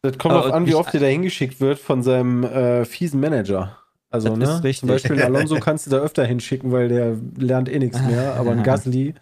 [0.00, 3.20] Das kommt Aber auch an, wie oft der da hingeschickt wird von seinem äh, fiesen
[3.20, 3.76] Manager.
[4.08, 4.44] Also, Das ne?
[4.44, 4.80] ist richtig.
[4.80, 8.36] Zum Beispiel Alonso kannst du da öfter hinschicken, weil der lernt eh nichts mehr.
[8.36, 9.14] Aber ein Gasly,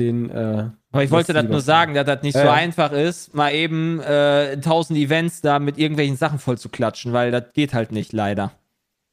[0.00, 0.30] den.
[0.30, 2.52] Äh, Aber ich wollte das nur sagen, dass das nicht so Ja.
[2.52, 7.30] einfach ist, mal eben äh, tausend Events da mit irgendwelchen Sachen voll zu klatschen, weil
[7.30, 8.52] das geht halt nicht, leider.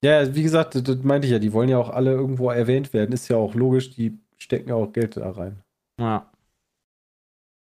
[0.04, 1.40] Ja, wie gesagt, das, das meinte ich ja.
[1.40, 3.14] Die wollen ja auch alle irgendwo erwähnt werden.
[3.14, 3.92] Ist ja auch logisch.
[3.92, 5.62] Die stecken ja auch Geld da rein.
[6.00, 6.30] Ja.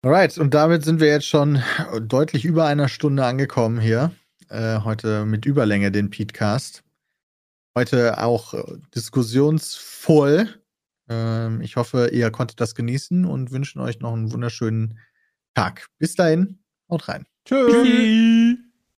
[0.04, 1.62] Alright, und damit sind wir jetzt schon
[2.00, 4.10] deutlich über einer Stunde angekommen hier.
[4.50, 6.82] Äh, heute mit Überlänge den Petecast.
[7.76, 8.62] Heute auch äh,
[8.94, 10.48] diskussionsvoll.
[11.08, 14.98] Ähm, ich hoffe, ihr konntet das genießen und wünschen euch noch einen wunderschönen
[15.54, 15.88] Tag.
[15.98, 16.60] Bis dahin,
[16.90, 17.26] haut rein.
[17.44, 17.72] Tschüss.
[17.72, 18.73] Tschüss.